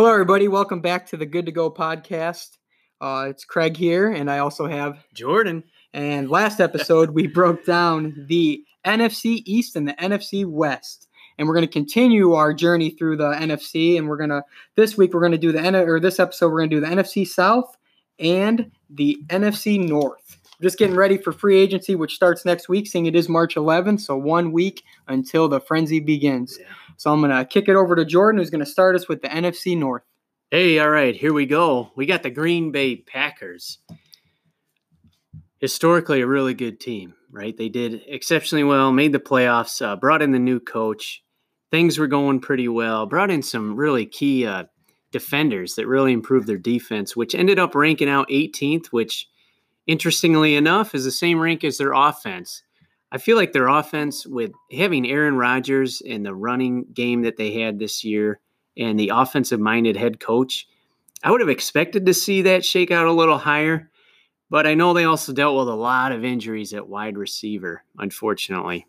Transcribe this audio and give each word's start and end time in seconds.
Hello, 0.00 0.10
everybody. 0.10 0.48
Welcome 0.48 0.80
back 0.80 1.06
to 1.08 1.18
the 1.18 1.26
Good 1.26 1.44
to 1.44 1.52
Go 1.52 1.70
podcast. 1.70 2.56
Uh, 3.02 3.26
it's 3.28 3.44
Craig 3.44 3.76
here, 3.76 4.10
and 4.10 4.30
I 4.30 4.38
also 4.38 4.66
have 4.66 5.04
Jordan. 5.12 5.62
And 5.92 6.30
last 6.30 6.58
episode, 6.62 7.10
we 7.10 7.26
broke 7.26 7.66
down 7.66 8.24
the 8.26 8.64
NFC 8.86 9.42
East 9.44 9.76
and 9.76 9.86
the 9.86 9.92
NFC 9.92 10.46
West, 10.46 11.06
and 11.36 11.46
we're 11.46 11.52
going 11.52 11.66
to 11.66 11.70
continue 11.70 12.32
our 12.32 12.54
journey 12.54 12.88
through 12.88 13.18
the 13.18 13.30
NFC. 13.34 13.98
And 13.98 14.08
we're 14.08 14.16
going 14.16 14.30
to 14.30 14.42
this 14.74 14.96
week 14.96 15.12
we're 15.12 15.20
going 15.20 15.32
to 15.32 15.36
do 15.38 15.52
the 15.52 15.60
N 15.60 15.76
or 15.76 16.00
this 16.00 16.18
episode 16.18 16.50
we're 16.50 16.60
going 16.60 16.70
to 16.70 16.76
do 16.76 16.80
the 16.80 16.86
NFC 16.86 17.28
South 17.28 17.76
and 18.18 18.70
the 18.88 19.18
NFC 19.26 19.86
North. 19.86 20.38
We're 20.58 20.68
just 20.68 20.78
getting 20.78 20.96
ready 20.96 21.18
for 21.18 21.30
free 21.30 21.60
agency, 21.60 21.94
which 21.94 22.14
starts 22.14 22.46
next 22.46 22.70
week. 22.70 22.86
Seeing 22.86 23.04
it 23.04 23.14
is 23.14 23.28
March 23.28 23.54
11th, 23.54 24.00
so 24.00 24.16
one 24.16 24.50
week 24.50 24.82
until 25.08 25.46
the 25.46 25.60
frenzy 25.60 26.00
begins. 26.00 26.56
Yeah. 26.58 26.66
So 27.00 27.10
I'm 27.10 27.22
going 27.22 27.34
to 27.34 27.46
kick 27.46 27.66
it 27.66 27.76
over 27.76 27.96
to 27.96 28.04
Jordan, 28.04 28.38
who's 28.38 28.50
going 28.50 28.62
to 28.62 28.70
start 28.70 28.94
us 28.94 29.08
with 29.08 29.22
the 29.22 29.28
NFC 29.28 29.74
North. 29.74 30.02
Hey, 30.50 30.78
all 30.78 30.90
right, 30.90 31.16
here 31.16 31.32
we 31.32 31.46
go. 31.46 31.92
We 31.96 32.04
got 32.04 32.22
the 32.22 32.28
Green 32.28 32.72
Bay 32.72 32.96
Packers. 32.96 33.78
Historically, 35.60 36.20
a 36.20 36.26
really 36.26 36.52
good 36.52 36.78
team, 36.78 37.14
right? 37.30 37.56
They 37.56 37.70
did 37.70 38.02
exceptionally 38.06 38.64
well, 38.64 38.92
made 38.92 39.12
the 39.12 39.18
playoffs, 39.18 39.80
uh, 39.80 39.96
brought 39.96 40.20
in 40.20 40.32
the 40.32 40.38
new 40.38 40.60
coach. 40.60 41.24
Things 41.70 41.98
were 41.98 42.06
going 42.06 42.38
pretty 42.38 42.68
well, 42.68 43.06
brought 43.06 43.30
in 43.30 43.40
some 43.40 43.76
really 43.76 44.04
key 44.04 44.44
uh, 44.44 44.64
defenders 45.10 45.76
that 45.76 45.86
really 45.86 46.12
improved 46.12 46.46
their 46.46 46.58
defense, 46.58 47.16
which 47.16 47.34
ended 47.34 47.58
up 47.58 47.74
ranking 47.74 48.10
out 48.10 48.28
18th, 48.28 48.88
which, 48.88 49.26
interestingly 49.86 50.54
enough, 50.54 50.94
is 50.94 51.04
the 51.04 51.10
same 51.10 51.40
rank 51.40 51.64
as 51.64 51.78
their 51.78 51.94
offense. 51.94 52.62
I 53.12 53.18
feel 53.18 53.36
like 53.36 53.52
their 53.52 53.66
offense, 53.66 54.26
with 54.26 54.52
having 54.72 55.06
Aaron 55.06 55.36
Rodgers 55.36 56.00
and 56.00 56.24
the 56.24 56.34
running 56.34 56.86
game 56.94 57.22
that 57.22 57.36
they 57.36 57.52
had 57.52 57.78
this 57.78 58.04
year 58.04 58.40
and 58.76 58.98
the 58.98 59.10
offensive 59.12 59.58
minded 59.58 59.96
head 59.96 60.20
coach, 60.20 60.68
I 61.22 61.30
would 61.30 61.40
have 61.40 61.50
expected 61.50 62.06
to 62.06 62.14
see 62.14 62.42
that 62.42 62.64
shake 62.64 62.90
out 62.90 63.06
a 63.06 63.12
little 63.12 63.38
higher. 63.38 63.90
But 64.48 64.66
I 64.66 64.74
know 64.74 64.92
they 64.92 65.04
also 65.04 65.32
dealt 65.32 65.56
with 65.58 65.68
a 65.68 65.76
lot 65.76 66.12
of 66.12 66.24
injuries 66.24 66.72
at 66.72 66.88
wide 66.88 67.16
receiver, 67.16 67.84
unfortunately. 67.98 68.86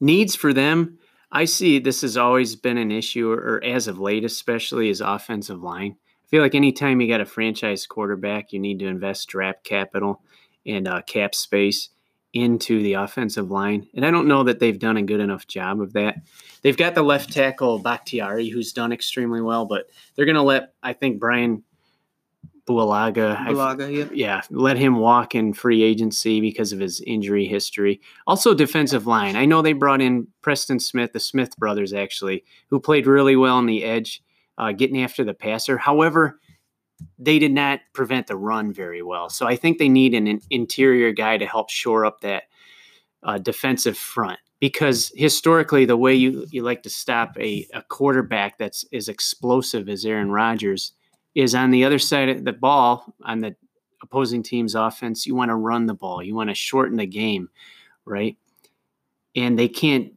Needs 0.00 0.34
for 0.34 0.52
them, 0.52 0.98
I 1.30 1.46
see 1.46 1.78
this 1.78 2.02
has 2.02 2.16
always 2.16 2.56
been 2.56 2.76
an 2.76 2.90
issue, 2.90 3.30
or 3.30 3.62
as 3.64 3.88
of 3.88 3.98
late, 3.98 4.24
especially, 4.24 4.90
is 4.90 5.00
offensive 5.00 5.62
line. 5.62 5.96
I 6.24 6.28
feel 6.28 6.42
like 6.42 6.54
anytime 6.54 7.00
you 7.00 7.08
got 7.08 7.22
a 7.22 7.26
franchise 7.26 7.86
quarterback, 7.86 8.52
you 8.52 8.58
need 8.58 8.78
to 8.80 8.86
invest 8.86 9.28
draft 9.28 9.64
capital 9.64 10.22
and 10.66 10.86
uh, 10.86 11.00
cap 11.02 11.34
space 11.34 11.88
into 12.32 12.82
the 12.82 12.94
offensive 12.94 13.50
line. 13.50 13.86
And 13.94 14.06
I 14.06 14.10
don't 14.10 14.28
know 14.28 14.44
that 14.44 14.58
they've 14.58 14.78
done 14.78 14.96
a 14.96 15.02
good 15.02 15.20
enough 15.20 15.46
job 15.46 15.80
of 15.80 15.92
that. 15.92 16.16
They've 16.62 16.76
got 16.76 16.94
the 16.94 17.02
left 17.02 17.32
tackle 17.32 17.78
Bakhtiari, 17.78 18.48
who's 18.48 18.72
done 18.72 18.92
extremely 18.92 19.40
well, 19.40 19.66
but 19.66 19.90
they're 20.14 20.24
going 20.24 20.36
to 20.36 20.42
let, 20.42 20.74
I 20.82 20.92
think, 20.94 21.20
Brian 21.20 21.62
Bulaga, 22.66 23.36
Bulaga 23.46 23.92
yeah. 23.92 24.06
yeah, 24.12 24.40
let 24.50 24.76
him 24.76 24.96
walk 24.96 25.34
in 25.34 25.52
free 25.52 25.82
agency 25.82 26.40
because 26.40 26.72
of 26.72 26.78
his 26.78 27.00
injury 27.00 27.44
history. 27.44 28.00
Also, 28.26 28.54
defensive 28.54 29.06
line. 29.06 29.34
I 29.34 29.46
know 29.46 29.62
they 29.62 29.72
brought 29.72 30.00
in 30.00 30.28
Preston 30.42 30.78
Smith, 30.78 31.12
the 31.12 31.20
Smith 31.20 31.56
brothers, 31.56 31.92
actually, 31.92 32.44
who 32.70 32.78
played 32.78 33.06
really 33.06 33.34
well 33.34 33.56
on 33.56 33.66
the 33.66 33.82
edge, 33.82 34.22
uh, 34.58 34.70
getting 34.70 35.02
after 35.02 35.24
the 35.24 35.34
passer. 35.34 35.76
However, 35.76 36.38
they 37.18 37.38
did 37.38 37.52
not 37.52 37.80
prevent 37.92 38.26
the 38.26 38.36
run 38.36 38.72
very 38.72 39.02
well. 39.02 39.28
So 39.28 39.46
I 39.46 39.56
think 39.56 39.78
they 39.78 39.88
need 39.88 40.14
an 40.14 40.40
interior 40.50 41.12
guy 41.12 41.38
to 41.38 41.46
help 41.46 41.70
shore 41.70 42.04
up 42.04 42.20
that 42.20 42.44
uh, 43.22 43.38
defensive 43.38 43.96
front 43.96 44.38
because 44.60 45.10
historically 45.16 45.84
the 45.84 45.96
way 45.96 46.14
you, 46.14 46.46
you 46.50 46.62
like 46.62 46.82
to 46.84 46.90
stop 46.90 47.36
a, 47.38 47.66
a 47.74 47.82
quarterback 47.82 48.58
that's 48.58 48.84
as 48.92 49.08
explosive 49.08 49.88
as 49.88 50.04
Aaron 50.04 50.30
Rodgers 50.30 50.92
is 51.34 51.54
on 51.54 51.70
the 51.70 51.84
other 51.84 51.98
side 51.98 52.28
of 52.28 52.44
the 52.44 52.52
ball 52.52 53.12
on 53.24 53.40
the 53.40 53.54
opposing 54.02 54.42
team's 54.42 54.74
offense 54.74 55.26
you 55.26 55.34
want 55.34 55.48
to 55.48 55.54
run 55.54 55.86
the 55.86 55.94
ball 55.94 56.22
you 56.22 56.34
want 56.34 56.50
to 56.50 56.54
shorten 56.54 56.96
the 56.96 57.06
game 57.06 57.48
right 58.04 58.36
and 59.36 59.58
they 59.58 59.68
can't 59.68 60.12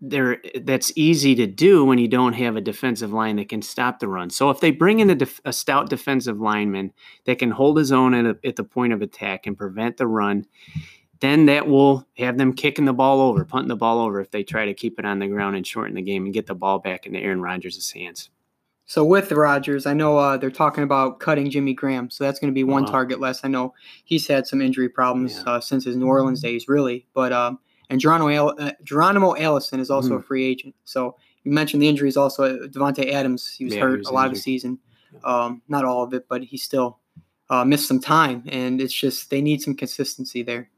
there 0.00 0.40
that's 0.60 0.92
easy 0.94 1.34
to 1.34 1.46
do 1.46 1.84
when 1.84 1.98
you 1.98 2.06
don't 2.06 2.34
have 2.34 2.56
a 2.56 2.60
defensive 2.60 3.12
line 3.12 3.36
that 3.36 3.48
can 3.48 3.62
stop 3.62 3.98
the 3.98 4.06
run. 4.06 4.30
So 4.30 4.48
if 4.50 4.60
they 4.60 4.70
bring 4.70 5.00
in 5.00 5.10
a, 5.10 5.14
def, 5.16 5.40
a 5.44 5.52
stout 5.52 5.90
defensive 5.90 6.40
lineman 6.40 6.92
that 7.24 7.40
can 7.40 7.50
hold 7.50 7.78
his 7.78 7.90
own 7.90 8.14
at, 8.14 8.24
a, 8.24 8.38
at 8.46 8.56
the 8.56 8.64
point 8.64 8.92
of 8.92 9.02
attack 9.02 9.46
and 9.46 9.58
prevent 9.58 9.96
the 9.96 10.06
run, 10.06 10.46
then 11.20 11.46
that 11.46 11.66
will 11.66 12.06
have 12.16 12.38
them 12.38 12.52
kicking 12.52 12.84
the 12.84 12.92
ball 12.92 13.20
over, 13.20 13.44
punting 13.44 13.68
the 13.68 13.76
ball 13.76 13.98
over 13.98 14.20
if 14.20 14.30
they 14.30 14.44
try 14.44 14.66
to 14.66 14.74
keep 14.74 15.00
it 15.00 15.04
on 15.04 15.18
the 15.18 15.26
ground 15.26 15.56
and 15.56 15.66
shorten 15.66 15.96
the 15.96 16.02
game 16.02 16.24
and 16.24 16.34
get 16.34 16.46
the 16.46 16.54
ball 16.54 16.78
back 16.78 17.04
into 17.04 17.18
Aaron 17.18 17.42
Rodgers' 17.42 17.90
hands. 17.90 18.30
So 18.86 19.04
with 19.04 19.32
Rodgers, 19.32 19.84
I 19.84 19.94
know 19.94 20.16
uh, 20.16 20.36
they're 20.36 20.50
talking 20.50 20.84
about 20.84 21.18
cutting 21.18 21.50
Jimmy 21.50 21.74
Graham, 21.74 22.08
so 22.08 22.24
that's 22.24 22.38
going 22.38 22.50
to 22.50 22.54
be 22.54 22.64
one 22.64 22.84
uh-huh. 22.84 22.92
target 22.92 23.20
less. 23.20 23.44
I 23.44 23.48
know 23.48 23.74
he's 24.04 24.28
had 24.28 24.46
some 24.46 24.62
injury 24.62 24.88
problems 24.88 25.42
yeah. 25.44 25.54
uh, 25.54 25.60
since 25.60 25.84
his 25.84 25.96
New 25.96 26.06
Orleans 26.06 26.40
days, 26.40 26.68
really, 26.68 27.04
but. 27.14 27.32
Um, 27.32 27.58
and 27.90 28.00
Geronimo, 28.00 28.48
uh, 28.48 28.72
Geronimo 28.82 29.36
Allison 29.36 29.80
is 29.80 29.90
also 29.90 30.10
mm. 30.10 30.20
a 30.20 30.22
free 30.22 30.44
agent. 30.44 30.74
So 30.84 31.16
you 31.44 31.52
mentioned 31.52 31.82
the 31.82 31.88
injuries 31.88 32.16
also. 32.16 32.44
Uh, 32.44 32.66
Davante 32.66 33.12
Adams, 33.12 33.54
he 33.54 33.64
was 33.64 33.74
yeah, 33.74 33.80
hurt 33.80 33.92
he 33.92 33.98
was 33.98 34.08
a 34.08 34.12
lot 34.12 34.26
injured. 34.26 34.32
of 34.32 34.36
the 34.36 34.42
season. 34.42 34.78
Um, 35.24 35.62
not 35.68 35.84
all 35.84 36.02
of 36.02 36.12
it, 36.12 36.26
but 36.28 36.42
he 36.44 36.58
still 36.58 36.98
uh, 37.50 37.64
missed 37.64 37.88
some 37.88 38.00
time. 38.00 38.44
And 38.48 38.80
it's 38.80 38.92
just 38.92 39.30
they 39.30 39.40
need 39.40 39.62
some 39.62 39.74
consistency 39.74 40.42
there. 40.42 40.70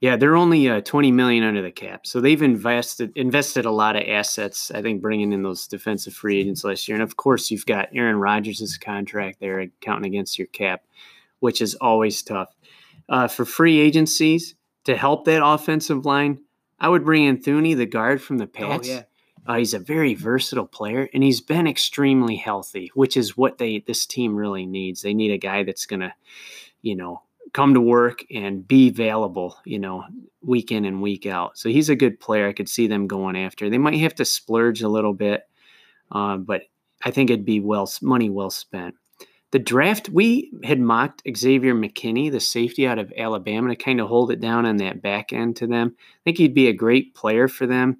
Yeah, 0.00 0.16
they're 0.16 0.36
only 0.36 0.66
uh, 0.66 0.80
20 0.80 1.12
million 1.12 1.44
under 1.44 1.60
the 1.60 1.70
cap, 1.70 2.06
so 2.06 2.22
they've 2.22 2.40
invested 2.40 3.12
invested 3.16 3.66
a 3.66 3.70
lot 3.70 3.96
of 3.96 4.08
assets. 4.08 4.70
I 4.70 4.80
think 4.80 5.02
bringing 5.02 5.34
in 5.34 5.42
those 5.42 5.66
defensive 5.66 6.14
free 6.14 6.40
agents 6.40 6.64
last 6.64 6.88
year, 6.88 6.94
and 6.94 7.02
of 7.02 7.18
course 7.18 7.50
you've 7.50 7.66
got 7.66 7.90
Aaron 7.92 8.16
Rodgers' 8.16 8.78
contract 8.78 9.40
there 9.40 9.66
counting 9.82 10.10
against 10.10 10.38
your 10.38 10.46
cap, 10.48 10.84
which 11.40 11.60
is 11.60 11.74
always 11.74 12.22
tough. 12.22 12.56
Uh, 13.10 13.28
for 13.28 13.44
free 13.44 13.78
agencies, 13.78 14.54
to 14.84 14.96
help 14.96 15.24
that 15.24 15.44
offensive 15.44 16.04
line, 16.04 16.40
I 16.78 16.88
would 16.88 17.04
bring 17.04 17.24
in 17.24 17.38
Thuney, 17.38 17.76
the 17.76 17.86
guard 17.86 18.22
from 18.22 18.38
the 18.38 18.44
oh, 18.44 18.48
Pats. 18.48 18.88
Oh, 18.88 18.92
yeah. 18.92 19.02
Uh, 19.46 19.56
he's 19.56 19.74
a 19.74 19.78
very 19.78 20.14
versatile 20.14 20.66
player, 20.66 21.08
and 21.14 21.22
he's 21.22 21.40
been 21.40 21.66
extremely 21.66 22.36
healthy, 22.36 22.90
which 22.94 23.16
is 23.16 23.36
what 23.36 23.58
they 23.58 23.78
this 23.86 24.04
team 24.04 24.36
really 24.36 24.66
needs. 24.66 25.02
They 25.02 25.14
need 25.14 25.32
a 25.32 25.38
guy 25.38 25.62
that's 25.62 25.86
gonna, 25.86 26.14
you 26.82 26.94
know, 26.94 27.22
come 27.52 27.74
to 27.74 27.80
work 27.80 28.22
and 28.30 28.66
be 28.66 28.88
available, 28.88 29.56
you 29.64 29.78
know, 29.78 30.04
week 30.42 30.70
in 30.70 30.84
and 30.84 31.02
week 31.02 31.26
out. 31.26 31.58
So 31.58 31.68
he's 31.68 31.88
a 31.88 31.96
good 31.96 32.20
player. 32.20 32.48
I 32.48 32.52
could 32.52 32.68
see 32.68 32.86
them 32.86 33.06
going 33.06 33.36
after. 33.36 33.70
They 33.70 33.78
might 33.78 33.98
have 33.98 34.14
to 34.16 34.24
splurge 34.24 34.82
a 34.82 34.88
little 34.88 35.14
bit, 35.14 35.48
uh, 36.12 36.36
but 36.36 36.62
I 37.02 37.10
think 37.10 37.30
it'd 37.30 37.46
be 37.46 37.60
well 37.60 37.90
money 38.02 38.28
well 38.28 38.50
spent 38.50 38.94
the 39.52 39.58
draft, 39.58 40.08
we 40.08 40.52
had 40.62 40.78
mocked 40.80 41.22
Xavier 41.36 41.74
McKinney, 41.74 42.30
the 42.30 42.40
safety 42.40 42.86
out 42.86 42.98
of 42.98 43.12
Alabama, 43.16 43.70
to 43.70 43.76
kind 43.76 44.00
of 44.00 44.08
hold 44.08 44.30
it 44.30 44.40
down 44.40 44.64
on 44.64 44.76
that 44.76 45.02
back 45.02 45.32
end 45.32 45.56
to 45.56 45.66
them. 45.66 45.96
I 45.98 46.20
think 46.24 46.38
he'd 46.38 46.54
be 46.54 46.68
a 46.68 46.72
great 46.72 47.14
player 47.14 47.48
for 47.48 47.66
them. 47.66 47.98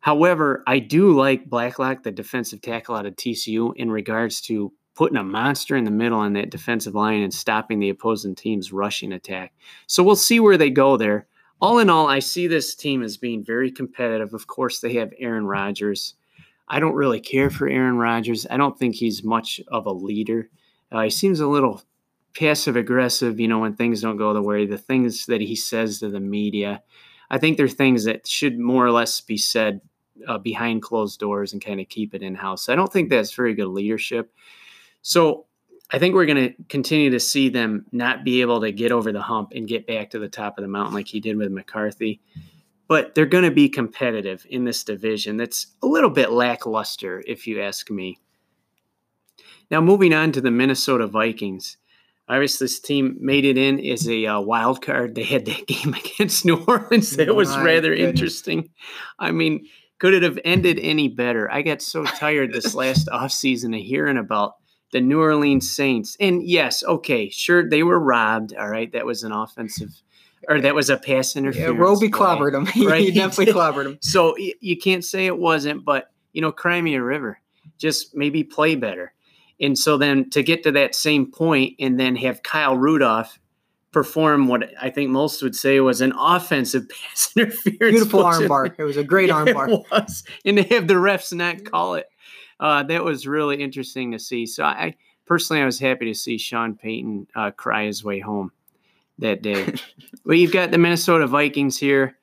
However, 0.00 0.64
I 0.66 0.78
do 0.78 1.12
like 1.12 1.48
Blacklock, 1.48 2.02
the 2.02 2.10
defensive 2.10 2.62
tackle 2.62 2.96
out 2.96 3.06
of 3.06 3.14
TCU, 3.14 3.72
in 3.76 3.90
regards 3.90 4.40
to 4.42 4.72
putting 4.96 5.18
a 5.18 5.22
monster 5.22 5.76
in 5.76 5.84
the 5.84 5.90
middle 5.90 6.18
on 6.18 6.32
that 6.32 6.50
defensive 6.50 6.94
line 6.94 7.22
and 7.22 7.32
stopping 7.32 7.78
the 7.78 7.90
opposing 7.90 8.34
team's 8.34 8.72
rushing 8.72 9.12
attack. 9.12 9.52
So 9.86 10.02
we'll 10.02 10.16
see 10.16 10.40
where 10.40 10.58
they 10.58 10.70
go 10.70 10.96
there. 10.96 11.26
All 11.60 11.78
in 11.78 11.90
all, 11.90 12.08
I 12.08 12.18
see 12.18 12.46
this 12.46 12.74
team 12.74 13.02
as 13.02 13.18
being 13.18 13.44
very 13.44 13.70
competitive. 13.70 14.34
Of 14.34 14.46
course, 14.46 14.80
they 14.80 14.94
have 14.94 15.12
Aaron 15.18 15.46
Rodgers. 15.46 16.14
I 16.70 16.78
don't 16.78 16.94
really 16.94 17.20
care 17.20 17.50
for 17.50 17.68
Aaron 17.68 17.98
Rodgers. 17.98 18.46
I 18.48 18.56
don't 18.56 18.78
think 18.78 18.94
he's 18.94 19.24
much 19.24 19.60
of 19.68 19.86
a 19.86 19.92
leader. 19.92 20.48
Uh, 20.92 21.02
he 21.02 21.10
seems 21.10 21.40
a 21.40 21.48
little 21.48 21.82
passive 22.32 22.76
aggressive, 22.76 23.40
you 23.40 23.48
know, 23.48 23.58
when 23.58 23.74
things 23.74 24.00
don't 24.00 24.16
go 24.16 24.32
the 24.32 24.40
way, 24.40 24.66
the 24.66 24.78
things 24.78 25.26
that 25.26 25.40
he 25.40 25.56
says 25.56 25.98
to 25.98 26.08
the 26.08 26.20
media. 26.20 26.80
I 27.28 27.38
think 27.38 27.56
they're 27.56 27.68
things 27.68 28.04
that 28.04 28.24
should 28.26 28.56
more 28.56 28.86
or 28.86 28.92
less 28.92 29.20
be 29.20 29.36
said 29.36 29.80
uh, 30.28 30.38
behind 30.38 30.82
closed 30.82 31.18
doors 31.18 31.52
and 31.52 31.64
kind 31.64 31.80
of 31.80 31.88
keep 31.88 32.14
it 32.14 32.22
in 32.22 32.36
house. 32.36 32.68
I 32.68 32.76
don't 32.76 32.92
think 32.92 33.10
that's 33.10 33.34
very 33.34 33.54
good 33.54 33.68
leadership. 33.68 34.32
So 35.02 35.46
I 35.90 35.98
think 35.98 36.14
we're 36.14 36.26
going 36.26 36.54
to 36.54 36.62
continue 36.68 37.10
to 37.10 37.20
see 37.20 37.48
them 37.48 37.86
not 37.90 38.22
be 38.22 38.42
able 38.42 38.60
to 38.60 38.70
get 38.70 38.92
over 38.92 39.10
the 39.10 39.22
hump 39.22 39.52
and 39.56 39.66
get 39.66 39.88
back 39.88 40.10
to 40.10 40.20
the 40.20 40.28
top 40.28 40.56
of 40.56 40.62
the 40.62 40.68
mountain 40.68 40.94
like 40.94 41.08
he 41.08 41.18
did 41.18 41.36
with 41.36 41.50
McCarthy 41.50 42.20
but 42.90 43.14
they're 43.14 43.24
going 43.24 43.44
to 43.44 43.52
be 43.52 43.68
competitive 43.68 44.44
in 44.50 44.64
this 44.64 44.82
division 44.82 45.36
that's 45.36 45.68
a 45.80 45.86
little 45.86 46.10
bit 46.10 46.32
lackluster, 46.32 47.22
if 47.24 47.46
you 47.46 47.62
ask 47.62 47.88
me. 47.88 48.18
Now, 49.70 49.80
moving 49.80 50.12
on 50.12 50.32
to 50.32 50.40
the 50.40 50.50
Minnesota 50.50 51.06
Vikings. 51.06 51.76
Obviously, 52.28 52.64
this 52.64 52.80
team 52.80 53.16
made 53.20 53.44
it 53.44 53.56
in 53.56 53.78
as 53.78 54.08
a 54.08 54.26
uh, 54.26 54.40
wild 54.40 54.82
card. 54.82 55.14
They 55.14 55.22
had 55.22 55.46
that 55.46 55.66
game 55.68 55.94
against 55.94 56.44
New 56.44 56.64
Orleans 56.64 57.12
that 57.12 57.32
was 57.32 57.56
rather 57.58 57.90
goodness. 57.90 58.10
interesting. 58.10 58.70
I 59.20 59.30
mean, 59.30 59.68
could 60.00 60.12
it 60.12 60.24
have 60.24 60.40
ended 60.44 60.80
any 60.80 61.06
better? 61.06 61.48
I 61.48 61.62
got 61.62 61.82
so 61.82 62.02
tired 62.18 62.52
this 62.52 62.74
last 62.74 63.06
offseason 63.06 63.72
of 63.72 63.86
hearing 63.86 64.18
about 64.18 64.54
the 64.90 65.00
New 65.00 65.20
Orleans 65.20 65.70
Saints. 65.70 66.16
And 66.18 66.42
yes, 66.42 66.82
okay, 66.82 67.30
sure, 67.30 67.68
they 67.68 67.84
were 67.84 68.00
robbed. 68.00 68.52
All 68.56 68.68
right, 68.68 68.90
that 68.90 69.06
was 69.06 69.22
an 69.22 69.30
offensive 69.30 70.02
or 70.48 70.60
that 70.60 70.74
was 70.74 70.90
a 70.90 70.96
pass 70.96 71.36
interference. 71.36 71.76
Yeah, 71.76 71.82
Robey 71.82 72.10
clobbered 72.10 72.54
him. 72.54 72.64
Right? 72.88 73.02
he 73.02 73.10
definitely 73.10 73.52
clobbered 73.52 73.86
him. 73.86 73.98
So 74.00 74.36
you 74.36 74.76
can't 74.76 75.04
say 75.04 75.26
it 75.26 75.38
wasn't, 75.38 75.84
but 75.84 76.10
you 76.32 76.40
know, 76.40 76.52
Crimea 76.52 77.02
River. 77.02 77.40
just 77.78 78.14
maybe 78.14 78.44
play 78.44 78.76
better. 78.76 79.12
And 79.60 79.78
so 79.78 79.98
then 79.98 80.30
to 80.30 80.42
get 80.42 80.62
to 80.62 80.72
that 80.72 80.94
same 80.94 81.30
point 81.30 81.74
and 81.78 82.00
then 82.00 82.16
have 82.16 82.42
Kyle 82.42 82.76
Rudolph 82.76 83.38
perform 83.92 84.46
what 84.46 84.70
I 84.80 84.88
think 84.90 85.10
most 85.10 85.42
would 85.42 85.56
say 85.56 85.80
was 85.80 86.00
an 86.00 86.12
offensive 86.18 86.88
pass 86.88 87.32
interference. 87.36 87.78
Beautiful 87.78 88.22
armbar. 88.22 88.74
It 88.78 88.84
was 88.84 88.96
a 88.96 89.04
great 89.04 89.30
armbar. 89.30 89.68
It 89.68 89.86
was. 89.90 90.24
And 90.44 90.56
to 90.56 90.62
have 90.74 90.86
the 90.86 90.94
refs 90.94 91.32
not 91.32 91.64
call 91.64 91.94
it, 91.96 92.06
uh, 92.60 92.84
that 92.84 93.04
was 93.04 93.26
really 93.26 93.62
interesting 93.62 94.12
to 94.12 94.18
see. 94.18 94.46
So 94.46 94.64
I 94.64 94.94
personally, 95.26 95.62
I 95.62 95.66
was 95.66 95.78
happy 95.78 96.06
to 96.06 96.14
see 96.14 96.38
Sean 96.38 96.74
Payton 96.74 97.26
uh, 97.34 97.50
cry 97.50 97.86
his 97.86 98.04
way 98.04 98.20
home 98.20 98.52
that 99.20 99.42
day. 99.42 99.74
well, 100.24 100.36
you've 100.36 100.52
got 100.52 100.70
the 100.70 100.78
Minnesota 100.78 101.26
Vikings 101.26 101.78
here. 101.78 102.16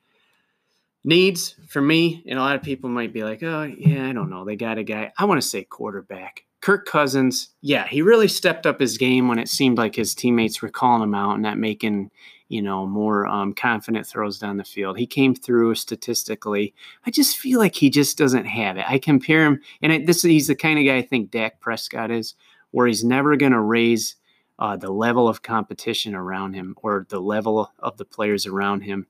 Needs 1.03 1.55
for 1.69 1.81
me, 1.81 2.21
and 2.27 2.38
a 2.38 2.41
lot 2.41 2.57
of 2.57 2.63
people 2.63 2.89
might 2.89 3.13
be 3.13 3.23
like, 3.23 3.41
oh, 3.41 3.63
yeah, 3.63 4.09
I 4.09 4.13
don't 4.13 4.29
know. 4.29 4.44
They 4.44 4.57
got 4.57 4.77
a 4.77 4.83
guy. 4.83 5.13
I 5.17 5.23
want 5.23 5.41
to 5.41 5.47
say 5.47 5.63
quarterback. 5.63 6.44
Kirk 6.59 6.85
Cousins, 6.85 7.49
yeah, 7.61 7.88
he 7.88 8.01
really 8.01 8.27
stepped 8.27 8.65
up 8.65 8.77
his 8.77 8.97
game 8.97 9.29
when 9.29 9.39
it 9.39 9.47
seemed 9.47 9.77
like 9.77 9.95
his 9.95 10.13
teammates 10.13 10.61
were 10.61 10.67
calling 10.67 11.01
him 11.01 11.15
out 11.15 11.35
and 11.35 11.44
not 11.44 11.57
making, 11.57 12.11
you 12.49 12.61
know, 12.61 12.85
more 12.85 13.25
um, 13.25 13.53
confident 13.53 14.05
throws 14.05 14.38
down 14.38 14.57
the 14.57 14.65
field. 14.65 14.97
He 14.97 15.07
came 15.07 15.33
through 15.33 15.75
statistically. 15.75 16.73
I 17.05 17.11
just 17.11 17.38
feel 17.38 17.59
like 17.59 17.75
he 17.75 17.89
just 17.89 18.17
doesn't 18.17 18.44
have 18.44 18.75
it. 18.75 18.83
I 18.85 18.99
compare 18.99 19.45
him, 19.45 19.61
and 19.81 19.94
it, 19.94 20.07
this 20.07 20.23
he's 20.23 20.47
the 20.47 20.55
kind 20.55 20.77
of 20.77 20.85
guy 20.85 20.97
I 20.97 21.03
think 21.03 21.31
Dak 21.31 21.61
Prescott 21.61 22.11
is, 22.11 22.35
where 22.71 22.88
he's 22.88 23.05
never 23.05 23.38
going 23.38 23.53
to 23.53 23.61
raise 23.61 24.16
uh, 24.59 24.75
the 24.75 24.92
level 24.92 25.27
of 25.27 25.42
competition 25.42 26.15
around 26.15 26.54
him 26.54 26.75
or 26.81 27.06
the 27.09 27.19
level 27.19 27.71
of 27.80 27.98
the 27.98 28.06
players 28.06 28.45
around 28.45 28.81
him 28.81 29.07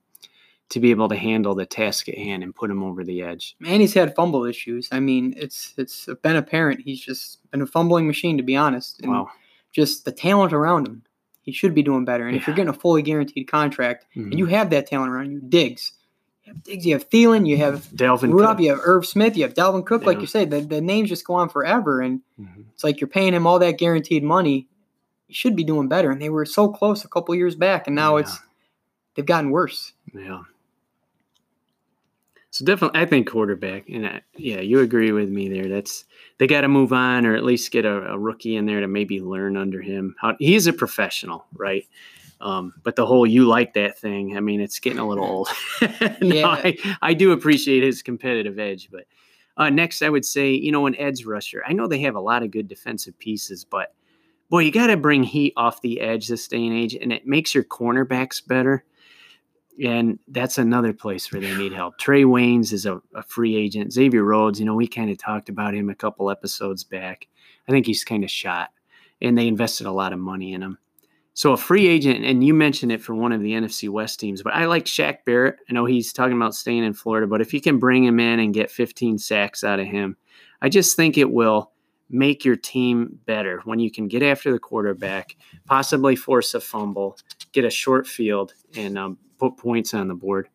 to 0.70 0.80
be 0.80 0.92
able 0.92 1.08
to 1.08 1.16
handle 1.16 1.56
the 1.56 1.66
task 1.66 2.10
at 2.10 2.18
hand 2.18 2.44
and 2.44 2.54
put 2.54 2.70
him 2.70 2.84
over 2.84 3.04
the 3.04 3.22
edge. 3.22 3.56
And 3.66 3.82
he's 3.82 3.94
had 3.94 4.16
fumble 4.16 4.44
issues. 4.44 4.90
I 4.92 5.00
mean, 5.00 5.34
it's 5.38 5.74
it's 5.78 6.10
been 6.22 6.36
apparent 6.36 6.82
he's 6.82 7.00
just 7.00 7.40
been 7.52 7.62
a 7.62 7.68
fumbling 7.68 8.08
machine 8.08 8.38
to 8.38 8.44
be 8.44 8.56
honest. 8.56 9.02
And 9.02 9.12
wow. 9.12 9.30
Just 9.74 10.06
the 10.06 10.12
talent 10.12 10.54
around 10.54 10.88
him, 10.88 11.04
he 11.42 11.52
should 11.52 11.76
be 11.76 11.84
doing 11.84 12.04
better. 12.04 12.26
And 12.26 12.36
yeah. 12.36 12.42
if 12.42 12.48
you're 12.48 12.56
getting 12.56 12.70
a 12.70 12.74
fully 12.74 13.02
guaranteed 13.02 13.48
contract 13.48 14.06
mm-hmm. 14.16 14.32
and 14.32 14.40
you 14.40 14.48
have 14.48 14.72
that 14.72 14.88
talent 14.88 15.12
around 15.12 15.32
you, 15.32 15.40
Diggs. 15.40 15.94
You 16.44 16.54
have 16.54 16.64
Diggs, 16.64 16.86
you 16.86 16.94
have 16.94 17.10
Thielen, 17.10 17.48
you 17.48 17.58
have 17.58 17.84
Dalvin 17.90 18.32
Rudolph, 18.32 18.58
Cook. 18.58 18.64
you 18.64 18.70
have 18.72 18.80
Irv 18.84 19.06
Smith, 19.06 19.38
you 19.38 19.44
have 19.44 19.54
Dalvin 19.54 19.86
Cook, 19.86 20.02
yeah. 20.02 20.08
like 20.08 20.20
you 20.20 20.26
say, 20.26 20.46
the, 20.46 20.62
the 20.62 20.82
names 20.82 21.10
just 21.10 21.26
go 21.26 21.36
on 21.36 21.50
forever. 21.50 22.02
And 22.02 22.22
mm-hmm. 22.40 22.62
it's 22.74 22.84
like 22.84 23.00
you're 23.00 23.08
paying 23.08 23.34
him 23.34 23.46
all 23.46 23.60
that 23.60 23.78
guaranteed 23.78 24.24
money. 24.24 24.68
You 25.28 25.36
should 25.36 25.56
be 25.56 25.64
doing 25.64 25.88
better. 25.88 26.12
And 26.12 26.22
they 26.22 26.30
were 26.30 26.46
so 26.46 26.70
close 26.70 27.04
a 27.04 27.10
couple 27.10 27.36
years 27.36 27.56
back, 27.56 27.88
and 27.88 27.96
now 27.96 28.16
yeah. 28.16 28.22
it's 28.22 28.40
they've 29.16 29.26
gotten 29.26 29.52
worse. 29.52 29.94
Yeah. 30.14 30.44
So 32.50 32.66
definitely, 32.66 33.00
I 33.00 33.06
think 33.06 33.30
quarterback, 33.30 33.88
and 33.90 34.08
I, 34.08 34.22
yeah, 34.36 34.62
you 34.62 34.80
agree 34.80 35.12
with 35.12 35.30
me 35.30 35.48
there. 35.50 35.68
That's 35.68 36.06
they 36.40 36.48
got 36.48 36.62
to 36.62 36.68
move 36.68 36.94
on, 36.94 37.26
or 37.26 37.36
at 37.36 37.44
least 37.44 37.72
get 37.72 37.86
a, 37.86 38.14
a, 38.14 38.18
rookie 38.18 38.56
in 38.56 38.66
there 38.66 38.80
to 38.80 38.88
maybe 38.88 39.20
learn 39.20 39.58
under 39.58 39.82
him. 39.82 40.16
How 40.20 40.36
he's 40.40 40.66
a 40.66 40.74
professional, 40.74 41.46
right? 41.54 41.86
Um, 42.40 42.74
but 42.84 42.96
the 42.96 43.06
whole 43.06 43.28
you 43.28 43.46
like 43.46 43.74
that 43.74 44.00
thing, 44.00 44.38
I 44.38 44.40
mean, 44.40 44.62
it's 44.62 44.80
getting 44.80 45.00
a 45.00 45.08
little 45.08 45.26
old. 45.26 45.50
no, 45.82 45.88
yeah. 46.22 46.48
I, 46.48 46.78
I 47.02 47.14
do 47.14 47.32
appreciate 47.32 47.84
his 47.84 48.02
competitive 48.02 48.58
edge, 48.60 48.90
but 48.92 49.06
uh, 49.58 49.70
next, 49.70 50.02
I 50.02 50.10
would 50.10 50.26
say, 50.26 50.52
you 50.52 50.72
know, 50.72 50.86
an 50.86 50.96
edge 50.96 51.26
rusher. 51.26 51.64
I 51.68 51.74
know 51.74 51.88
they 51.88 52.02
have 52.02 52.16
a 52.16 52.22
lot 52.22 52.44
of 52.44 52.52
good 52.52 52.68
defensive 52.68 53.18
pieces, 53.20 53.66
but 53.66 53.94
boy, 54.50 54.60
you 54.60 54.72
got 54.72 54.88
to 54.88 54.98
bring 54.98 55.24
heat 55.24 55.54
off 55.58 55.82
the 55.82 56.02
edge 56.02 56.28
this 56.28 56.48
day 56.48 56.66
and 56.66 56.76
age, 56.76 56.96
and 56.96 57.12
it 57.12 57.28
makes 57.28 57.54
your 57.54 57.64
cornerbacks 57.64 58.46
better 58.46 58.86
and 59.84 60.18
that's 60.28 60.58
another 60.58 60.94
place 60.94 61.32
where 61.32 61.42
they 61.42 61.56
need 61.56 61.74
help. 61.74 62.00
Trae 62.00 62.26
Waynes 62.26 62.74
is 62.74 62.86
a, 62.86 63.02
a 63.14 63.22
free 63.24 63.56
agent. 63.56 63.94
Xavier 63.94 64.24
Rhodes, 64.24 64.60
you 64.60 64.66
know, 64.66 64.76
we 64.76 64.88
kind 64.88 65.10
of 65.10 65.18
talked 65.18 65.50
about 65.50 65.76
him 65.76 65.90
a 65.90 65.96
couple 65.96 66.32
episodes 66.32 66.84
back. 66.84 67.28
I 67.68 67.72
think 67.72 67.86
he's 67.86 68.04
kind 68.04 68.24
of 68.24 68.32
shot, 68.32 68.72
and 69.22 69.38
they 69.38 69.48
invested 69.48 69.86
a 69.86 69.92
lot 69.92 70.14
of 70.14 70.20
money 70.20 70.54
in 70.54 70.64
him. 70.64 70.78
So 71.34 71.52
a 71.52 71.58
free 71.58 71.88
agent, 71.88 72.26
and 72.26 72.44
you 72.44 72.56
mentioned 72.56 72.92
it 72.92 73.02
for 73.02 73.14
one 73.14 73.32
of 73.32 73.42
the 73.42 73.52
NFC 73.52 73.90
West 73.90 74.20
teams, 74.20 74.42
but 74.42 74.56
I 74.56 74.66
like 74.66 74.86
Shaq 74.86 75.20
Barrett. 75.26 75.58
I 75.70 75.74
know 75.74 75.86
he's 75.86 76.12
talking 76.12 76.36
about 76.36 76.56
staying 76.56 76.84
in 76.84 76.94
Florida, 76.94 77.28
but 77.28 77.42
if 77.42 77.54
you 77.54 77.62
can 77.62 77.78
bring 77.78 78.04
him 78.04 78.20
in 78.20 78.40
and 78.40 78.54
get 78.54 78.72
15 78.72 79.20
sacks 79.20 79.64
out 79.64 79.80
of 79.80 79.86
him, 79.86 80.18
I 80.64 80.70
just 80.70 80.96
think 80.96 81.18
it 81.18 81.32
will 81.32 81.72
make 82.10 82.46
your 82.46 82.56
team 82.56 83.20
better 83.26 83.62
when 83.66 83.80
you 83.80 83.92
can 83.92 84.08
get 84.08 84.24
after 84.24 84.52
the 84.52 84.60
quarterback, 84.60 85.36
possibly 85.66 86.16
force 86.16 86.54
a 86.54 86.62
fumble, 86.62 87.18
get 87.52 87.66
a 87.66 87.70
short 87.70 88.08
field, 88.08 88.54
and 88.76 88.98
um, 88.98 89.18
put 89.38 89.58
points 89.58 89.94
on 89.94 90.08
the 90.08 90.16
board. 90.16 90.48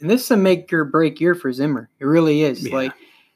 And 0.00 0.08
this 0.08 0.24
is 0.24 0.30
a 0.30 0.36
make 0.36 0.72
or 0.72 0.84
break 0.84 1.20
year 1.20 1.34
for 1.34 1.52
Zimmer. 1.52 1.90
It 1.98 2.06
really 2.06 2.42
is. 2.42 2.66
Yeah. 2.66 2.74
Like, 2.74 2.92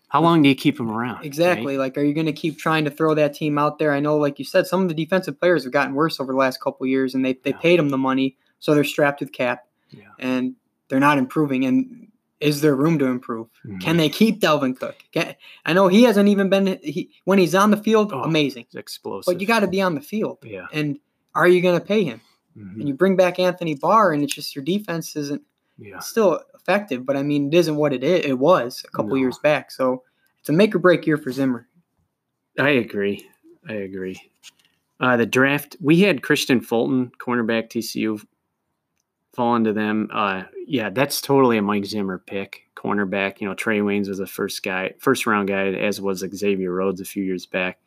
how 0.09 0.23
long 0.23 0.43
do 0.43 0.49
you 0.49 0.55
keep 0.55 0.79
him 0.79 0.91
around? 0.91 1.25
Exactly. 1.25 1.77
Right? 1.77 1.79
Like, 1.79 1.99
are 1.99 2.03
you 2.03 2.15
going 2.15 2.27
to 2.27 2.33
keep 2.33 2.59
trying 2.59 2.85
to 2.85 2.91
throw 2.91 3.15
that 3.15 3.35
team 3.35 3.59
out 3.59 3.79
there? 3.79 3.93
I 3.93 4.01
know, 4.01 4.17
like 4.17 4.39
you 4.39 4.45
said, 4.45 4.67
some 4.67 4.81
of 4.81 4.89
the 4.89 4.95
defensive 4.95 5.39
players 5.39 5.65
have 5.65 5.73
gotten 5.73 5.95
worse 5.95 6.21
over 6.21 6.33
the 6.33 6.39
last 6.39 6.61
couple 6.61 6.87
years, 6.87 7.15
and 7.15 7.25
they 7.25 7.35
they 7.43 7.51
yeah. 7.51 7.59
paid 7.59 7.79
them 7.79 7.91
the 7.91 7.99
money, 7.99 8.37
so 8.61 8.75
they're 8.75 8.85
strapped 8.85 9.21
with 9.21 9.33
cap, 9.33 9.67
yeah. 9.91 10.05
and 10.19 10.55
they're 10.89 11.01
not 11.01 11.19
improving. 11.19 11.65
And 11.65 12.09
is 12.45 12.61
there 12.61 12.77
room 12.77 12.99
to 12.99 13.07
improve? 13.07 13.49
Mm-hmm. 13.65 13.79
Can 13.79 13.97
they 13.97 14.09
keep 14.09 14.41
Dalvin 14.41 14.79
Cook? 14.79 14.97
Can, 15.13 15.35
I 15.65 15.73
know 15.73 15.89
he 15.89 16.03
hasn't 16.03 16.29
even 16.29 16.51
been 16.51 16.79
he, 16.83 17.11
when 17.25 17.39
he's 17.39 17.55
on 17.55 17.71
the 17.71 17.77
field, 17.77 18.13
oh, 18.13 18.23
amazing, 18.23 18.67
explosive. 18.75 19.33
But 19.33 19.41
you 19.41 19.47
got 19.47 19.61
to 19.61 19.67
be 19.67 19.81
on 19.81 19.95
the 19.95 20.01
field. 20.01 20.39
Yeah. 20.43 20.67
And 20.73 20.99
are 21.35 21.49
you 21.49 21.63
going 21.63 21.81
to 21.81 21.85
pay 21.85 22.05
him? 22.05 22.21
Mm-hmm. 22.57 22.81
And 22.81 22.89
you 22.89 22.95
bring 22.95 23.17
back 23.17 23.39
Anthony 23.39 23.75
Barr, 23.75 24.13
and 24.13 24.23
it's 24.23 24.35
just 24.35 24.55
your 24.55 24.65
defense 24.65 25.17
isn't 25.17 25.43
yeah. 25.79 25.99
still 26.01 26.41
effective, 26.55 27.05
but 27.05 27.17
I 27.17 27.23
mean, 27.23 27.49
it 27.49 27.55
isn't 27.55 27.77
what 27.77 27.93
it 27.93 28.05
is, 28.05 28.25
it 28.25 28.39
was 28.39 28.85
a 28.87 28.91
couple 28.91 29.13
no. 29.13 29.17
years 29.17 29.39
back. 29.39 29.71
So 29.71 30.03
it's 30.39 30.49
a 30.51 30.53
make 30.53 30.75
or 30.75 30.79
break 30.79 31.07
year 31.07 31.17
for 31.17 31.33
Zimmer. 31.33 31.67
I 32.59 32.71
agree. 32.71 33.27
I 33.69 33.73
agree. 33.73 34.21
Uh, 35.01 35.17
the 35.17 35.27
draft, 35.27 35.77
we 35.81 36.01
had 36.01 36.23
Kristian 36.23 36.65
Fulton, 36.65 37.11
cornerback 37.19 37.69
TCU, 37.69 38.25
fall 39.35 39.57
into 39.57 39.73
them. 39.73 40.09
Uh, 40.13 40.45
yeah, 40.67 40.91
that's 40.91 41.21
totally 41.21 41.59
a 41.59 41.63
Mike 41.63 41.85
Zimmer 41.85 42.19
pick. 42.19 42.63
Cornerback, 42.77 43.41
you 43.41 43.49
know, 43.49 43.55
Trae 43.55 43.81
Waynes 43.81 44.09
was 44.09 44.19
the 44.19 44.27
first 44.27 44.63
guy, 44.63 44.93
first 44.99 45.27
round 45.27 45.49
guy, 45.49 45.69
as 45.73 46.01
was 46.01 46.19
Xavier 46.19 46.71
Rhodes 46.71 47.01
a 47.01 47.05
few 47.05 47.25
years 47.25 47.47
back 47.47 47.79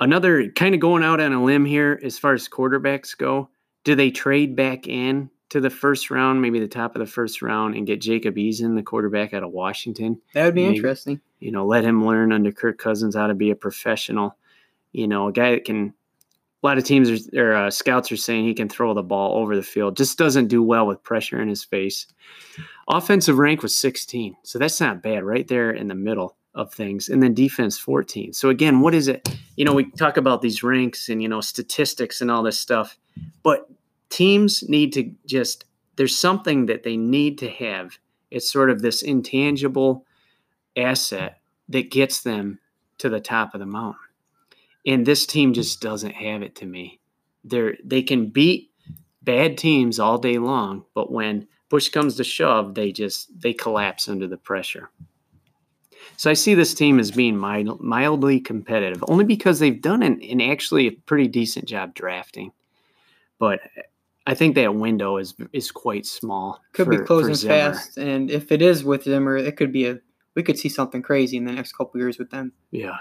another 0.00 0.48
kind 0.50 0.74
of 0.74 0.80
going 0.80 1.04
out 1.04 1.20
on 1.20 1.32
a 1.32 1.44
limb 1.44 1.64
here 1.64 2.00
as 2.02 2.18
far 2.18 2.32
as 2.32 2.48
quarterbacks 2.48 3.16
go. 3.16 3.50
Do 3.84 3.94
they 3.94 4.10
trade 4.10 4.56
back 4.56 4.88
in 4.88 5.30
to 5.50 5.60
the 5.60 5.70
first 5.70 6.10
round, 6.10 6.42
maybe 6.42 6.58
the 6.58 6.68
top 6.68 6.96
of 6.96 7.00
the 7.00 7.06
first 7.06 7.42
round, 7.42 7.74
and 7.74 7.86
get 7.86 8.00
Jacob 8.00 8.36
Eason, 8.36 8.74
the 8.74 8.82
quarterback 8.82 9.32
out 9.32 9.42
of 9.42 9.52
Washington? 9.52 10.20
That 10.34 10.46
would 10.46 10.54
be 10.54 10.64
maybe, 10.64 10.76
interesting. 10.76 11.20
You 11.38 11.52
know, 11.52 11.66
let 11.66 11.84
him 11.84 12.04
learn 12.04 12.32
under 12.32 12.52
Kirk 12.52 12.78
Cousins 12.78 13.14
how 13.14 13.26
to 13.26 13.34
be 13.34 13.50
a 13.50 13.56
professional. 13.56 14.36
You 14.92 15.06
know, 15.06 15.28
a 15.28 15.32
guy 15.32 15.52
that 15.52 15.64
can. 15.64 15.94
A 16.62 16.66
lot 16.66 16.78
of 16.78 16.84
teams 16.84 17.10
are, 17.10 17.40
or 17.40 17.54
uh, 17.54 17.70
scouts 17.70 18.12
are 18.12 18.16
saying 18.16 18.44
he 18.44 18.54
can 18.54 18.68
throw 18.68 18.92
the 18.92 19.02
ball 19.02 19.38
over 19.38 19.56
the 19.56 19.62
field. 19.62 19.96
Just 19.96 20.18
doesn't 20.18 20.48
do 20.48 20.62
well 20.62 20.86
with 20.86 21.02
pressure 21.02 21.40
in 21.40 21.48
his 21.48 21.64
face. 21.64 22.06
Offensive 22.88 23.38
rank 23.38 23.62
was 23.62 23.74
16, 23.74 24.36
so 24.42 24.58
that's 24.58 24.80
not 24.80 25.02
bad. 25.02 25.24
Right 25.24 25.48
there 25.48 25.70
in 25.70 25.88
the 25.88 25.94
middle 25.94 26.36
of 26.54 26.72
things 26.72 27.08
and 27.08 27.22
then 27.22 27.32
defense 27.32 27.78
14 27.78 28.32
so 28.32 28.48
again 28.48 28.80
what 28.80 28.92
is 28.92 29.06
it 29.06 29.28
you 29.56 29.64
know 29.64 29.72
we 29.72 29.88
talk 29.92 30.16
about 30.16 30.42
these 30.42 30.64
ranks 30.64 31.08
and 31.08 31.22
you 31.22 31.28
know 31.28 31.40
statistics 31.40 32.20
and 32.20 32.30
all 32.30 32.42
this 32.42 32.58
stuff 32.58 32.98
but 33.44 33.68
teams 34.08 34.68
need 34.68 34.92
to 34.92 35.12
just 35.26 35.64
there's 35.94 36.18
something 36.18 36.66
that 36.66 36.82
they 36.82 36.96
need 36.96 37.38
to 37.38 37.48
have 37.48 37.98
it's 38.32 38.50
sort 38.50 38.68
of 38.68 38.82
this 38.82 39.02
intangible 39.02 40.04
asset 40.76 41.38
that 41.68 41.90
gets 41.90 42.22
them 42.22 42.58
to 42.98 43.08
the 43.08 43.20
top 43.20 43.54
of 43.54 43.60
the 43.60 43.66
mountain 43.66 44.00
and 44.86 45.06
this 45.06 45.26
team 45.26 45.52
just 45.52 45.80
doesn't 45.80 46.12
have 46.12 46.42
it 46.42 46.54
to 46.56 46.66
me 46.66 47.00
they're 47.44 47.76
they 47.84 48.02
can 48.02 48.28
beat 48.28 48.70
bad 49.22 49.56
teams 49.58 49.98
all 49.98 50.18
day 50.18 50.38
long 50.38 50.84
but 50.94 51.12
when 51.12 51.46
push 51.68 51.88
comes 51.88 52.16
to 52.16 52.24
shove 52.24 52.74
they 52.74 52.92
just 52.92 53.28
they 53.40 53.52
collapse 53.52 54.08
under 54.08 54.26
the 54.26 54.38
pressure 54.38 54.90
so 56.16 56.30
I 56.30 56.34
see 56.34 56.54
this 56.54 56.74
team 56.74 56.98
as 56.98 57.10
being 57.10 57.36
mild, 57.36 57.80
mildly 57.80 58.40
competitive, 58.40 59.02
only 59.08 59.24
because 59.24 59.58
they've 59.58 59.80
done 59.80 60.02
an, 60.02 60.22
an 60.22 60.42
actually 60.42 60.86
a 60.86 60.92
pretty 60.92 61.28
decent 61.28 61.66
job 61.66 61.94
drafting. 61.94 62.52
But 63.38 63.60
I 64.26 64.34
think 64.34 64.54
that 64.54 64.74
window 64.74 65.16
is 65.16 65.34
is 65.52 65.70
quite 65.70 66.04
small. 66.04 66.60
Could 66.74 66.86
for, 66.86 66.90
be 66.90 67.04
closing 67.04 67.48
fast, 67.48 67.96
and 67.96 68.30
if 68.30 68.52
it 68.52 68.60
is 68.60 68.84
with 68.84 69.04
Zimmer, 69.04 69.36
it 69.36 69.56
could 69.56 69.72
be 69.72 69.86
a 69.86 70.00
we 70.36 70.42
could 70.42 70.58
see 70.58 70.68
something 70.68 71.02
crazy 71.02 71.36
in 71.36 71.44
the 71.44 71.52
next 71.52 71.72
couple 71.72 71.98
years 71.98 72.18
with 72.18 72.30
them. 72.30 72.52
Yeah. 72.70 72.98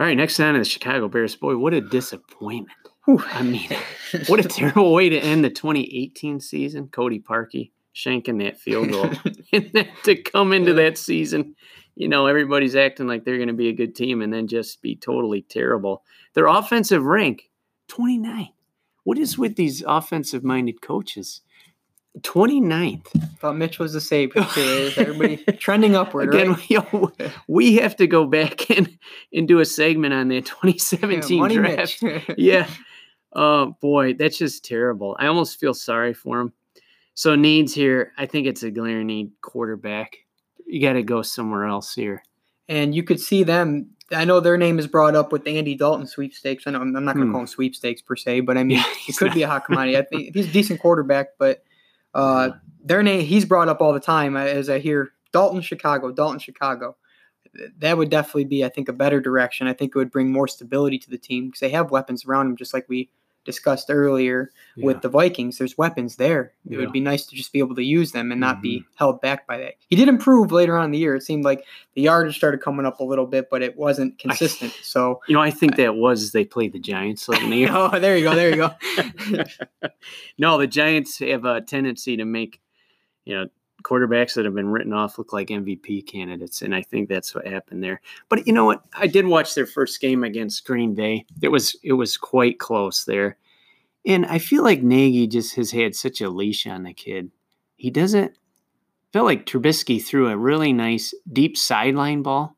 All 0.00 0.06
right, 0.06 0.16
next 0.16 0.36
down 0.36 0.54
to 0.54 0.58
the 0.58 0.64
Chicago 0.64 1.08
Bears. 1.08 1.36
Boy, 1.36 1.56
what 1.56 1.72
a 1.72 1.80
disappointment! 1.80 2.76
Whew. 3.04 3.22
I 3.26 3.42
mean, 3.42 3.68
what 4.26 4.44
a 4.44 4.48
terrible 4.48 4.92
way 4.92 5.08
to 5.08 5.18
end 5.18 5.44
the 5.44 5.50
2018 5.50 6.40
season. 6.40 6.88
Cody 6.88 7.20
Parkey 7.20 7.70
shanking 7.94 8.38
that 8.38 8.58
field 8.58 8.90
goal. 8.90 9.10
and 9.52 9.70
then 9.72 9.88
to 10.04 10.16
come 10.16 10.52
into 10.52 10.74
that 10.74 10.98
season, 10.98 11.54
you 11.94 12.08
know, 12.08 12.26
everybody's 12.26 12.74
acting 12.74 13.06
like 13.06 13.24
they're 13.24 13.36
going 13.36 13.48
to 13.48 13.54
be 13.54 13.68
a 13.68 13.74
good 13.74 13.94
team 13.94 14.20
and 14.20 14.32
then 14.32 14.48
just 14.48 14.82
be 14.82 14.96
totally 14.96 15.42
terrible. 15.42 16.02
Their 16.34 16.46
offensive 16.46 17.04
rank, 17.04 17.50
29. 17.88 18.48
What 19.04 19.18
is 19.18 19.38
with 19.38 19.54
these 19.54 19.84
offensive 19.86 20.42
minded 20.42 20.80
coaches? 20.80 21.42
29th. 22.20 23.06
Thought 23.40 23.56
Mitch 23.56 23.78
was 23.78 23.92
the 23.92 24.00
savior. 24.00 24.44
Too. 24.52 24.92
Everybody 24.96 25.36
trending 25.58 25.96
upward. 25.96 26.32
Again, 26.34 26.52
right? 26.52 26.70
yo, 26.70 27.12
we 27.48 27.76
have 27.76 27.96
to 27.96 28.06
go 28.06 28.26
back 28.26 28.70
and, 28.76 28.96
and 29.32 29.48
do 29.48 29.58
a 29.60 29.64
segment 29.64 30.14
on 30.14 30.28
the 30.28 30.40
2017 30.40 31.38
Money 31.40 31.56
draft. 31.56 32.02
Yeah. 32.36 32.68
Oh 33.32 33.76
boy, 33.80 34.14
that's 34.14 34.38
just 34.38 34.64
terrible. 34.64 35.16
I 35.18 35.26
almost 35.26 35.58
feel 35.58 35.74
sorry 35.74 36.14
for 36.14 36.40
him. 36.40 36.52
So 37.14 37.34
needs 37.34 37.74
here, 37.74 38.12
I 38.18 38.26
think 38.26 38.46
it's 38.46 38.62
a 38.62 38.70
glaring 38.70 39.06
need 39.08 39.30
quarterback. 39.40 40.18
You 40.66 40.80
got 40.80 40.94
to 40.94 41.02
go 41.02 41.22
somewhere 41.22 41.64
else 41.66 41.94
here. 41.94 42.22
and 42.68 42.94
you 42.94 43.02
could 43.02 43.20
see 43.20 43.42
them. 43.42 43.90
I 44.12 44.24
know 44.24 44.38
their 44.38 44.56
name 44.58 44.78
is 44.78 44.86
brought 44.86 45.16
up 45.16 45.32
with 45.32 45.44
the 45.44 45.56
Andy 45.58 45.74
Dalton 45.74 46.06
sweepstakes. 46.06 46.66
I 46.66 46.70
know 46.70 46.80
I'm 46.80 46.92
not 46.92 47.02
going 47.14 47.16
to 47.18 47.22
Hmm. 47.24 47.32
call 47.32 47.40
them 47.40 47.46
sweepstakes 47.48 48.02
per 48.02 48.14
se, 48.16 48.40
but 48.40 48.56
I 48.56 48.62
mean 48.64 48.78
Yeah, 48.78 48.84
it 49.08 49.16
could 49.16 49.28
not- 49.28 49.34
be 49.34 49.42
a 49.42 49.48
hot 49.48 49.64
commodity. 49.64 49.96
I 49.98 50.02
think 50.02 50.34
he's 50.34 50.48
a 50.48 50.52
decent 50.52 50.80
quarterback, 50.80 51.28
but 51.38 51.64
uh, 52.14 52.50
their 52.82 53.02
name 53.02 53.20
he's 53.20 53.44
brought 53.44 53.68
up 53.68 53.80
all 53.80 53.92
the 53.92 54.00
time 54.00 54.36
as 54.36 54.70
I 54.70 54.78
hear 54.78 55.12
Dalton 55.32 55.60
Chicago, 55.60 56.12
Dalton 56.12 56.38
Chicago. 56.38 56.96
That 57.78 57.96
would 57.96 58.10
definitely 58.10 58.46
be, 58.46 58.64
I 58.64 58.68
think, 58.68 58.88
a 58.88 58.92
better 58.92 59.20
direction. 59.20 59.68
I 59.68 59.74
think 59.74 59.94
it 59.94 59.98
would 59.98 60.10
bring 60.10 60.32
more 60.32 60.48
stability 60.48 60.98
to 60.98 61.10
the 61.10 61.18
team 61.18 61.46
because 61.46 61.60
they 61.60 61.70
have 61.70 61.90
weapons 61.90 62.24
around 62.24 62.46
them, 62.46 62.56
just 62.56 62.74
like 62.74 62.88
we 62.88 63.10
discussed 63.44 63.86
earlier 63.90 64.50
Yeah. 64.76 64.86
with 64.86 65.02
the 65.02 65.08
Vikings. 65.08 65.58
There's 65.58 65.76
weapons 65.78 66.16
there. 66.16 66.52
It 66.66 66.72
Yeah. 66.72 66.78
would 66.78 66.92
be 66.92 67.00
nice 67.00 67.26
to 67.26 67.36
just 67.36 67.52
be 67.52 67.58
able 67.58 67.74
to 67.76 67.82
use 67.84 68.12
them 68.12 68.32
and 68.32 68.40
not 68.40 68.62
be 68.62 68.80
Mhm. 68.80 68.84
held 68.96 69.20
back 69.20 69.46
by 69.46 69.58
that. 69.58 69.74
He 69.88 69.96
did 69.96 70.08
improve 70.08 70.50
later 70.52 70.76
on 70.76 70.86
in 70.86 70.90
the 70.92 70.98
year. 70.98 71.14
It 71.14 71.22
seemed 71.22 71.44
like 71.44 71.64
the 71.94 72.02
yardage 72.02 72.36
started 72.36 72.60
coming 72.60 72.86
up 72.86 73.00
a 73.00 73.04
little 73.04 73.26
bit, 73.26 73.48
but 73.50 73.62
it 73.62 73.76
wasn't 73.76 74.18
consistent. 74.18 74.72
So, 74.82 75.20
You 75.28 75.34
know, 75.34 75.40
I 75.42 75.50
think 75.50 75.76
that 75.76 75.96
was 75.96 76.32
they 76.32 76.44
played 76.44 76.72
the 76.72 76.78
Giants 76.78 77.26
the 77.26 77.34
oh, 77.70 77.98
there 77.98 78.16
you 78.16 78.24
go, 78.24 78.34
there 78.34 78.50
you 78.50 78.56
go. 78.56 78.70
no, 80.38 80.58
the 80.58 80.66
Giants 80.66 81.18
have 81.18 81.44
a 81.44 81.60
tendency 81.60 82.16
to 82.16 82.24
make, 82.24 82.60
you 83.24 83.34
know, 83.34 83.46
quarterbacks 83.82 84.34
that 84.34 84.44
have 84.44 84.54
been 84.54 84.70
written 84.70 84.92
off 84.92 85.18
look 85.18 85.32
like 85.32 85.48
MVP 85.48 86.06
candidates, 86.06 86.62
and 86.62 86.74
I 86.74 86.82
think 86.82 87.08
that's 87.08 87.34
what 87.34 87.46
happened 87.46 87.82
there. 87.82 88.00
But 88.28 88.46
you 88.46 88.52
know 88.52 88.64
what? 88.64 88.82
I 88.94 89.06
did 89.06 89.26
watch 89.26 89.54
their 89.54 89.66
first 89.66 90.00
game 90.00 90.24
against 90.24 90.64
Green 90.64 90.94
Bay. 90.94 91.26
It 91.42 91.48
was 91.48 91.76
it 91.82 91.94
was 91.94 92.16
quite 92.16 92.58
close 92.58 93.04
there, 93.04 93.36
and 94.06 94.26
I 94.26 94.38
feel 94.38 94.62
like 94.62 94.82
Nagy 94.82 95.26
just 95.26 95.56
has 95.56 95.70
had 95.70 95.94
such 95.94 96.20
a 96.20 96.30
leash 96.30 96.66
on 96.66 96.84
the 96.84 96.94
kid. 96.94 97.30
He 97.76 97.90
doesn't 97.90 98.36
felt 99.12 99.26
like 99.26 99.46
Trubisky 99.46 100.02
threw 100.02 100.28
a 100.28 100.36
really 100.36 100.72
nice 100.72 101.14
deep 101.32 101.56
sideline 101.56 102.22
ball, 102.22 102.56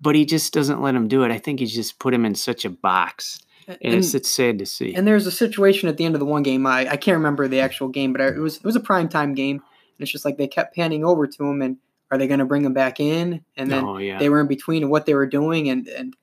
but 0.00 0.16
he 0.16 0.24
just 0.24 0.52
doesn't 0.52 0.82
let 0.82 0.94
him 0.94 1.06
do 1.06 1.22
it. 1.22 1.30
I 1.30 1.38
think 1.38 1.60
he's 1.60 1.72
just 1.72 2.00
put 2.00 2.12
him 2.12 2.24
in 2.24 2.34
such 2.34 2.64
a 2.64 2.70
box, 2.70 3.38
and, 3.68 3.94
it's, 3.94 4.12
it's 4.12 4.28
sad 4.28 4.58
to 4.58 4.66
see. 4.66 4.92
And 4.94 5.06
there's 5.06 5.26
a 5.26 5.30
situation 5.30 5.88
at 5.88 5.96
the 5.96 6.04
end 6.04 6.16
of 6.16 6.18
the 6.18 6.26
one 6.26 6.42
game. 6.42 6.66
I, 6.66 6.88
I 6.90 6.96
can't 6.96 7.16
remember 7.16 7.46
the 7.46 7.60
actual 7.60 7.88
game, 7.88 8.12
but 8.12 8.22
it 8.22 8.38
was 8.38 8.56
it 8.56 8.64
was 8.64 8.76
a 8.76 8.80
prime 8.80 9.08
time 9.08 9.34
game. 9.34 9.62
And 9.98 10.02
it's 10.04 10.12
just 10.12 10.24
like 10.24 10.36
they 10.36 10.48
kept 10.48 10.74
panning 10.74 11.04
over 11.04 11.26
to 11.26 11.44
him, 11.44 11.62
and 11.62 11.76
are 12.10 12.18
they 12.18 12.26
going 12.26 12.40
to 12.40 12.44
bring 12.44 12.64
him 12.64 12.74
back 12.74 13.00
in? 13.00 13.44
And 13.56 13.70
then 13.70 13.84
oh 13.84 13.98
yeah, 13.98 14.18
they 14.18 14.28
were 14.28 14.40
in 14.40 14.46
between 14.46 14.88
what 14.90 15.06
they 15.06 15.14
were 15.14 15.26
doing, 15.26 15.68
and 15.68 15.86
and 15.88 16.16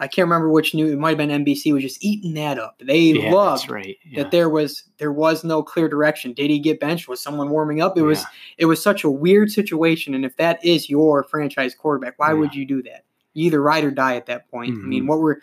I 0.00 0.06
can't 0.06 0.26
remember 0.26 0.48
which 0.50 0.74
new. 0.74 0.86
It 0.86 0.98
might 0.98 1.18
have 1.18 1.18
been 1.18 1.44
NBC 1.44 1.72
was 1.72 1.82
just 1.82 2.04
eating 2.04 2.34
that 2.34 2.58
up. 2.58 2.80
They 2.80 3.00
yeah, 3.00 3.32
loved 3.32 3.68
right. 3.68 3.96
Yeah. 4.08 4.22
that 4.22 4.30
there 4.30 4.48
was 4.48 4.84
there 4.98 5.12
was 5.12 5.42
no 5.42 5.62
clear 5.62 5.88
direction. 5.88 6.32
Did 6.32 6.50
he 6.50 6.60
get 6.60 6.78
benched? 6.78 7.08
Was 7.08 7.20
someone 7.20 7.50
warming 7.50 7.82
up? 7.82 7.98
It 7.98 8.02
was 8.02 8.24
it 8.58 8.66
was 8.66 8.80
such 8.82 9.02
a 9.02 9.10
weird 9.10 9.50
situation. 9.50 10.14
And 10.14 10.24
if 10.24 10.36
that 10.36 10.64
is 10.64 10.88
your 10.88 11.24
franchise 11.24 11.74
quarterback, 11.74 12.18
why 12.18 12.32
would 12.32 12.54
you 12.54 12.64
do 12.64 12.82
that? 12.84 13.04
You 13.34 13.46
either 13.46 13.60
ride 13.60 13.84
or 13.84 13.90
die 13.90 14.14
at 14.14 14.26
that 14.26 14.48
point. 14.50 14.70
I 14.70 14.86
mean, 14.86 15.04
Mhm. 15.04 15.08
what 15.08 15.18
were 15.18 15.40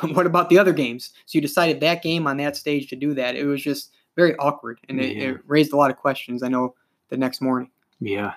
what 0.12 0.26
about 0.26 0.48
the 0.48 0.58
other 0.58 0.72
games? 0.72 1.10
So 1.26 1.36
you 1.36 1.42
decided 1.42 1.80
that 1.80 2.02
game 2.02 2.26
on 2.26 2.38
that 2.38 2.56
stage 2.56 2.88
to 2.88 2.96
do 2.96 3.12
that. 3.14 3.36
It 3.36 3.44
was 3.44 3.62
just 3.62 3.92
very 4.16 4.34
awkward, 4.36 4.80
and 4.88 5.00
it, 5.00 5.16
it 5.16 5.40
raised 5.46 5.72
a 5.72 5.76
lot 5.76 5.90
of 5.90 5.96
questions. 5.96 6.42
I 6.42 6.48
know 6.48 6.74
the 7.08 7.16
next 7.16 7.40
morning. 7.40 7.70
Yeah. 8.00 8.34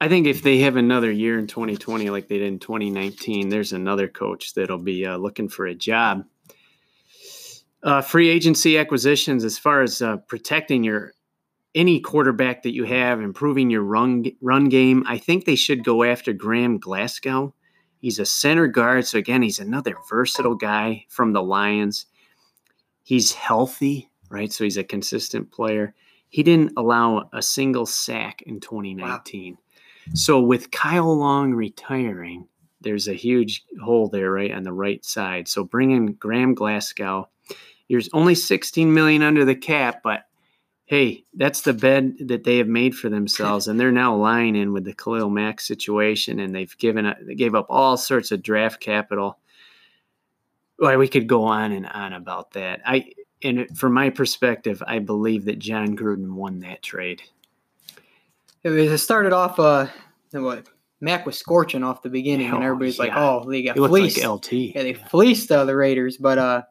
I 0.00 0.08
think 0.08 0.26
if 0.26 0.42
they 0.42 0.58
have 0.58 0.76
another 0.76 1.12
year 1.12 1.38
in 1.38 1.46
2020 1.46 2.10
like 2.10 2.26
they 2.26 2.38
did 2.38 2.48
in 2.48 2.58
2019, 2.58 3.48
there's 3.48 3.72
another 3.72 4.08
coach 4.08 4.54
that'll 4.54 4.78
be 4.78 5.06
uh, 5.06 5.16
looking 5.16 5.48
for 5.48 5.66
a 5.66 5.74
job. 5.74 6.24
Uh, 7.82 8.00
free 8.00 8.28
agency 8.28 8.78
acquisitions, 8.78 9.44
as 9.44 9.58
far 9.58 9.82
as 9.82 10.02
uh, 10.02 10.16
protecting 10.16 10.82
your 10.82 11.14
any 11.74 12.00
quarterback 12.00 12.62
that 12.62 12.74
you 12.74 12.84
have, 12.84 13.20
improving 13.20 13.70
your 13.70 13.82
run 13.82 14.24
run 14.40 14.68
game, 14.68 15.04
I 15.06 15.18
think 15.18 15.44
they 15.44 15.56
should 15.56 15.84
go 15.84 16.02
after 16.02 16.32
Graham 16.32 16.78
Glasgow. 16.78 17.54
He's 17.98 18.18
a 18.18 18.26
center 18.26 18.66
guard, 18.66 19.06
so 19.06 19.18
again, 19.18 19.42
he's 19.42 19.60
another 19.60 19.96
versatile 20.08 20.56
guy 20.56 21.06
from 21.08 21.32
the 21.32 21.42
Lions. 21.42 22.06
He's 23.04 23.32
healthy, 23.32 24.10
right? 24.28 24.52
So 24.52 24.64
he's 24.64 24.76
a 24.76 24.84
consistent 24.84 25.52
player. 25.52 25.94
He 26.32 26.42
didn't 26.42 26.72
allow 26.78 27.28
a 27.34 27.42
single 27.42 27.84
sack 27.84 28.40
in 28.46 28.58
2019. 28.58 29.58
So 30.14 30.40
with 30.40 30.70
Kyle 30.70 31.14
Long 31.14 31.52
retiring, 31.52 32.48
there's 32.80 33.06
a 33.06 33.12
huge 33.12 33.64
hole 33.84 34.08
there 34.08 34.32
right 34.32 34.50
on 34.50 34.62
the 34.62 34.72
right 34.72 35.04
side. 35.04 35.46
So 35.46 35.62
bring 35.62 35.90
in 35.90 36.14
Graham 36.14 36.54
Glasgow. 36.54 37.28
There's 37.90 38.08
only 38.14 38.34
16 38.34 38.94
million 38.94 39.22
under 39.22 39.44
the 39.44 39.54
cap, 39.54 40.00
but 40.02 40.24
hey, 40.86 41.22
that's 41.34 41.60
the 41.60 41.74
bed 41.74 42.14
that 42.20 42.44
they 42.44 42.56
have 42.56 42.66
made 42.66 42.94
for 42.94 43.10
themselves, 43.10 43.68
and 43.68 43.78
they're 43.78 43.92
now 43.92 44.16
lying 44.16 44.56
in 44.56 44.72
with 44.72 44.84
the 44.84 44.94
Khalil 44.94 45.28
Mack 45.28 45.60
situation, 45.60 46.40
and 46.40 46.54
they've 46.54 46.76
given 46.78 47.04
a, 47.04 47.16
they 47.20 47.34
gave 47.34 47.54
up 47.54 47.66
all 47.68 47.98
sorts 47.98 48.32
of 48.32 48.42
draft 48.42 48.80
capital. 48.80 49.38
Well, 50.78 50.96
we 50.96 51.08
could 51.08 51.26
go 51.26 51.44
on 51.44 51.72
and 51.72 51.86
on 51.86 52.14
about 52.14 52.52
that. 52.52 52.80
I 52.86 53.12
and 53.44 53.76
from 53.76 53.92
my 53.92 54.10
perspective, 54.10 54.82
I 54.86 54.98
believe 54.98 55.44
that 55.46 55.58
Jon 55.58 55.96
Gruden 55.96 56.32
won 56.32 56.60
that 56.60 56.82
trade. 56.82 57.22
It, 58.62 58.70
was, 58.70 58.90
it 58.90 58.98
started 58.98 59.32
off. 59.32 59.58
Uh, 59.58 59.86
what 60.32 60.66
Mack 61.00 61.26
was 61.26 61.36
scorching 61.36 61.82
off 61.82 62.02
the 62.02 62.08
beginning, 62.08 62.50
and 62.50 62.62
everybody's 62.62 62.98
like, 62.98 63.12
"Oh, 63.14 63.48
they 63.48 63.62
got 63.62 63.76
looked 63.76 63.90
fleeced." 63.90 64.18
like 64.18 64.26
LT. 64.26 64.52
Yeah, 64.52 64.82
they 64.82 64.94
fleeced 64.94 65.50
uh, 65.50 65.64
the 65.64 65.74
Raiders, 65.74 66.16
but 66.16 66.38
uh, 66.38 66.62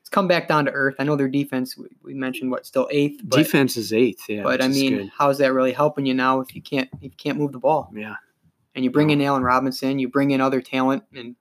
it's 0.00 0.08
come 0.08 0.26
back 0.26 0.48
down 0.48 0.64
to 0.64 0.72
earth. 0.72 0.96
I 0.98 1.04
know 1.04 1.16
their 1.16 1.28
defense. 1.28 1.76
We, 2.02 2.14
mentioned 2.14 2.50
what 2.50 2.66
still 2.66 2.88
eighth, 2.90 3.20
but, 3.24 3.36
Defense 3.36 3.76
is 3.76 3.92
eighth, 3.92 4.28
yeah. 4.28 4.42
but 4.42 4.62
I 4.62 4.68
mean, 4.68 4.96
good. 4.96 5.12
how's 5.16 5.38
that 5.38 5.52
really 5.52 5.72
helping 5.72 6.06
you 6.06 6.14
now 6.14 6.40
if 6.40 6.54
you 6.54 6.62
can't 6.62 6.88
if 6.94 7.02
you 7.02 7.10
can't 7.10 7.38
move 7.38 7.52
the 7.52 7.58
ball? 7.58 7.90
yeah, 7.94 8.16
And 8.74 8.84
you 8.84 8.90
bring 8.90 9.10
in 9.10 9.22
Allen 9.22 9.42
Robinson, 9.42 9.98
you 9.98 10.08
bring 10.08 10.32
in 10.32 10.40
other 10.40 10.60
talent, 10.60 11.04
and 11.14 11.36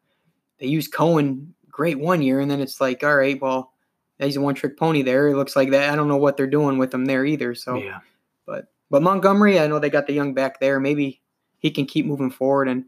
they 0.59 0.67
use 0.67 0.87
Cohen 0.87 1.53
great 1.69 1.99
one 1.99 2.21
year, 2.21 2.39
and 2.39 2.49
then 2.49 2.61
it's 2.61 2.79
like, 2.79 3.03
all 3.03 3.15
right, 3.15 3.39
well, 3.41 3.73
he's 4.19 4.37
a 4.37 4.41
one 4.41 4.55
trick 4.55 4.77
pony 4.77 5.01
there. 5.01 5.27
It 5.27 5.35
looks 5.35 5.55
like 5.55 5.71
that. 5.71 5.89
I 5.91 5.95
don't 5.95 6.07
know 6.07 6.17
what 6.17 6.37
they're 6.37 6.47
doing 6.47 6.77
with 6.77 6.93
him 6.93 7.05
there 7.05 7.25
either. 7.25 7.53
So, 7.55 7.75
yeah, 7.75 7.99
but 8.45 8.67
but 8.89 9.01
Montgomery, 9.01 9.59
I 9.59 9.67
know 9.67 9.79
they 9.79 9.89
got 9.89 10.07
the 10.07 10.13
young 10.13 10.33
back 10.33 10.59
there. 10.59 10.79
Maybe 10.79 11.21
he 11.59 11.71
can 11.71 11.85
keep 11.85 12.05
moving 12.05 12.29
forward, 12.31 12.67
and 12.67 12.85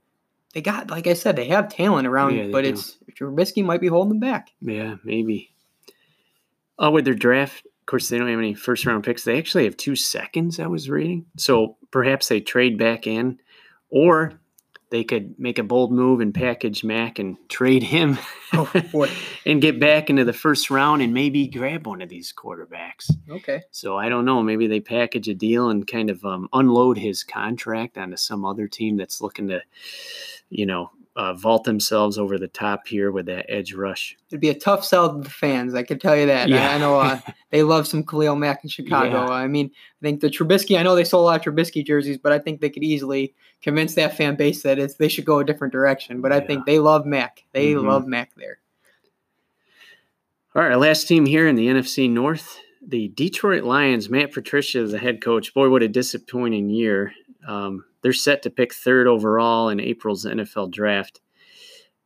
they 0.53 0.61
got, 0.61 0.89
like 0.89 1.07
I 1.07 1.13
said, 1.13 1.35
they 1.35 1.47
have 1.47 1.69
talent 1.69 2.07
around, 2.07 2.35
Yeah, 2.35 2.47
but 2.51 2.63
do. 2.63 2.69
it's 2.69 2.97
Trubisky 3.19 3.63
might 3.65 3.81
be 3.81 3.87
holding 3.87 4.09
them 4.09 4.19
back. 4.19 4.51
yeah, 4.61 4.95
maybe. 5.03 5.51
Oh, 6.79 6.91
with 6.91 7.05
their 7.05 7.15
draft, 7.15 7.65
of 7.65 7.85
course, 7.87 8.07
they 8.09 8.17
don't 8.19 8.29
have 8.29 8.37
any 8.37 8.53
first 8.53 8.85
round 8.85 9.03
picks. 9.03 9.23
They 9.23 9.37
actually 9.39 9.63
have 9.63 9.75
two 9.77 9.95
seconds. 9.95 10.59
I 10.59 10.67
was 10.67 10.89
reading, 10.89 11.25
so 11.37 11.77
perhaps 11.91 12.27
they 12.27 12.39
trade 12.39 12.77
back 12.77 13.07
in, 13.07 13.39
or 13.89 14.39
they 14.89 15.03
could 15.03 15.37
make 15.37 15.59
a 15.59 15.63
bold 15.63 15.91
move 15.91 16.21
and 16.21 16.33
package 16.33 16.83
Mack 16.83 17.19
and 17.19 17.37
trade 17.49 17.83
him, 17.83 18.17
Oh, 18.53 19.07
and 19.45 19.61
get 19.61 19.79
back 19.79 20.09
into 20.09 20.23
the 20.23 20.33
first 20.33 20.69
round 20.69 21.01
and 21.01 21.13
maybe 21.13 21.47
grab 21.47 21.87
one 21.87 22.01
of 22.01 22.09
these 22.09 22.33
quarterbacks. 22.33 23.11
Okay. 23.29 23.63
So 23.71 23.97
I 23.97 24.07
don't 24.09 24.25
know. 24.25 24.41
Maybe 24.41 24.67
they 24.67 24.79
package 24.79 25.27
a 25.27 25.33
deal 25.33 25.69
and 25.69 25.85
kind 25.85 26.09
of 26.09 26.23
um, 26.23 26.47
unload 26.53 26.97
his 26.97 27.23
contract 27.23 27.97
onto 27.97 28.17
some 28.17 28.45
other 28.45 28.67
team 28.67 28.95
that's 28.95 29.21
looking 29.21 29.49
to, 29.49 29.61
you 30.49 30.65
know, 30.65 30.91
uh, 31.17 31.33
vault 31.33 31.63
themselves 31.63 32.17
over 32.19 32.37
the 32.37 32.47
top 32.47 32.87
here 32.87 33.11
with 33.11 33.25
that 33.25 33.45
edge 33.49 33.73
rush. 33.73 34.15
It'd 34.29 34.39
be 34.39 34.49
a 34.49 34.53
tough 34.53 34.85
sell 34.85 35.11
to 35.13 35.21
the 35.23 35.29
fans. 35.29 35.73
I 35.73 35.81
can 35.81 35.97
tell 35.97 36.15
you 36.15 36.27
that. 36.27 36.49
I, 36.53 36.75
I 36.75 36.77
know 36.77 36.99
uh, 36.99 37.19
they 37.49 37.63
love 37.63 37.87
some 37.87 38.03
Khalil 38.05 38.35
Mack 38.35 38.63
in 38.63 38.69
Chicago. 38.69 39.25
Yeah. 39.25 39.33
I 39.33 39.47
mean, 39.47 39.71
I 39.99 40.05
think 40.05 40.21
the 40.21 40.29
Trubisky. 40.29 40.79
I 40.79 40.83
know 40.83 40.95
they 40.95 41.03
sold 41.03 41.23
a 41.23 41.25
lot 41.25 41.45
of 41.45 41.53
Trubisky 41.53 41.83
jerseys, 41.83 42.19
but 42.19 42.31
I 42.31 42.39
think 42.39 42.61
they 42.61 42.69
could 42.69 42.83
easily 42.83 43.33
convince 43.63 43.95
that 43.95 44.15
fan 44.15 44.35
base 44.35 44.61
that 44.61 44.77
it's 44.77 44.93
they 44.95 45.07
should 45.09 45.25
go 45.25 45.39
a 45.39 45.43
different 45.43 45.71
direction. 45.73 46.21
But 46.21 46.31
I 46.31 46.37
Yeah. 46.37 46.45
think 46.47 46.65
they 46.67 46.77
love 46.77 47.05
Mack. 47.07 47.43
They 47.51 47.73
Mhm. 47.73 47.83
love 47.87 48.05
Mack 48.05 48.31
there. 48.37 48.59
All 50.55 50.63
right, 50.63 50.75
last 50.75 51.07
team 51.07 51.25
here 51.25 51.47
in 51.47 51.55
the 51.55 51.67
NFC 51.67 52.09
North, 52.09 52.59
the 52.85 53.09
Detroit 53.09 53.63
Lions. 53.63 54.09
Matt 54.09 54.33
Patricia 54.33 54.81
is 54.81 54.91
the 54.91 54.97
head 54.97 55.21
coach. 55.21 55.53
Boy, 55.53 55.69
what 55.69 55.83
a 55.83 55.87
disappointing 55.87 56.69
year. 56.69 57.13
Um, 57.47 57.85
they're 58.07 58.13
set 58.13 58.41
to 58.43 58.49
pick 58.49 58.73
third 58.73 59.05
overall 59.05 59.67
in 59.67 59.81
April's 59.81 60.23
NFL 60.23 60.71
draft. 60.71 61.19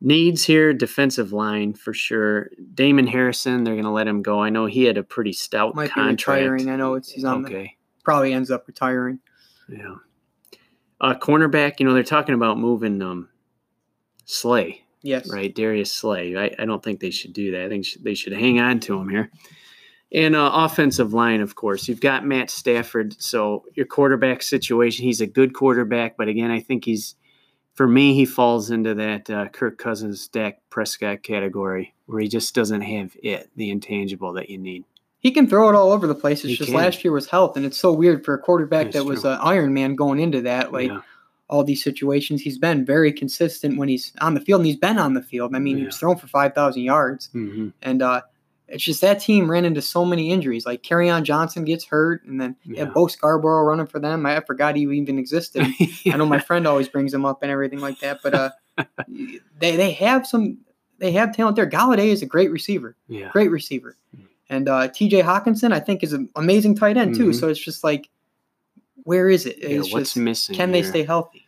Needs 0.03 0.43
here, 0.45 0.73
defensive 0.73 1.31
line 1.31 1.75
for 1.75 1.93
sure. 1.93 2.49
Damon 2.73 3.05
Harrison, 3.05 3.63
they're 3.63 3.75
going 3.75 3.85
to 3.85 3.91
let 3.91 4.07
him 4.07 4.23
go. 4.23 4.39
I 4.41 4.49
know 4.49 4.65
he 4.65 4.85
had 4.85 4.97
a 4.97 5.03
pretty 5.03 5.31
stout 5.31 5.75
Might 5.75 5.91
contract. 5.91 6.17
be 6.41 6.47
retiring. 6.49 6.69
I 6.71 6.75
know 6.75 6.95
it's 6.95 7.11
he's 7.11 7.23
on. 7.23 7.43
The, 7.43 7.49
okay. 7.49 7.77
probably 8.03 8.33
ends 8.33 8.49
up 8.49 8.67
retiring. 8.67 9.19
Yeah. 9.69 9.97
Uh, 10.99 11.13
cornerback, 11.13 11.79
you 11.79 11.85
know, 11.85 11.93
they're 11.93 12.01
talking 12.01 12.33
about 12.33 12.57
moving 12.57 12.99
um, 13.03 13.29
Slay, 14.25 14.81
Yes. 15.03 15.31
right? 15.31 15.53
Darius 15.53 15.93
Slay. 15.93 16.35
I, 16.35 16.55
I 16.57 16.65
don't 16.65 16.81
think 16.83 16.99
they 16.99 17.11
should 17.11 17.33
do 17.33 17.51
that. 17.51 17.65
I 17.65 17.69
think 17.69 17.85
they 18.01 18.15
should 18.15 18.33
hang 18.33 18.59
on 18.59 18.79
to 18.79 18.99
him 18.99 19.07
here. 19.07 19.29
And 20.13 20.35
uh, 20.35 20.51
offensive 20.53 21.13
line, 21.13 21.39
of 21.39 21.55
course, 21.55 21.87
you've 21.87 22.01
got 22.01 22.25
Matt 22.25 22.49
Stafford. 22.49 23.21
So 23.21 23.63
your 23.75 23.85
quarterback 23.85 24.41
situation, 24.41 25.05
he's 25.05 25.21
a 25.21 25.27
good 25.27 25.53
quarterback, 25.53 26.17
but 26.17 26.27
again, 26.27 26.51
I 26.51 26.59
think 26.59 26.83
he's 26.83 27.15
for 27.73 27.87
me, 27.87 28.13
he 28.13 28.25
falls 28.25 28.69
into 28.69 28.93
that 28.95 29.29
uh, 29.29 29.47
Kirk 29.47 29.77
Cousins, 29.77 30.27
Dak 30.27 30.59
Prescott 30.69 31.23
category 31.23 31.93
where 32.11 32.21
he 32.21 32.27
just 32.27 32.53
doesn't 32.53 32.81
have 32.81 33.15
it, 33.23 33.49
the 33.55 33.71
intangible 33.71 34.33
that 34.33 34.49
you 34.49 34.57
need. 34.57 34.83
He 35.19 35.31
can 35.31 35.47
throw 35.47 35.69
it 35.69 35.75
all 35.75 35.91
over 35.91 36.07
the 36.07 36.15
place. 36.15 36.39
It's 36.39 36.49
he 36.49 36.55
just 36.55 36.71
can. 36.71 36.77
last 36.77 37.03
year 37.03 37.13
was 37.13 37.27
health, 37.27 37.55
and 37.55 37.65
it's 37.65 37.77
so 37.77 37.93
weird 37.93 38.25
for 38.25 38.33
a 38.33 38.39
quarterback 38.39 38.87
That's 38.87 38.97
that 38.97 39.05
was 39.05 39.23
an 39.23 39.37
Iron 39.41 39.73
Man 39.73 39.95
going 39.95 40.19
into 40.19 40.41
that. 40.41 40.73
Like 40.73 40.89
yeah. 40.89 41.01
all 41.47 41.63
these 41.63 41.83
situations, 41.83 42.41
he's 42.41 42.57
been 42.57 42.83
very 42.85 43.13
consistent 43.13 43.77
when 43.77 43.87
he's 43.87 44.13
on 44.19 44.33
the 44.33 44.41
field, 44.41 44.61
and 44.61 44.65
he's 44.65 44.77
been 44.77 44.97
on 44.97 45.13
the 45.13 45.21
field. 45.21 45.55
I 45.55 45.59
mean, 45.59 45.77
yeah. 45.77 45.81
he 45.81 45.85
was 45.85 45.97
thrown 45.97 46.17
for 46.17 46.27
five 46.27 46.55
thousand 46.55 46.81
yards, 46.81 47.29
mm-hmm. 47.35 47.69
and 47.83 48.01
uh, 48.01 48.21
it's 48.71 48.83
just 48.83 49.01
that 49.01 49.19
team 49.19 49.51
ran 49.51 49.65
into 49.65 49.81
so 49.81 50.05
many 50.05 50.31
injuries. 50.31 50.65
Like 50.65 50.81
Kerryon 50.81 51.23
Johnson 51.23 51.65
gets 51.65 51.85
hurt, 51.85 52.23
and 52.23 52.39
then 52.39 52.55
yeah. 52.63 52.85
Bo 52.85 53.07
Scarborough 53.07 53.63
running 53.63 53.85
for 53.85 53.99
them. 53.99 54.25
I 54.25 54.39
forgot 54.39 54.75
he 54.75 54.83
even 54.83 55.19
existed. 55.19 55.67
yeah. 55.79 55.87
I 56.13 56.17
know 56.17 56.25
my 56.25 56.39
friend 56.39 56.65
always 56.65 56.87
brings 56.87 57.13
him 57.13 57.25
up 57.25 57.43
and 57.43 57.51
everything 57.51 57.79
like 57.79 57.99
that. 57.99 58.19
But 58.23 58.33
uh, 58.33 58.49
they 59.59 59.75
they 59.75 59.91
have 59.91 60.25
some 60.25 60.59
they 60.99 61.11
have 61.11 61.35
talent 61.35 61.57
there. 61.57 61.69
Golladay 61.69 62.07
is 62.07 62.21
a 62.21 62.25
great 62.25 62.49
receiver. 62.51 62.95
Yeah. 63.07 63.29
Great 63.31 63.51
receiver. 63.51 63.97
Hmm. 64.15 64.23
And 64.49 64.69
uh, 64.69 64.87
T.J. 64.89 65.21
Hockenson, 65.21 65.71
I 65.71 65.79
think, 65.79 66.03
is 66.03 66.13
an 66.13 66.29
amazing 66.35 66.75
tight 66.75 66.97
end 66.97 67.15
too. 67.15 67.29
Mm-hmm. 67.29 67.39
So 67.39 67.47
it's 67.47 67.63
just 67.63 67.85
like, 67.85 68.09
where 69.03 69.29
is 69.29 69.45
it? 69.45 69.57
It's 69.59 69.87
yeah, 69.87 69.93
what's 69.93 70.13
just, 70.13 70.17
missing? 70.17 70.55
Can 70.55 70.73
here? 70.73 70.83
they 70.83 70.89
stay 70.89 71.03
healthy? 71.03 71.47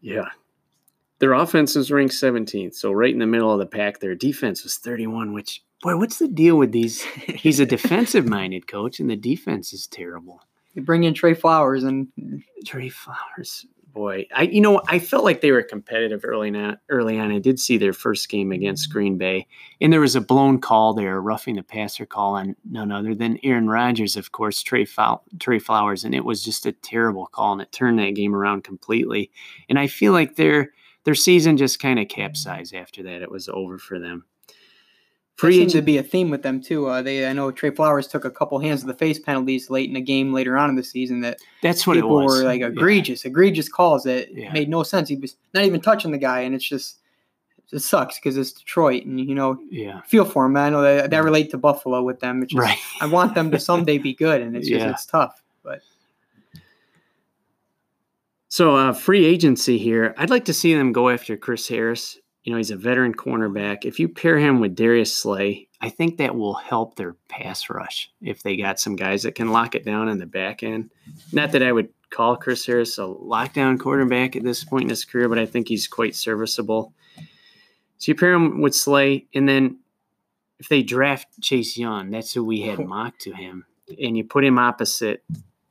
Yeah, 0.00 0.28
their 1.18 1.34
offense 1.34 1.76
is 1.76 1.92
ranked 1.92 2.14
17th, 2.14 2.74
so 2.74 2.92
right 2.92 3.12
in 3.12 3.18
the 3.18 3.26
middle 3.26 3.52
of 3.52 3.58
the 3.58 3.66
pack. 3.66 4.00
Their 4.00 4.14
defense 4.14 4.62
was 4.62 4.78
31, 4.78 5.32
which 5.32 5.62
boy, 5.82 5.96
what's 5.96 6.18
the 6.18 6.28
deal 6.28 6.56
with 6.56 6.72
these? 6.72 7.02
He's 7.26 7.60
a 7.60 7.66
defensive 7.66 8.26
minded 8.26 8.66
coach, 8.66 9.00
and 9.00 9.10
the 9.10 9.16
defense 9.16 9.72
is 9.72 9.86
terrible. 9.86 10.42
You 10.74 10.82
bring 10.82 11.04
in 11.04 11.14
Trey 11.14 11.34
Flowers 11.34 11.84
and 11.84 12.08
Trey 12.64 12.88
Flowers. 12.88 13.66
Boy, 13.92 14.28
I 14.32 14.42
you 14.42 14.60
know 14.60 14.80
I 14.86 15.00
felt 15.00 15.24
like 15.24 15.40
they 15.40 15.50
were 15.50 15.64
competitive 15.64 16.20
early 16.24 16.54
on. 16.54 16.78
Early 16.88 17.18
on, 17.18 17.32
I 17.32 17.40
did 17.40 17.58
see 17.58 17.76
their 17.76 17.92
first 17.92 18.28
game 18.28 18.52
against 18.52 18.92
Green 18.92 19.18
Bay, 19.18 19.48
and 19.80 19.92
there 19.92 20.00
was 20.00 20.14
a 20.14 20.20
blown 20.20 20.60
call 20.60 20.94
there, 20.94 21.20
roughing 21.20 21.56
the 21.56 21.64
passer 21.64 22.06
call 22.06 22.36
on 22.36 22.54
none 22.64 22.92
other 22.92 23.16
than 23.16 23.40
Aaron 23.42 23.68
Rodgers, 23.68 24.14
of 24.14 24.30
course, 24.30 24.62
Trey, 24.62 24.84
Fow- 24.84 25.22
Trey 25.40 25.58
Flowers, 25.58 26.04
and 26.04 26.14
it 26.14 26.24
was 26.24 26.44
just 26.44 26.66
a 26.66 26.72
terrible 26.72 27.26
call, 27.26 27.54
and 27.54 27.62
it 27.62 27.72
turned 27.72 27.98
that 27.98 28.14
game 28.14 28.32
around 28.32 28.62
completely. 28.62 29.32
And 29.68 29.76
I 29.76 29.88
feel 29.88 30.12
like 30.12 30.36
their 30.36 30.70
their 31.02 31.16
season 31.16 31.56
just 31.56 31.80
kind 31.80 31.98
of 31.98 32.06
capsized 32.06 32.76
after 32.76 33.02
that. 33.02 33.22
It 33.22 33.30
was 33.32 33.48
over 33.48 33.76
for 33.76 33.98
them. 33.98 34.24
Free 35.40 35.56
seemed 35.56 35.70
to 35.70 35.80
be 35.80 35.96
a 35.96 36.02
theme 36.02 36.28
with 36.28 36.42
them 36.42 36.60
too. 36.60 36.88
Uh, 36.88 37.00
they, 37.00 37.26
I 37.26 37.32
know 37.32 37.50
Trey 37.50 37.70
Flowers 37.70 38.06
took 38.06 38.26
a 38.26 38.30
couple 38.30 38.58
hands 38.58 38.82
of 38.82 38.88
the 38.88 38.94
face 38.94 39.18
penalties 39.18 39.70
late 39.70 39.88
in 39.88 39.94
the 39.94 40.00
game 40.02 40.34
later 40.34 40.54
on 40.58 40.68
in 40.68 40.76
the 40.76 40.82
season. 40.82 41.22
That 41.22 41.38
that's 41.62 41.86
what 41.86 41.94
people 41.94 42.14
were 42.14 42.44
like 42.44 42.60
egregious, 42.60 43.24
yeah. 43.24 43.30
egregious 43.30 43.66
calls 43.66 44.02
that 44.02 44.36
yeah. 44.36 44.52
made 44.52 44.68
no 44.68 44.82
sense. 44.82 45.08
He 45.08 45.16
was 45.16 45.36
not 45.54 45.64
even 45.64 45.80
touching 45.80 46.10
the 46.10 46.18
guy, 46.18 46.40
and 46.40 46.54
it's 46.54 46.68
just 46.68 46.98
it 47.72 47.78
sucks 47.78 48.18
because 48.18 48.36
it's 48.36 48.52
Detroit, 48.52 49.06
and 49.06 49.18
you 49.18 49.34
know, 49.34 49.58
yeah, 49.70 50.02
feel 50.02 50.26
for 50.26 50.44
him. 50.44 50.58
I 50.58 50.68
know 50.68 50.82
that, 50.82 51.08
that 51.08 51.24
relate 51.24 51.50
to 51.52 51.56
Buffalo 51.56 52.02
with 52.02 52.20
them. 52.20 52.46
Just, 52.46 52.60
right. 52.60 52.78
I 53.00 53.06
want 53.06 53.34
them 53.34 53.50
to 53.50 53.58
someday 53.58 53.96
be 53.96 54.12
good, 54.12 54.42
and 54.42 54.54
it's 54.54 54.68
just 54.68 54.84
yeah. 54.84 54.90
it's 54.90 55.06
tough, 55.06 55.42
but. 55.62 55.80
So, 58.48 58.76
uh, 58.76 58.92
free 58.92 59.24
agency 59.24 59.78
here. 59.78 60.14
I'd 60.18 60.28
like 60.28 60.44
to 60.44 60.52
see 60.52 60.74
them 60.74 60.92
go 60.92 61.08
after 61.08 61.34
Chris 61.38 61.66
Harris 61.66 62.18
you 62.42 62.52
know, 62.52 62.56
he's 62.56 62.70
a 62.70 62.76
veteran 62.76 63.14
cornerback. 63.14 63.84
If 63.84 64.00
you 64.00 64.08
pair 64.08 64.38
him 64.38 64.60
with 64.60 64.74
Darius 64.74 65.14
Slay, 65.14 65.68
I 65.80 65.90
think 65.90 66.16
that 66.16 66.34
will 66.34 66.54
help 66.54 66.96
their 66.96 67.14
pass 67.28 67.68
rush 67.68 68.10
if 68.20 68.42
they 68.42 68.56
got 68.56 68.80
some 68.80 68.96
guys 68.96 69.22
that 69.22 69.34
can 69.34 69.52
lock 69.52 69.74
it 69.74 69.84
down 69.84 70.08
in 70.08 70.18
the 70.18 70.26
back 70.26 70.62
end. 70.62 70.90
Not 71.32 71.52
that 71.52 71.62
I 71.62 71.72
would 71.72 71.90
call 72.10 72.36
Chris 72.36 72.66
Harris 72.66 72.98
a 72.98 73.02
lockdown 73.02 73.78
quarterback 73.78 74.36
at 74.36 74.42
this 74.42 74.64
point 74.64 74.84
in 74.84 74.88
his 74.90 75.04
career, 75.04 75.28
but 75.28 75.38
I 75.38 75.46
think 75.46 75.68
he's 75.68 75.86
quite 75.86 76.14
serviceable. 76.14 76.92
So 77.98 78.12
you 78.12 78.14
pair 78.14 78.32
him 78.32 78.60
with 78.60 78.74
Slay, 78.74 79.26
and 79.34 79.48
then 79.48 79.78
if 80.58 80.68
they 80.68 80.82
draft 80.82 81.28
Chase 81.40 81.76
Young, 81.76 82.10
that's 82.10 82.32
who 82.32 82.44
we 82.44 82.62
had 82.62 82.78
mocked 82.86 83.20
to 83.22 83.32
him, 83.32 83.66
and 84.02 84.16
you 84.16 84.24
put 84.24 84.44
him 84.44 84.58
opposite 84.58 85.22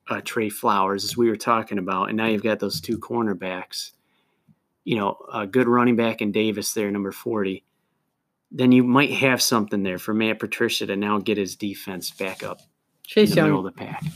uh, 0.10 0.22
Trey 0.24 0.50
Flowers, 0.50 1.04
as 1.04 1.18
we 1.18 1.30
were 1.30 1.38
talking 1.38 1.78
about, 1.78 2.10
and 2.10 2.18
now 2.18 2.28
you've 2.28 2.44
got 2.44 2.60
those 2.60 2.82
two 2.82 2.98
cornerbacks 2.98 3.92
you 4.84 4.96
know, 4.96 5.18
a 5.34 5.46
good 5.46 5.68
running 5.68 5.96
back 5.96 6.22
in 6.22 6.32
Davis 6.32 6.74
there, 6.74 6.90
number 6.92 7.12
40, 7.12 7.64
then 8.52 8.72
you 8.72 8.84
might 8.84 9.12
have 9.12 9.42
something 9.42 9.84
there 9.84 10.00
for 10.00 10.14
Matt 10.14 10.40
Patricia 10.40 10.86
to 10.88 10.96
now 10.96 11.20
get 11.20 11.38
his 11.38 11.56
defense 11.56 12.10
back 12.12 12.44
up. 12.44 12.62
Chase 13.06 13.36
Young 13.36 13.72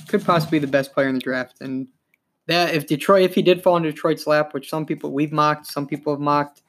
could 0.08 0.24
possibly 0.24 0.60
be 0.60 0.66
the 0.66 0.72
best 0.72 0.94
player 0.94 1.08
in 1.08 1.16
the 1.16 1.22
draft. 1.22 1.62
And 1.62 1.88
that 2.48 2.76
if 2.76 2.88
Detroit, 2.88 3.24
if 3.24 3.34
he 3.34 3.42
did 3.42 3.64
fall 3.64 3.78
into 3.78 3.92
Detroit's 3.92 4.28
lap, 4.28 4.54
which 4.54 4.70
some 4.70 4.86
people 4.86 5.12
we've 5.12 5.32
mocked, 5.32 5.66
some 5.68 5.88
people 5.88 6.14
have 6.14 6.20
mocked, 6.20 6.62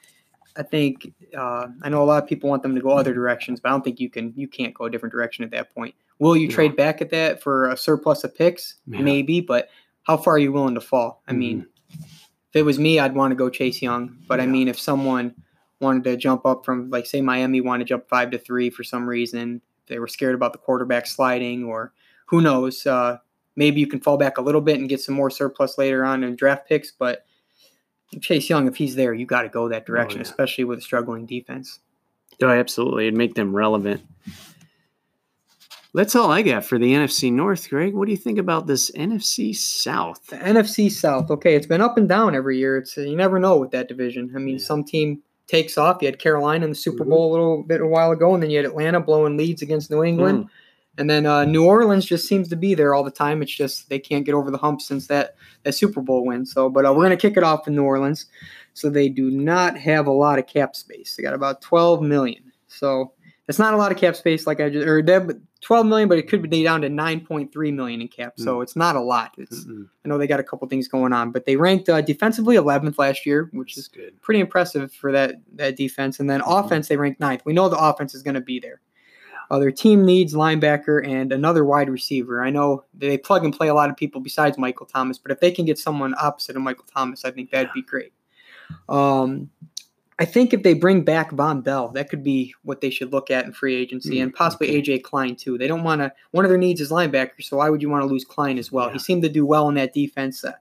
I 0.57 0.63
think 0.63 1.13
uh, 1.37 1.67
I 1.83 1.89
know 1.89 2.03
a 2.03 2.05
lot 2.05 2.23
of 2.23 2.29
people 2.29 2.49
want 2.49 2.63
them 2.63 2.75
to 2.75 2.81
go 2.81 2.91
other 2.91 3.13
directions, 3.13 3.61
but 3.61 3.69
I 3.69 3.73
don't 3.73 3.83
think 3.83 4.01
you 4.01 4.09
can 4.09 4.33
you 4.37 4.49
can't 4.49 4.73
go 4.73 4.85
a 4.85 4.91
different 4.91 5.13
direction 5.13 5.45
at 5.45 5.51
that 5.51 5.75
point. 5.75 5.95
Will 6.19 6.37
you 6.37 6.47
yeah. 6.47 6.55
trade 6.55 6.77
back 6.77 7.01
at 7.03 7.11
that 7.11 7.43
for 7.43 7.69
a 7.69 7.77
surplus 7.77 8.25
of 8.25 8.35
picks? 8.35 8.77
Yeah. 8.87 9.01
Maybe, 9.01 9.41
but 9.41 9.69
how 10.05 10.17
far 10.17 10.35
are 10.35 10.39
you 10.39 10.53
willing 10.53 10.77
to 10.77 10.81
fall? 10.81 11.23
I 11.27 11.33
mm-hmm. 11.33 11.39
mean, 11.39 11.67
if 12.55 12.61
it 12.61 12.63
was 12.63 12.79
me, 12.79 13.01
I'd 13.01 13.15
want 13.17 13.33
to 13.33 13.37
go 13.37 13.51
Chase 13.51 13.83
Young. 13.83 14.17
But 14.29 14.39
yeah. 14.39 14.45
I 14.45 14.47
mean, 14.47 14.69
if 14.69 14.79
someone 14.79 15.35
wanted 15.81 16.05
to 16.05 16.17
jump 16.17 16.47
up 16.47 16.65
from, 16.65 16.89
like, 16.89 17.05
say, 17.05 17.21
Miami 17.21 17.61
wanted 17.61 17.85
to 17.85 17.89
jump 17.89 18.09
five 18.09 18.31
to 18.31 18.39
three 18.39 18.71
for 18.71 18.85
some 18.85 19.09
reason, 19.09 19.61
they 19.89 19.99
were 19.99 20.07
scared 20.07 20.37
about 20.37 20.53
the 20.53 20.59
quarterback 20.59 21.07
sliding, 21.07 21.65
or 21.65 21.93
who 22.27 22.41
knows, 22.41 22.87
uh, 22.87 23.19
maybe 23.57 23.81
you 23.81 23.89
can 23.89 24.01
fall 24.01 24.17
back 24.17 24.39
a 24.39 24.43
little 24.43 24.61
bit 24.61 24.79
and 24.79 24.89
get 24.89 25.01
some 25.01 25.17
more 25.17 25.31
surplus 25.31 25.77
later 25.79 26.05
on 26.05 26.23
in 26.23 26.37
draft 26.37 26.69
picks. 26.69 26.93
But 26.93 27.27
Chase 28.21 28.49
Young, 28.49 28.69
if 28.69 28.77
he's 28.77 28.95
there, 28.95 29.13
you 29.13 29.27
got 29.27 29.43
to 29.43 29.49
go 29.49 29.69
that 29.69 29.83
oh, 29.83 29.87
direction, 29.87 30.21
oh, 30.21 30.25
yeah. 30.25 30.31
especially 30.31 30.65
with 30.65 30.79
a 30.79 30.83
struggling 30.83 31.27
defense. 31.27 31.81
Oh, 32.41 32.49
absolutely. 32.49 33.09
It'd 33.09 33.19
make 33.19 33.35
them 33.35 33.55
relevant. 33.55 34.01
That's 35.95 36.17
all 36.17 36.33
I 36.33 36.43
got 36.43 36.65
for 36.65 36.77
the 36.77 36.93
NFC 36.93 37.33
North, 37.33 37.71
Greg. 37.71 37.95
What 37.95 38.07
do 38.07 38.11
you 38.11 38.19
think 38.19 38.39
about 38.39 38.67
this 38.67 38.91
NFC 38.93 39.55
South? 39.55 40.27
The 40.27 40.37
NFC 40.37 40.91
South. 40.91 41.31
Okay, 41.31 41.55
it's 41.55 41.69
been 41.69 41.81
up 41.81 41.97
and 41.97 42.09
down 42.09 42.35
every 42.35 42.59
year. 42.59 42.79
It's 42.79 42.97
you 42.97 43.15
never 43.15 43.39
know 43.39 43.57
with 43.57 43.71
that 43.71 43.87
division. 43.87 44.33
I 44.35 44.41
mean, 44.41 44.59
yeah. 44.59 44.65
some 44.65 44.83
team 44.83 45.23
takes 45.47 45.79
off. 45.79 45.99
You 46.01 46.09
had 46.09 46.19
Carolina 46.19 46.65
in 46.65 46.71
the 46.71 46.77
Super 46.77 47.05
mm-hmm. 47.05 47.11
Bowl 47.11 47.31
a 47.31 47.33
little 47.33 47.63
bit 47.63 47.81
a 47.81 47.87
while 47.87 48.11
ago, 48.11 48.35
and 48.35 48.43
then 48.43 48.51
you 48.51 48.57
had 48.57 48.67
Atlanta 48.67 48.99
blowing 48.99 49.37
leads 49.37 49.63
against 49.63 49.89
New 49.89 50.03
England. 50.03 50.47
Mm. 50.47 50.49
And 50.97 51.11
then 51.11 51.27
uh, 51.27 51.45
New 51.45 51.65
Orleans 51.65 52.05
just 52.05 52.27
seems 52.27 52.49
to 52.49 52.57
be 52.57 52.75
there 52.75 52.93
all 52.93 53.05
the 53.05 53.11
time. 53.11 53.41
It's 53.41 53.55
just 53.55 53.89
they 53.89 54.01
can't 54.01 54.25
get 54.25 54.35
over 54.35 54.51
the 54.51 54.59
hump 54.59 54.81
since 54.81 55.07
that, 55.09 55.37
that 55.63 55.75
Super 55.75 56.01
Bowl 56.01 56.25
win. 56.25 56.45
So, 56.45 56.69
but 56.69 56.87
uh, 56.87 56.93
we're 56.93 57.05
going 57.05 57.11
to 57.11 57.17
kick 57.17 57.37
it 57.37 57.43
off 57.45 57.69
in 57.69 57.77
New 57.77 57.85
Orleans. 57.85 58.27
So 58.75 58.91
they 58.91 59.09
do 59.09 59.31
not 59.31 59.79
have 59.79 60.09
a 60.09 60.13
lot 60.13 60.41
of 60.41 60.47
cap 60.47 60.75
space. 60.75 61.15
They 61.15 61.23
got 61.23 61.35
about 61.35 61.63
12 61.63 62.03
million. 62.03 62.53
So 62.67 63.13
it's 63.49 63.59
not 63.59 63.75
a 63.75 63.77
lot 63.77 63.93
of 63.93 63.99
cap 63.99 64.17
space, 64.17 64.47
like 64.47 64.61
I 64.61 64.71
just 64.71 64.87
or 64.87 65.03
12 65.65 65.87
million, 65.87 66.09
but 66.11 66.19
it 66.19 66.29
could 66.29 66.49
be 66.49 66.63
down 66.63 66.83
to 66.83 66.89
9.3 66.89 67.75
million 67.75 68.03
in 68.03 68.09
cap. 68.09 68.35
So 68.37 68.59
mm. 68.59 68.63
it's 68.63 68.77
not 68.77 68.97
a 68.97 69.01
lot. 69.01 69.35
It's 69.39 69.67
I 69.67 70.09
know 70.09 70.19
they 70.19 70.27
got 70.27 70.39
a 70.39 70.45
couple 70.45 70.69
things 70.69 70.89
going 70.89 71.15
on, 71.15 71.31
but 71.31 71.47
they 71.47 71.57
ranked 71.57 71.89
uh, 71.89 72.03
defensively 72.03 72.57
11th 72.57 72.99
last 72.99 73.25
year, 73.25 73.49
which 73.53 73.75
That's 73.75 73.87
is 73.87 73.89
good. 73.89 74.21
pretty 74.21 74.41
impressive 74.41 74.93
for 74.93 75.11
that 75.13 75.37
that 75.55 75.77
defense. 75.77 76.21
And 76.21 76.29
then 76.29 76.41
mm-hmm. 76.41 76.67
offense, 76.67 76.89
they 76.89 76.99
ranked 76.99 77.19
ninth. 77.19 77.43
We 77.47 77.55
know 77.55 77.71
the 77.71 77.79
offense 77.79 78.15
is 78.15 78.23
going 78.23 78.35
to 78.35 78.43
be 78.43 78.61
there. 78.61 78.83
Uh, 79.51 79.59
their 79.59 79.73
team 79.73 80.05
needs 80.05 80.35
linebacker 80.35 81.07
and 81.07 81.33
another 81.33 81.65
wide 81.65 81.89
receiver. 81.89 82.45
I 82.45 82.51
know 82.51 82.85
they 82.95 83.17
plug 83.17 83.45
and 83.45 83.55
play 83.55 83.69
a 83.69 83.75
lot 83.75 83.91
of 83.91 83.97
people 83.97 84.21
besides 84.21 84.59
Michael 84.59 84.87
Thomas, 84.87 85.19
but 85.19 85.33
if 85.33 85.41
they 85.41 85.51
can 85.51 85.65
get 85.65 85.79
someone 85.79 86.15
opposite 86.21 86.57
of 86.57 86.63
Michael 86.63 86.87
Thomas, 86.93 87.25
I 87.25 87.31
think 87.31 87.51
that'd 87.51 87.73
be 87.75 87.83
great. 87.83 88.13
Um, 88.89 89.51
I 90.19 90.25
think 90.25 90.53
if 90.53 90.63
they 90.63 90.75
bring 90.75 91.03
back 91.03 91.31
Vonn 91.33 91.65
Bell, 91.65 91.89
that 91.89 92.09
could 92.09 92.23
be 92.23 92.55
what 92.63 92.81
they 92.81 92.91
should 92.91 93.13
look 93.13 93.31
at 93.31 93.47
in 93.47 93.53
free 93.53 93.75
agency, 93.75 94.17
mm, 94.17 94.23
and 94.23 94.35
possibly 94.35 94.69
okay. 94.69 94.99
AJ 94.99 95.03
Klein 95.03 95.35
too. 95.35 95.59
They 95.59 95.67
don't 95.67 95.83
want 95.83 96.03
to. 96.03 96.13
One 96.31 96.45
of 96.45 96.51
their 96.51 96.59
needs 96.59 96.81
is 96.81 96.91
linebacker, 96.91 97.43
so 97.43 97.57
why 97.57 97.69
would 97.69 97.83
you 97.83 97.91
want 97.91 98.03
to 98.03 98.07
lose 98.07 98.25
Klein 98.25 98.59
as 98.59 98.71
well? 98.71 98.87
Yeah. 98.87 98.93
He 98.93 98.99
seemed 99.01 99.23
to 99.23 99.29
do 99.29 99.45
well 99.45 99.69
in 99.69 99.75
that 99.75 99.93
defense. 99.93 100.45
Uh, 100.45 100.53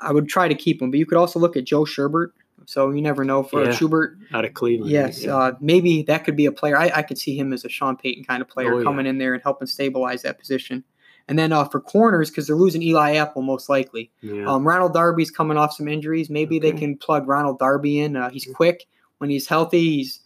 I 0.00 0.12
would 0.12 0.28
try 0.28 0.48
to 0.48 0.54
keep 0.54 0.82
him, 0.82 0.90
but 0.90 0.98
you 0.98 1.06
could 1.06 1.16
also 1.16 1.38
look 1.38 1.56
at 1.56 1.64
Joe 1.64 1.84
Schobert. 1.84 2.32
So 2.66 2.90
you 2.90 3.02
never 3.02 3.24
know 3.24 3.42
for 3.42 3.64
yeah, 3.64 3.70
Schobert 3.70 4.16
out 4.32 4.44
of 4.44 4.54
Cleveland. 4.54 4.90
Yes, 4.90 5.24
yeah. 5.24 5.36
uh, 5.36 5.52
maybe 5.60 6.02
that 6.02 6.24
could 6.24 6.36
be 6.36 6.46
a 6.46 6.52
player. 6.52 6.78
I, 6.78 6.90
I, 6.94 7.02
could 7.02 7.18
see 7.18 7.38
him 7.38 7.52
as 7.52 7.64
a 7.64 7.68
Sean 7.68 7.96
Payton 7.96 8.24
kind 8.24 8.40
of 8.40 8.48
player 8.48 8.74
oh, 8.74 8.82
coming 8.82 9.04
in 9.04 9.18
there 9.18 9.34
and 9.34 9.42
helping 9.42 9.66
stabilize 9.66 10.22
that 10.22 10.38
position. 10.38 10.82
And 11.26 11.38
then 11.38 11.52
uh, 11.52 11.64
for 11.64 11.80
corners, 11.80 12.30
because 12.30 12.46
they're 12.46 12.56
losing 12.56 12.82
Eli 12.82 13.14
Apple 13.14 13.42
most 13.42 13.68
likely. 13.68 14.10
Yeah. 14.20 14.44
Um, 14.46 14.66
Ronald 14.66 14.92
Darby's 14.92 15.30
coming 15.30 15.56
off 15.56 15.72
some 15.74 15.88
injuries. 15.88 16.28
Maybe 16.28 16.58
they 16.58 16.72
can 16.72 16.98
plug 16.98 17.26
Ronald 17.26 17.58
Darby 17.58 18.00
in. 18.00 18.16
Uh, 18.16 18.28
he's 18.28 18.46
quick 18.54 18.86
when 19.18 19.30
he's 19.30 19.46
healthy, 19.46 19.96
he's 19.96 20.20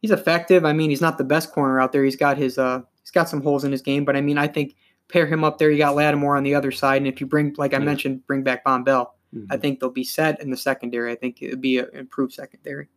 he's 0.00 0.10
effective. 0.10 0.64
I 0.64 0.72
mean, 0.72 0.90
he's 0.90 1.00
not 1.00 1.18
the 1.18 1.24
best 1.24 1.52
corner 1.52 1.80
out 1.80 1.92
there. 1.92 2.04
He's 2.04 2.16
got 2.16 2.38
his 2.38 2.58
uh 2.58 2.80
he's 3.02 3.10
got 3.10 3.28
some 3.28 3.42
holes 3.42 3.64
in 3.64 3.72
his 3.72 3.82
game, 3.82 4.04
but 4.04 4.16
I 4.16 4.20
mean, 4.20 4.38
I 4.38 4.46
think 4.46 4.74
pair 5.08 5.26
him 5.26 5.44
up 5.44 5.58
there. 5.58 5.70
You 5.70 5.78
got 5.78 5.94
Lattimore 5.94 6.36
on 6.36 6.44
the 6.44 6.54
other 6.54 6.72
side, 6.72 6.98
and 6.98 7.06
if 7.06 7.20
you 7.20 7.26
bring, 7.26 7.54
like 7.58 7.74
I 7.74 7.78
yeah. 7.78 7.84
mentioned, 7.84 8.26
bring 8.26 8.42
back 8.42 8.64
Vonn 8.64 8.84
Bell, 8.84 9.14
mm-hmm. 9.34 9.52
I 9.52 9.56
think 9.56 9.80
they'll 9.80 9.90
be 9.90 10.04
set 10.04 10.40
in 10.40 10.50
the 10.50 10.56
secondary. 10.56 11.12
I 11.12 11.14
think 11.14 11.42
it'd 11.42 11.60
be 11.60 11.78
an 11.78 11.88
improved 11.92 12.32
secondary. 12.32 12.88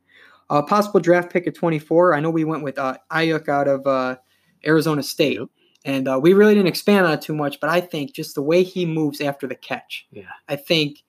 Uh, 0.50 0.62
possible 0.62 1.00
draft 1.00 1.32
pick 1.32 1.48
at 1.48 1.56
24. 1.56 2.14
I 2.14 2.20
know 2.20 2.30
we 2.30 2.44
went 2.44 2.64
with 2.64 2.78
uh, 2.78 2.98
Aiyuk 3.12 3.48
out 3.48 3.70
of 3.70 3.88
uh, 3.88 4.18
Arizona 4.66 5.02
State. 5.02 5.40
Yep. 5.40 5.50
And 5.84 6.08
uh, 6.08 6.20
we 6.22 6.34
really 6.34 6.54
didn't 6.54 6.68
expand 6.68 7.06
on 7.06 7.14
it 7.14 7.22
too 7.22 7.34
much, 7.34 7.60
but 7.60 7.70
I 7.70 7.82
think 7.82 8.14
just 8.14 8.36
the 8.36 8.42
way 8.42 8.64
he 8.64 8.86
moves 8.86 9.20
after 9.20 9.48
the 9.48 9.56
catch. 9.56 10.08
Yeah. 10.12 10.24
I 10.48 10.56
think 10.56 11.04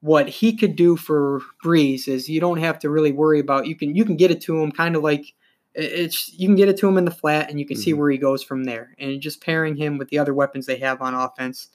what 0.00 0.28
he 0.28 0.54
could 0.54 0.76
do 0.76 0.96
for 0.96 1.40
Brees 1.64 2.06
is 2.06 2.28
you 2.28 2.40
don't 2.40 2.58
have 2.58 2.78
to 2.80 2.90
really 2.90 3.12
worry 3.12 3.40
about 3.40 3.66
you 3.66 3.74
can 3.74 3.94
you 3.94 4.04
can 4.04 4.16
get 4.16 4.30
it 4.30 4.42
to 4.42 4.60
him 4.60 4.70
kind 4.70 4.96
of 4.96 5.02
like 5.02 5.32
it's 5.74 6.32
you 6.34 6.46
can 6.46 6.56
get 6.56 6.68
it 6.68 6.76
to 6.78 6.88
him 6.88 6.98
in 6.98 7.04
the 7.04 7.10
flat 7.10 7.50
and 7.50 7.58
you 7.58 7.66
can 7.66 7.76
mm-hmm. 7.76 7.82
see 7.82 7.94
where 7.94 8.10
he 8.10 8.18
goes 8.18 8.42
from 8.42 8.64
there. 8.64 8.94
And 8.98 9.20
just 9.20 9.42
pairing 9.42 9.76
him 9.76 9.98
with 9.98 10.08
the 10.08 10.18
other 10.18 10.34
weapons 10.34 10.66
they 10.66 10.78
have 10.78 11.00
on 11.02 11.14
offense, 11.14 11.68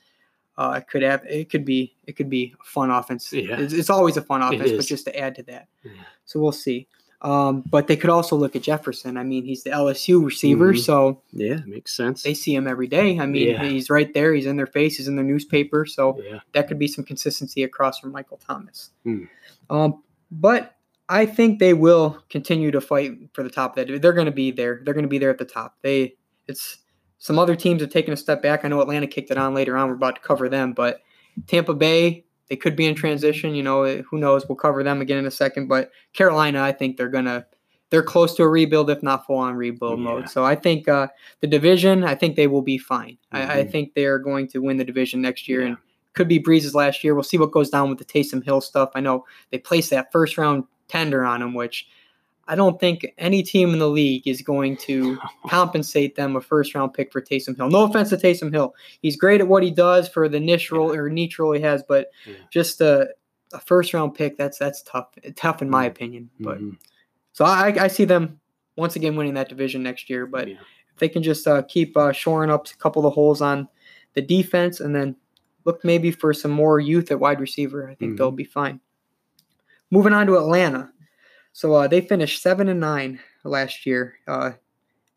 uh, 0.58 0.76
it 0.78 0.88
could 0.88 1.02
have 1.02 1.26
it 1.26 1.50
could 1.50 1.66
be 1.66 1.96
it 2.06 2.14
could 2.14 2.30
be 2.30 2.54
a 2.60 2.64
fun 2.64 2.92
offense. 2.92 3.32
Yeah. 3.34 3.60
It's, 3.60 3.74
it's 3.74 3.90
always 3.90 4.18
a 4.18 4.22
fun 4.22 4.42
offense, 4.42 4.72
but 4.72 4.86
just 4.86 5.06
to 5.06 5.20
add 5.20 5.36
to 5.36 5.44
that. 5.44 5.68
Yeah. 5.84 5.92
So 6.26 6.40
we'll 6.40 6.52
see. 6.52 6.88
Um, 7.22 7.64
but 7.70 7.88
they 7.88 7.98
could 7.98 8.10
also 8.10 8.38
look 8.38 8.56
at 8.56 8.62
Jefferson. 8.62 9.18
I 9.18 9.24
mean, 9.24 9.44
he's 9.44 9.64
the 9.64 9.72
LSU 9.72 10.24
receiver, 10.24 10.72
mm-hmm. 10.72 10.80
so 10.80 11.22
yeah, 11.34 11.58
makes 11.66 11.96
sense. 11.96 12.24
They 12.24 12.34
see 12.34 12.56
him 12.56 12.66
every 12.66 12.88
day. 12.88 13.20
I 13.20 13.26
mean, 13.26 13.50
yeah. 13.50 13.64
he's 13.64 13.90
right 13.90 14.14
there. 14.14 14.34
He's 14.34 14.46
in 14.46 14.56
their 14.56 14.68
face. 14.68 14.96
He's 14.96 15.10
in 15.10 15.18
their 15.18 15.26
newspaper. 15.26 15.86
So 15.86 16.22
yeah. 16.24 16.40
that 16.54 16.70
could 16.70 16.80
be 16.80 16.88
some 16.88 17.04
consistency 17.04 17.64
across 17.64 18.00
from 18.00 18.14
Michael 18.14 18.38
Thomas. 18.38 18.92
Mm. 19.06 19.28
Um, 19.70 20.04
but 20.32 20.76
I 21.10 21.26
think 21.26 21.60
they 21.60 21.74
will 21.74 22.24
continue 22.30 22.72
to 22.72 22.80
fight 22.80 23.12
for 23.34 23.44
the 23.44 23.50
top 23.50 23.78
of 23.78 23.88
that. 23.88 24.02
They're 24.02 24.14
going 24.14 24.28
to 24.28 24.32
be 24.32 24.52
there. 24.52 24.80
They're 24.84 24.94
going 24.94 25.04
to 25.04 25.10
be 25.10 25.18
there 25.18 25.32
at 25.32 25.40
the 25.40 25.46
top. 25.46 25.76
They 25.82 26.16
it's 26.48 26.78
some 27.18 27.38
other 27.38 27.56
teams 27.56 27.82
have 27.82 27.90
taken 27.90 28.14
a 28.14 28.18
step 28.18 28.42
back. 28.42 28.64
I 28.64 28.70
know 28.70 28.80
Atlanta 28.80 29.08
kicked 29.08 29.30
it 29.30 29.38
on 29.38 29.54
later 29.54 29.76
on. 29.76 29.90
We're 29.90 29.96
about 29.96 30.16
to 30.16 30.22
cover 30.22 30.48
them, 30.48 30.72
but 30.72 31.02
Tampa 31.48 31.74
Bay 31.74 32.26
they 32.50 32.56
could 32.56 32.76
be 32.76 32.86
in 32.86 32.96
transition. 32.96 33.56
You 33.56 33.64
know, 33.64 34.02
who 34.02 34.18
knows? 34.18 34.48
We'll 34.48 34.56
cover 34.56 34.84
them 34.84 35.02
again 35.02 35.18
in 35.18 35.26
a 35.26 35.32
second. 35.32 35.68
But 35.68 35.92
Carolina, 36.14 36.62
I 36.62 36.72
think 36.72 36.98
they're 36.98 37.10
gonna 37.10 37.46
they're 37.90 38.04
close 38.04 38.36
to 38.36 38.44
a 38.44 38.48
rebuild, 38.48 38.90
if 38.90 39.02
not 39.02 39.26
full 39.26 39.38
on 39.38 39.56
rebuild 39.56 40.00
yeah. 40.00 40.06
mode. 40.06 40.30
So 40.30 40.46
I 40.46 40.56
think 40.56 40.88
uh, 40.88 41.08
the 41.42 41.48
division, 41.48 42.04
I 42.04 42.16
think 42.16 42.36
they 42.36 42.48
will 42.48 42.62
be 42.62 42.78
fine. 42.78 43.18
Mm-hmm. 43.34 43.38
I, 43.38 43.42
I, 43.42 43.62
mm-hmm. 43.62 43.72
think 43.72 43.94
they 43.94 44.06
are 44.06 44.20
going 44.20 44.48
to 44.50 44.60
win 44.60 44.78
the 44.78 44.86
division 44.86 45.22
next 45.22 45.48
year, 45.48 45.62
yeah. 45.62 45.68
and 45.68 45.78
could 46.14 46.28
be 46.28 46.40
Brees's 46.40 46.76
last 46.76 47.04
year. 47.04 47.16
We'll 47.16 47.24
see 47.24 47.38
what 47.38 47.52
goes 47.52 47.70
down 47.70 47.90
with 47.90 48.00
the 48.00 48.06
Taysom 48.06 48.44
Hill 48.44 48.62
stuff. 48.62 48.92
I 48.96 49.00
know 49.00 49.26
they 49.52 49.58
placed 49.58 49.90
that 49.92 50.12
first 50.12 50.38
round 50.38 50.66
tender 50.88 51.26
on 51.26 51.42
him, 51.42 51.54
which 51.54 51.88
I 52.50 52.56
don't 52.56 52.80
think 52.80 53.14
any 53.20 53.44
team 53.44 53.74
in 53.74 53.80
the 53.80 53.88
league 53.88 54.28
is 54.28 54.42
going 54.42 54.76
to 54.78 55.20
compensate 55.48 56.16
them 56.16 56.36
a 56.36 56.42
first 56.42 56.74
round 56.74 56.96
pick 56.96 57.12
for 57.12 57.22
Taysom 57.22 57.56
Hill. 57.56 57.70
No 57.70 57.84
offense 57.84 58.10
to 58.10 58.18
Taysom 58.18 58.52
Hill. 58.52 58.74
He's 59.04 59.16
great 59.16 59.40
at 59.40 59.48
what 59.48 59.62
he 59.62 59.70
does 59.70 60.10
for 60.10 60.28
the 60.28 60.40
niche 60.40 60.72
role 60.72 60.92
or 60.92 61.10
niche 61.10 61.38
role 61.38 61.54
he 61.54 61.62
has, 61.62 61.84
but 61.88 62.08
yeah. 62.26 62.34
just 62.50 62.82
a, 62.82 63.10
a, 63.54 63.60
first 63.60 63.94
round 63.94 64.16
pick, 64.16 64.36
that's 64.36 64.58
that's 64.58 64.82
tough. 64.82 65.10
Tough 65.36 65.62
in 65.62 65.70
my 65.70 65.84
mm-hmm. 65.84 65.92
opinion. 65.92 66.30
But 66.40 66.58
mm-hmm. 66.58 66.72
so 67.34 67.46
I, 67.46 67.68
I 67.80 67.88
see 67.88 68.06
them 68.06 68.40
once 68.76 68.96
again 68.96 69.16
winning 69.16 69.36
that 69.36 69.48
division 69.48 69.84
next 69.84 70.10
year. 70.10 70.26
But 70.26 70.48
yeah. 70.48 70.56
if 70.92 70.98
they 70.98 71.08
can 71.08 71.22
just 71.22 71.48
uh, 71.48 71.62
keep 71.62 71.96
uh, 71.96 72.12
shoring 72.12 72.50
up 72.50 72.68
a 72.68 72.76
couple 72.78 73.02
of 73.02 73.04
the 73.04 73.12
holes 73.12 73.44
on 73.44 73.68
the 74.16 74.24
defense 74.24 74.80
and 74.80 74.96
then 74.96 75.16
look 75.66 75.86
maybe 75.86 76.10
for 76.10 76.34
some 76.34 76.52
more 76.52 76.80
youth 76.80 77.12
at 77.12 77.20
wide 77.20 77.40
receiver, 77.40 77.84
I 77.84 77.94
think 77.94 78.00
mm-hmm. 78.00 78.16
they'll 78.16 78.32
be 78.32 78.44
fine. 78.44 78.80
Moving 79.92 80.14
on 80.14 80.26
to 80.26 80.38
Atlanta. 80.38 80.92
So 81.54 81.74
uh, 81.74 81.88
they 81.88 82.02
finished 82.02 82.42
seven 82.42 82.70
and 82.70 82.80
nine 82.80 83.20
last 83.44 83.86
year. 83.86 84.16
Uh, 84.28 84.52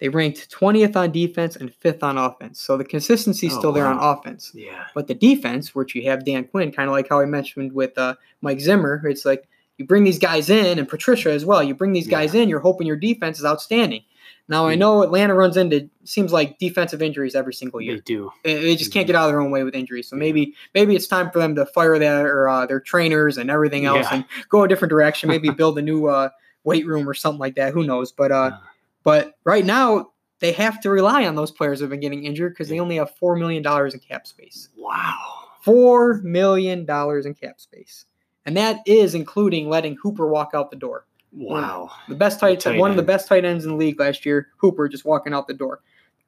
they 0.02 0.08
ranked 0.08 0.50
20th 0.50 0.96
on 0.96 1.12
defense 1.12 1.54
and 1.54 1.72
fifth 1.72 2.02
on 2.02 2.18
offense. 2.18 2.60
So 2.60 2.76
the 2.76 2.84
consistency 2.84 3.46
is 3.46 3.54
oh, 3.54 3.58
still 3.60 3.72
there 3.72 3.86
on 3.86 3.98
offense. 3.98 4.50
Yeah. 4.52 4.86
But 4.96 5.06
the 5.06 5.14
defense, 5.14 5.76
which 5.76 5.94
you 5.94 6.02
have 6.10 6.24
Dan 6.24 6.44
Quinn, 6.44 6.72
kind 6.72 6.88
of 6.88 6.92
like 6.92 7.08
how 7.08 7.20
I 7.20 7.24
mentioned 7.24 7.72
with 7.72 7.96
uh, 7.96 8.16
Mike 8.40 8.58
Zimmer, 8.58 9.00
it's 9.06 9.24
like 9.24 9.48
you 9.78 9.86
bring 9.86 10.04
these 10.04 10.18
guys 10.18 10.50
in 10.50 10.78
and 10.78 10.88
Patricia 10.88 11.30
as 11.30 11.44
well. 11.44 11.62
You 11.62 11.74
bring 11.74 11.92
these 11.92 12.06
guys 12.06 12.34
in, 12.34 12.48
you're 12.48 12.60
hoping 12.60 12.86
your 12.86 12.96
defense 12.96 13.38
is 13.38 13.44
outstanding. 13.44 14.02
Now 14.48 14.66
I 14.66 14.74
know 14.74 15.02
Atlanta 15.02 15.34
runs 15.34 15.56
into 15.56 15.88
seems 16.04 16.32
like 16.32 16.58
defensive 16.58 17.00
injuries 17.00 17.34
every 17.34 17.54
single 17.54 17.80
year. 17.80 17.96
They 17.96 18.00
do. 18.00 18.32
They 18.44 18.76
just 18.76 18.92
can't 18.92 19.06
get 19.06 19.16
out 19.16 19.26
of 19.26 19.32
their 19.32 19.40
own 19.40 19.50
way 19.50 19.62
with 19.62 19.74
injuries. 19.74 20.08
So 20.08 20.16
maybe 20.16 20.54
maybe 20.74 20.96
it's 20.96 21.06
time 21.06 21.30
for 21.30 21.38
them 21.38 21.54
to 21.54 21.64
fire 21.66 21.98
their 21.98 22.48
uh, 22.48 22.66
their 22.66 22.80
trainers 22.80 23.38
and 23.38 23.50
everything 23.50 23.84
else 23.84 24.06
yeah. 24.10 24.16
and 24.16 24.24
go 24.48 24.64
a 24.64 24.68
different 24.68 24.90
direction. 24.90 25.28
Maybe 25.28 25.48
build 25.62 25.78
a 25.78 25.82
new 25.82 26.06
uh, 26.06 26.30
weight 26.64 26.86
room 26.86 27.08
or 27.08 27.14
something 27.14 27.38
like 27.38 27.54
that. 27.54 27.72
Who 27.72 27.84
knows? 27.84 28.12
But 28.12 28.32
uh, 28.32 28.58
but 29.04 29.38
right 29.44 29.64
now 29.64 30.10
they 30.40 30.52
have 30.52 30.80
to 30.80 30.90
rely 30.90 31.24
on 31.24 31.36
those 31.36 31.52
players 31.52 31.80
who've 31.80 31.88
been 31.88 32.00
getting 32.00 32.24
injured 32.24 32.52
because 32.52 32.68
they 32.68 32.80
only 32.80 32.96
have 32.96 33.14
four 33.16 33.36
million 33.36 33.62
dollars 33.62 33.94
in 33.94 34.00
cap 34.00 34.26
space. 34.26 34.68
Wow. 34.76 35.14
Four 35.62 36.14
million 36.24 36.84
dollars 36.84 37.26
in 37.26 37.34
cap 37.34 37.60
space, 37.60 38.06
and 38.46 38.56
that 38.56 38.80
is 38.86 39.14
including 39.14 39.68
letting 39.68 39.96
Hooper 40.02 40.26
walk 40.28 40.50
out 40.54 40.70
the 40.70 40.76
door. 40.76 41.06
Wow. 41.32 41.90
The 42.08 42.14
best 42.14 42.40
tight, 42.40 42.60
tight 42.60 42.78
one 42.78 42.90
end. 42.90 42.98
of 42.98 43.04
the 43.06 43.10
best 43.10 43.26
tight 43.26 43.44
ends 43.44 43.64
in 43.64 43.70
the 43.70 43.76
league 43.76 43.98
last 43.98 44.26
year, 44.26 44.48
Hooper 44.58 44.88
just 44.88 45.04
walking 45.04 45.32
out 45.32 45.46
the 45.46 45.54
door. 45.54 45.80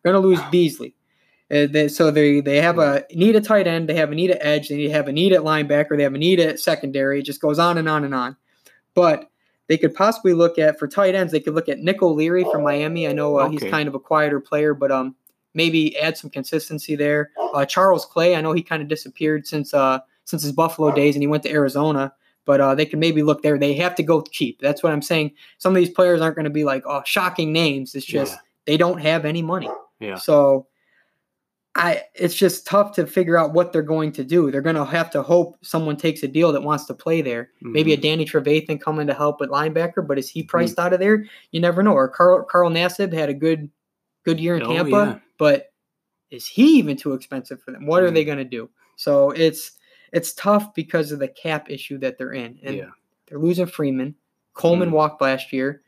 Going 0.02 0.14
to 0.14 0.20
lose 0.20 0.38
wow. 0.38 0.50
Beasley. 0.50 0.94
Uh, 1.50 1.66
they, 1.70 1.88
so 1.88 2.10
they 2.10 2.40
they 2.40 2.56
have 2.56 2.78
a 2.78 3.04
need 3.14 3.36
a 3.36 3.40
tight 3.40 3.66
end, 3.66 3.86
they 3.86 3.94
have 3.94 4.10
a 4.10 4.14
need 4.14 4.30
at 4.30 4.38
edge, 4.40 4.70
they 4.70 4.76
need 4.76 4.88
to 4.88 4.92
have 4.94 5.08
a 5.08 5.12
need 5.12 5.32
at 5.32 5.42
linebacker, 5.42 5.94
they 5.94 6.02
have 6.02 6.14
a 6.14 6.18
need 6.18 6.40
at 6.40 6.58
secondary. 6.58 7.20
It 7.20 7.26
just 7.26 7.40
goes 7.40 7.58
on 7.58 7.76
and 7.76 7.86
on 7.86 8.02
and 8.02 8.14
on. 8.14 8.36
But 8.94 9.30
they 9.66 9.76
could 9.76 9.94
possibly 9.94 10.32
look 10.32 10.58
at 10.58 10.78
for 10.78 10.88
tight 10.88 11.14
ends. 11.14 11.32
They 11.32 11.40
could 11.40 11.54
look 11.54 11.68
at 11.68 11.80
Nick 11.80 12.02
O'Leary 12.02 12.44
from 12.50 12.62
Miami. 12.62 13.06
I 13.06 13.12
know 13.12 13.38
uh, 13.38 13.44
okay. 13.44 13.52
he's 13.52 13.70
kind 13.70 13.88
of 13.88 13.94
a 13.94 14.00
quieter 14.00 14.40
player, 14.40 14.72
but 14.72 14.90
um 14.90 15.14
maybe 15.52 15.96
add 15.98 16.16
some 16.16 16.30
consistency 16.30 16.96
there. 16.96 17.30
Uh, 17.52 17.64
Charles 17.64 18.04
Clay, 18.06 18.34
I 18.34 18.40
know 18.40 18.52
he 18.52 18.62
kind 18.62 18.82
of 18.82 18.88
disappeared 18.88 19.46
since 19.46 19.74
uh 19.74 19.98
since 20.24 20.42
his 20.42 20.52
Buffalo 20.52 20.92
days, 20.92 21.14
and 21.14 21.22
he 21.22 21.26
went 21.26 21.42
to 21.44 21.50
Arizona 21.50 22.12
but 22.44 22.60
uh, 22.60 22.74
they 22.74 22.86
can 22.86 23.00
maybe 23.00 23.22
look 23.22 23.42
there. 23.42 23.58
They 23.58 23.74
have 23.74 23.94
to 23.96 24.02
go 24.02 24.22
cheap. 24.22 24.60
That's 24.60 24.82
what 24.82 24.92
I'm 24.92 25.02
saying. 25.02 25.32
Some 25.58 25.74
of 25.74 25.76
these 25.76 25.90
players 25.90 26.20
aren't 26.20 26.36
going 26.36 26.44
to 26.44 26.50
be 26.50 26.64
like, 26.64 26.84
oh, 26.86 27.02
shocking 27.04 27.52
names. 27.52 27.94
It's 27.94 28.06
just 28.06 28.32
yeah. 28.32 28.38
they 28.66 28.76
don't 28.76 29.00
have 29.00 29.24
any 29.24 29.42
money. 29.42 29.70
Yeah. 30.00 30.16
So 30.16 30.66
I, 31.74 32.02
it's 32.14 32.34
just 32.34 32.66
tough 32.66 32.92
to 32.92 33.06
figure 33.06 33.38
out 33.38 33.52
what 33.52 33.72
they're 33.72 33.82
going 33.82 34.12
to 34.12 34.24
do. 34.24 34.50
They're 34.50 34.60
going 34.60 34.76
to 34.76 34.84
have 34.84 35.10
to 35.12 35.22
hope 35.22 35.56
someone 35.62 35.96
takes 35.96 36.22
a 36.22 36.28
deal 36.28 36.52
that 36.52 36.62
wants 36.62 36.84
to 36.86 36.94
play 36.94 37.22
there. 37.22 37.50
Mm-hmm. 37.56 37.72
Maybe 37.72 37.92
a 37.92 37.96
mm-hmm. 37.96 38.02
Danny 38.02 38.24
Trevathan 38.26 38.80
coming 38.80 39.06
to 39.06 39.14
help 39.14 39.40
with 39.40 39.50
linebacker, 39.50 40.06
but 40.06 40.18
is 40.18 40.28
he 40.28 40.42
priced 40.42 40.76
mm-hmm. 40.76 40.86
out 40.86 40.92
of 40.92 41.00
there? 41.00 41.24
You 41.50 41.60
never 41.60 41.82
know. 41.82 41.92
Or 41.92 42.08
Carl 42.08 42.44
Carl 42.44 42.70
Nassib 42.70 43.12
had 43.12 43.28
a 43.28 43.34
good 43.34 43.70
good 44.24 44.38
year 44.38 44.56
in 44.56 44.62
oh, 44.62 44.72
Tampa, 44.72 44.90
yeah. 44.90 45.18
but 45.38 45.72
is 46.30 46.46
he 46.46 46.78
even 46.78 46.96
too 46.96 47.12
expensive 47.14 47.62
for 47.62 47.72
them? 47.72 47.86
What 47.86 48.02
mm-hmm. 48.02 48.08
are 48.08 48.10
they 48.14 48.24
going 48.24 48.38
to 48.38 48.44
do? 48.44 48.68
So 48.96 49.30
it's 49.30 49.72
it's 50.14 50.32
tough 50.32 50.72
because 50.74 51.10
of 51.10 51.18
the 51.18 51.28
cap 51.28 51.68
issue 51.68 51.98
that 51.98 52.16
they're 52.16 52.32
in, 52.32 52.58
and 52.62 52.76
yeah. 52.76 52.90
they're 53.26 53.40
losing 53.40 53.66
Freeman. 53.66 54.14
Coleman 54.54 54.90
mm. 54.90 54.92
walked 54.92 55.20
last 55.20 55.52
year. 55.52 55.82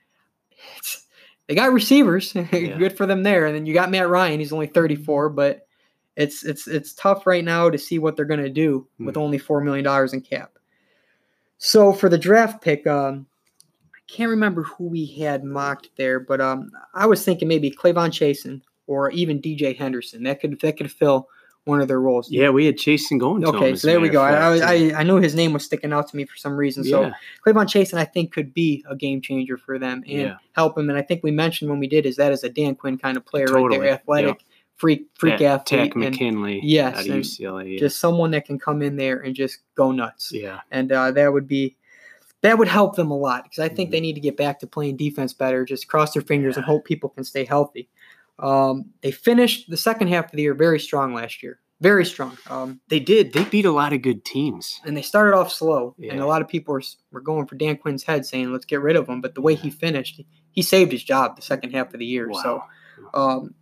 It's, 0.76 1.06
they 1.46 1.54
got 1.54 1.72
receivers, 1.72 2.34
yeah. 2.52 2.76
good 2.76 2.96
for 2.96 3.06
them 3.06 3.22
there. 3.22 3.46
And 3.46 3.54
then 3.54 3.66
you 3.66 3.72
got 3.72 3.90
Matt 3.90 4.08
Ryan. 4.08 4.40
He's 4.40 4.52
only 4.52 4.66
34, 4.66 5.30
but 5.30 5.68
it's 6.16 6.44
it's 6.44 6.66
it's 6.66 6.92
tough 6.94 7.24
right 7.26 7.44
now 7.44 7.70
to 7.70 7.78
see 7.78 8.00
what 8.00 8.16
they're 8.16 8.24
going 8.24 8.42
to 8.42 8.50
do 8.50 8.88
mm. 9.00 9.06
with 9.06 9.16
only 9.16 9.38
four 9.38 9.60
million 9.60 9.84
dollars 9.84 10.12
in 10.12 10.20
cap. 10.20 10.58
So 11.58 11.92
for 11.92 12.08
the 12.08 12.18
draft 12.18 12.62
pick, 12.62 12.86
um, 12.86 13.26
I 13.94 14.12
can't 14.12 14.30
remember 14.30 14.64
who 14.64 14.88
we 14.88 15.06
had 15.06 15.44
mocked 15.44 15.90
there, 15.96 16.18
but 16.18 16.40
um, 16.40 16.70
I 16.94 17.06
was 17.06 17.24
thinking 17.24 17.48
maybe 17.48 17.70
K'Lavon 17.70 18.10
Chaisson 18.10 18.60
or 18.88 19.10
even 19.10 19.40
DJ 19.40 19.76
Henderson. 19.76 20.24
That 20.24 20.40
could 20.40 20.58
that 20.60 20.76
could 20.76 20.90
fill 20.90 21.28
one 21.66 21.80
of 21.80 21.88
their 21.88 22.00
roles. 22.00 22.30
Yeah, 22.30 22.50
we 22.50 22.64
had 22.64 22.76
Chaisson 22.76 23.18
going. 23.18 23.44
Okay, 23.44 23.74
so 23.74 23.88
there 23.88 24.00
we 24.00 24.08
go. 24.08 24.22
I, 24.22 24.58
I, 24.58 24.92
I 24.98 25.02
knew 25.02 25.16
his 25.16 25.34
name 25.34 25.52
was 25.52 25.64
sticking 25.64 25.92
out 25.92 26.08
to 26.08 26.16
me 26.16 26.24
for 26.24 26.36
some 26.36 26.56
reason. 26.56 26.84
So 26.84 27.02
yeah. 27.02 27.12
K'Lavon 27.44 27.66
Chaisson, 27.66 27.98
I 27.98 28.04
think, 28.04 28.32
could 28.32 28.54
be 28.54 28.84
a 28.88 28.94
game 28.94 29.20
changer 29.20 29.58
for 29.58 29.78
them 29.78 30.04
and 30.06 30.20
yeah. 30.20 30.36
help 30.52 30.78
him. 30.78 30.88
And 30.88 30.98
I 30.98 31.02
think 31.02 31.24
we 31.24 31.32
mentioned 31.32 31.68
when 31.68 31.80
we 31.80 31.88
did 31.88 32.06
is 32.06 32.16
that 32.16 32.32
is 32.32 32.44
a 32.44 32.48
Dan 32.48 32.76
Quinn 32.76 32.96
kind 32.96 33.16
of 33.16 33.26
player 33.26 33.48
totally. 33.48 33.78
right 33.78 33.80
there, 33.80 33.94
athletic. 33.94 34.36
Yeah. 34.38 34.52
Freak, 34.76 35.06
freak 35.14 35.40
yeah, 35.40 35.54
athlete, 35.54 35.92
Takk 35.92 35.96
McKinley. 35.96 36.60
Yes, 36.62 36.98
out 36.98 37.04
UCLA, 37.06 37.72
yeah. 37.72 37.78
just 37.78 37.98
someone 37.98 38.30
that 38.32 38.44
can 38.44 38.58
come 38.58 38.82
in 38.82 38.96
there 38.96 39.20
and 39.20 39.34
just 39.34 39.60
go 39.74 39.90
nuts. 39.90 40.30
Yeah, 40.30 40.60
and 40.70 40.92
uh, 40.92 41.12
that 41.12 41.32
would 41.32 41.48
be 41.48 41.76
that 42.42 42.58
would 42.58 42.68
help 42.68 42.94
them 42.94 43.10
a 43.10 43.16
lot 43.16 43.44
because 43.44 43.58
I 43.58 43.68
think 43.68 43.88
mm 43.88 43.92
they 43.92 44.00
need 44.00 44.14
to 44.14 44.20
get 44.20 44.36
back 44.36 44.60
to 44.60 44.66
playing 44.66 44.98
defense 44.98 45.32
better. 45.32 45.64
Just 45.64 45.88
cross 45.88 46.12
their 46.12 46.20
fingers 46.20 46.56
and 46.56 46.66
hope 46.66 46.84
people 46.84 47.08
can 47.08 47.24
stay 47.24 47.44
healthy. 47.44 47.88
Um, 48.38 48.90
they 49.00 49.10
finished 49.10 49.70
the 49.70 49.76
second 49.76 50.08
half 50.08 50.26
of 50.26 50.32
the 50.32 50.42
year 50.42 50.54
very 50.54 50.78
strong 50.78 51.14
last 51.14 51.42
year 51.42 51.60
very 51.80 52.04
strong. 52.04 52.38
Um, 52.48 52.80
they 52.88 53.00
did. 53.00 53.32
They 53.32 53.44
beat 53.44 53.66
a 53.66 53.70
lot 53.70 53.92
of 53.92 54.02
good 54.02 54.24
teams. 54.24 54.80
And 54.84 54.96
they 54.96 55.02
started 55.02 55.36
off 55.36 55.52
slow. 55.52 55.94
Yeah. 55.98 56.12
And 56.12 56.20
a 56.20 56.26
lot 56.26 56.40
of 56.40 56.48
people 56.48 56.72
were, 56.72 56.82
were 57.12 57.20
going 57.20 57.46
for 57.46 57.54
Dan 57.54 57.76
Quinn's 57.76 58.02
head 58.02 58.24
saying, 58.24 58.50
let's 58.52 58.64
get 58.64 58.80
rid 58.80 58.96
of 58.96 59.08
him. 59.08 59.20
But 59.20 59.34
the 59.34 59.42
way 59.42 59.54
he 59.54 59.70
finished, 59.70 60.20
he 60.50 60.62
saved 60.62 60.92
his 60.92 61.04
job 61.04 61.36
the 61.36 61.42
second 61.42 61.72
half 61.72 61.92
of 61.92 62.00
the 62.00 62.06
year. 62.06 62.28
Wow. 62.28 62.42
So 62.42 62.62
um, 63.12 63.54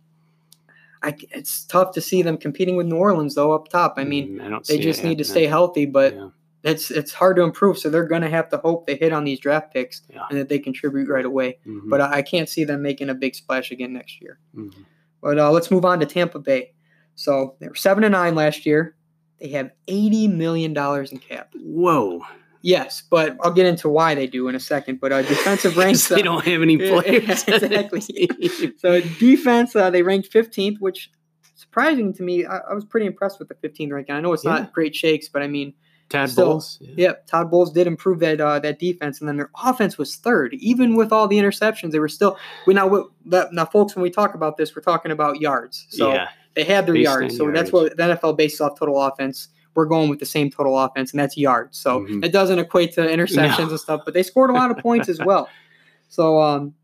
I, 1.03 1.15
it's 1.31 1.65
tough 1.65 1.91
to 1.93 2.01
see 2.01 2.21
them 2.21 2.37
competing 2.37 2.77
with 2.77 2.87
New 2.87 2.95
Orleans, 2.95 3.35
though, 3.35 3.51
up 3.51 3.67
top. 3.67 3.95
I 3.97 4.05
mean, 4.05 4.39
mm, 4.39 4.55
I 4.55 4.59
they 4.65 4.79
just 4.79 5.03
need 5.03 5.17
to 5.17 5.25
stay 5.25 5.45
healthy, 5.45 5.85
but 5.85 6.15
yeah. 6.15 6.29
It's, 6.65 6.91
it's 6.91 7.13
hard 7.13 7.35
to 7.37 7.43
improve. 7.43 7.77
So 7.77 7.89
they're 7.89 8.07
going 8.07 8.23
to 8.23 8.29
have 8.29 8.49
to 8.49 8.57
hope 8.57 8.87
they 8.87 8.95
hit 8.95 9.13
on 9.13 9.23
these 9.23 9.39
draft 9.39 9.73
picks 9.73 10.01
yeah. 10.09 10.25
and 10.29 10.39
that 10.39 10.49
they 10.49 10.59
contribute 10.59 11.07
right 11.07 11.25
away. 11.25 11.59
Mm-hmm. 11.65 11.89
But 11.89 12.01
I, 12.01 12.17
I, 12.17 12.21
can't 12.21 12.49
see 12.49 12.63
them 12.63 12.81
making 12.81 13.09
a 13.09 13.13
big 13.13 13.35
splash 13.35 13.71
again 13.71 13.93
next 13.93 14.21
year. 14.21 14.39
Mm-hmm. 14.55 14.81
But 15.21 15.39
uh, 15.39 15.51
let's 15.51 15.71
move 15.71 15.85
on 15.85 15.99
to 15.99 16.05
Tampa 16.05 16.39
Bay. 16.39 16.73
So 17.15 17.55
they 17.59 17.67
were 17.67 17.75
seven 17.75 18.03
and 18.03 18.11
nine 18.11 18.35
last 18.35 18.65
year. 18.65 18.95
They 19.39 19.49
have 19.49 19.71
eighty 19.87 20.27
million 20.27 20.73
dollars 20.73 21.11
in 21.11 21.17
cap. 21.17 21.53
Whoa. 21.55 22.21
Yes, 22.61 23.03
but 23.09 23.37
I'll 23.41 23.53
get 23.53 23.67
into 23.67 23.89
why 23.89 24.15
they 24.15 24.25
do 24.25 24.47
in 24.47 24.55
a 24.55 24.59
second. 24.59 24.99
But 24.99 25.11
uh, 25.11 25.21
defensive 25.21 25.77
ranks 25.77 26.07
they 26.07 26.21
don't 26.21 26.43
have 26.45 26.61
any 26.61 26.77
players. 26.89 27.43
exactly. 27.47 28.01
so 28.77 29.01
defense, 29.01 29.75
uh, 29.75 29.91
they 29.91 30.01
ranked 30.01 30.31
15th, 30.31 30.77
which 30.79 31.11
surprising 31.53 32.13
to 32.13 32.23
me. 32.23 32.45
I, 32.45 32.57
I 32.57 32.73
was 32.73 32.83
pretty 32.85 33.05
impressed 33.05 33.39
with 33.39 33.49
the 33.49 33.55
15th 33.55 33.91
ranking. 33.91 34.15
I 34.15 34.21
know 34.21 34.33
it's 34.33 34.43
Yeah. 34.43 34.51
not 34.51 34.73
great 34.73 34.95
shakes, 34.95 35.29
but 35.29 35.41
I 35.43 35.47
mean, 35.47 35.73
Todd 36.09 36.29
Still, 36.29 36.45
Bowles. 36.45 36.77
Yeah. 36.81 36.93
Yep, 36.97 37.27
Todd 37.27 37.51
Bowles 37.51 37.71
did 37.71 37.87
improve 37.87 38.19
that 38.19 38.39
uh, 38.39 38.59
that 38.59 38.79
defense, 38.79 39.19
and 39.19 39.27
then 39.27 39.37
their 39.37 39.49
offense 39.63 39.97
was 39.97 40.15
third, 40.17 40.53
even 40.55 40.95
with 40.95 41.11
all 41.11 41.27
the 41.27 41.37
interceptions. 41.37 41.91
They 41.91 41.99
were 41.99 42.07
still. 42.07 42.37
We 42.67 42.73
now 42.73 43.07
that- 43.25 43.51
now, 43.53 43.65
folks, 43.65 43.95
when 43.95 44.03
we 44.03 44.09
talk 44.11 44.35
about 44.35 44.57
this, 44.57 44.75
we're 44.75 44.81
talking 44.83 45.11
about 45.11 45.41
yards. 45.41 45.87
So 45.89 46.13
yeah. 46.13 46.27
they 46.53 46.63
had 46.63 46.85
their 46.85 46.93
Based 46.93 47.03
yards. 47.05 47.37
So 47.37 47.51
that's 47.51 47.71
what 47.71 47.97
the 47.97 48.03
NFL 48.03 48.37
bases 48.37 48.61
off 48.61 48.77
total 48.77 49.01
offense. 49.01 49.47
We're 49.73 49.85
going 49.87 50.09
with 50.09 50.19
the 50.19 50.25
same 50.25 50.49
total 50.51 50.79
offense, 50.79 51.11
and 51.11 51.19
that's 51.19 51.35
yards. 51.37 51.77
So 51.77 52.01
Mhm. 52.01 52.23
it 52.23 52.31
doesn't 52.31 52.59
equate 52.59 52.93
to 52.93 53.01
interceptions 53.01 53.57
No. 53.57 53.69
and 53.71 53.79
stuff, 53.79 54.01
but 54.05 54.13
they 54.13 54.23
scored 54.23 54.49
a 54.49 54.53
lot 54.53 54.71
of 54.71 54.77
points 54.77 55.09
as 55.09 55.19
well. 55.19 55.49
So 56.07 56.39
um, 56.39 56.75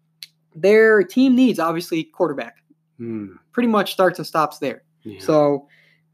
their 0.56 1.04
team 1.04 1.36
needs 1.36 1.60
obviously 1.60 2.04
quarterback. 2.04 2.58
Hmm. 2.98 3.34
Pretty 3.54 3.68
much 3.70 3.94
starts 3.94 4.18
and 4.20 4.28
stops 4.28 4.58
there. 4.58 4.84
Yeah. 5.04 5.20
So 5.22 5.68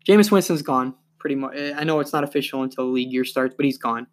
Jameis 0.08 0.30
Winston's 0.30 0.62
gone. 0.62 0.94
Pretty 1.20 1.36
much. 1.36 1.56
Eh, 1.56 1.74
I 1.76 1.84
know 1.84 2.00
it's 2.00 2.14
not 2.14 2.24
official 2.24 2.64
until 2.64 2.86
the 2.86 2.92
league 2.92 3.12
year 3.12 3.26
starts, 3.26 3.56
but 3.56 3.66
he's 3.66 3.78
gone. 3.78 4.08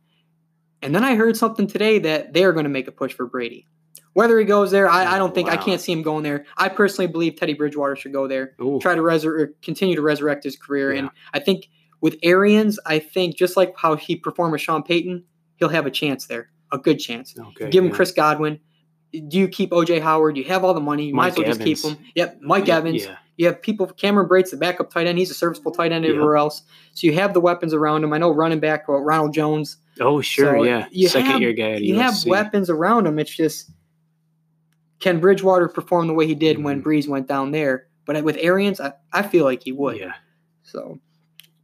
And 0.82 0.94
then 0.94 1.04
I 1.04 1.14
heard 1.14 1.36
something 1.36 1.66
today 1.66 1.98
that 2.00 2.32
they 2.32 2.44
are 2.44 2.52
going 2.52 2.64
to 2.64 2.70
make 2.70 2.88
a 2.88 2.92
push 2.92 3.12
for 3.12 3.26
Brady. 3.26 3.66
Whether 4.12 4.38
he 4.38 4.44
goes 4.44 4.70
there, 4.70 4.88
I, 4.88 5.14
I 5.14 5.18
don't 5.18 5.34
think 5.34 5.48
I 5.48 5.56
can't 5.56 5.80
see 5.80 5.92
him 5.92 6.02
going 6.02 6.22
there. 6.22 6.44
I 6.56 6.68
personally 6.68 7.10
believe 7.10 7.36
Teddy 7.36 7.54
Bridgewater 7.54 7.96
should 7.96 8.12
go 8.12 8.28
there, 8.28 8.54
Ooh. 8.60 8.78
try 8.80 8.94
to 8.94 9.00
resur- 9.00 9.40
er, 9.40 9.54
continue 9.60 9.96
to 9.96 10.02
resurrect 10.02 10.44
his 10.44 10.56
career. 10.56 10.92
Yeah. 10.92 10.98
And 11.00 11.10
I 11.32 11.40
think 11.40 11.68
with 12.00 12.16
Arians, 12.22 12.78
I 12.86 13.00
think 13.00 13.36
just 13.36 13.56
like 13.56 13.74
how 13.76 13.96
he 13.96 14.14
performed 14.14 14.52
with 14.52 14.60
Sean 14.60 14.84
Payton, 14.84 15.24
he'll 15.56 15.68
have 15.70 15.86
a 15.86 15.90
chance 15.90 16.26
there, 16.26 16.50
a 16.70 16.78
good 16.78 16.98
chance. 16.98 17.34
Okay. 17.36 17.70
Give 17.70 17.82
him 17.82 17.90
yeah. 17.90 17.96
Chris 17.96 18.12
Godwin. 18.12 18.60
Do 19.28 19.38
you 19.38 19.48
keep 19.48 19.70
OJ 19.70 20.00
Howard? 20.00 20.36
You 20.36 20.44
have 20.44 20.64
all 20.64 20.74
the 20.74 20.80
money. 20.80 21.06
You 21.06 21.14
might 21.14 21.28
as 21.28 21.32
Mike 21.38 21.46
well 21.46 21.54
just 21.54 21.60
keep 21.64 21.78
him. 21.78 21.96
Yep, 22.14 22.38
Mike 22.40 22.66
Yeah, 22.66 22.78
Evans. 22.78 23.04
Yeah. 23.04 23.16
You 23.36 23.46
have 23.46 23.60
people. 23.62 23.86
Cameron 23.86 24.28
Brate's 24.28 24.50
the 24.52 24.56
backup 24.56 24.90
tight 24.90 25.06
end. 25.06 25.18
He's 25.18 25.30
a 25.30 25.34
serviceable 25.34 25.72
tight 25.72 25.92
end 25.92 26.04
everywhere 26.04 26.36
else. 26.36 26.62
So 26.94 27.06
you 27.06 27.14
have 27.14 27.32
the 27.34 27.40
weapons 27.40 27.74
around 27.74 28.02
him. 28.04 28.12
I 28.12 28.18
know 28.18 28.30
running 28.30 28.60
back 28.60 28.88
well, 28.88 28.98
Ronald 28.98 29.34
Jones. 29.34 29.76
Oh, 30.00 30.20
sure. 30.20 30.58
So 30.58 30.62
yeah. 30.64 30.86
you 30.90 31.08
Second 31.08 31.30
have- 31.30 31.40
year 31.40 31.52
guy 31.52 31.76
You 31.76 31.96
have 31.98 32.14
weapons 32.26 32.70
around 32.70 33.06
him. 33.06 33.18
It's 33.18 33.34
just 33.34 33.70
can 35.00 35.20
Bridgewater 35.20 35.68
perform 35.68 36.06
the 36.06 36.14
way 36.14 36.26
he 36.26 36.34
did 36.34 36.62
when 36.62 36.80
Mhm. 36.80 36.84
Brees 36.86 37.08
went 37.08 37.26
down 37.28 37.50
there? 37.50 37.86
But 38.06 38.22
with 38.24 38.36
Arians, 38.40 38.80
I, 38.80 38.92
I 39.12 39.22
feel 39.22 39.44
like 39.44 39.62
he 39.64 39.72
would. 39.72 39.96
Yeah. 39.98 40.12
So, 40.62 40.98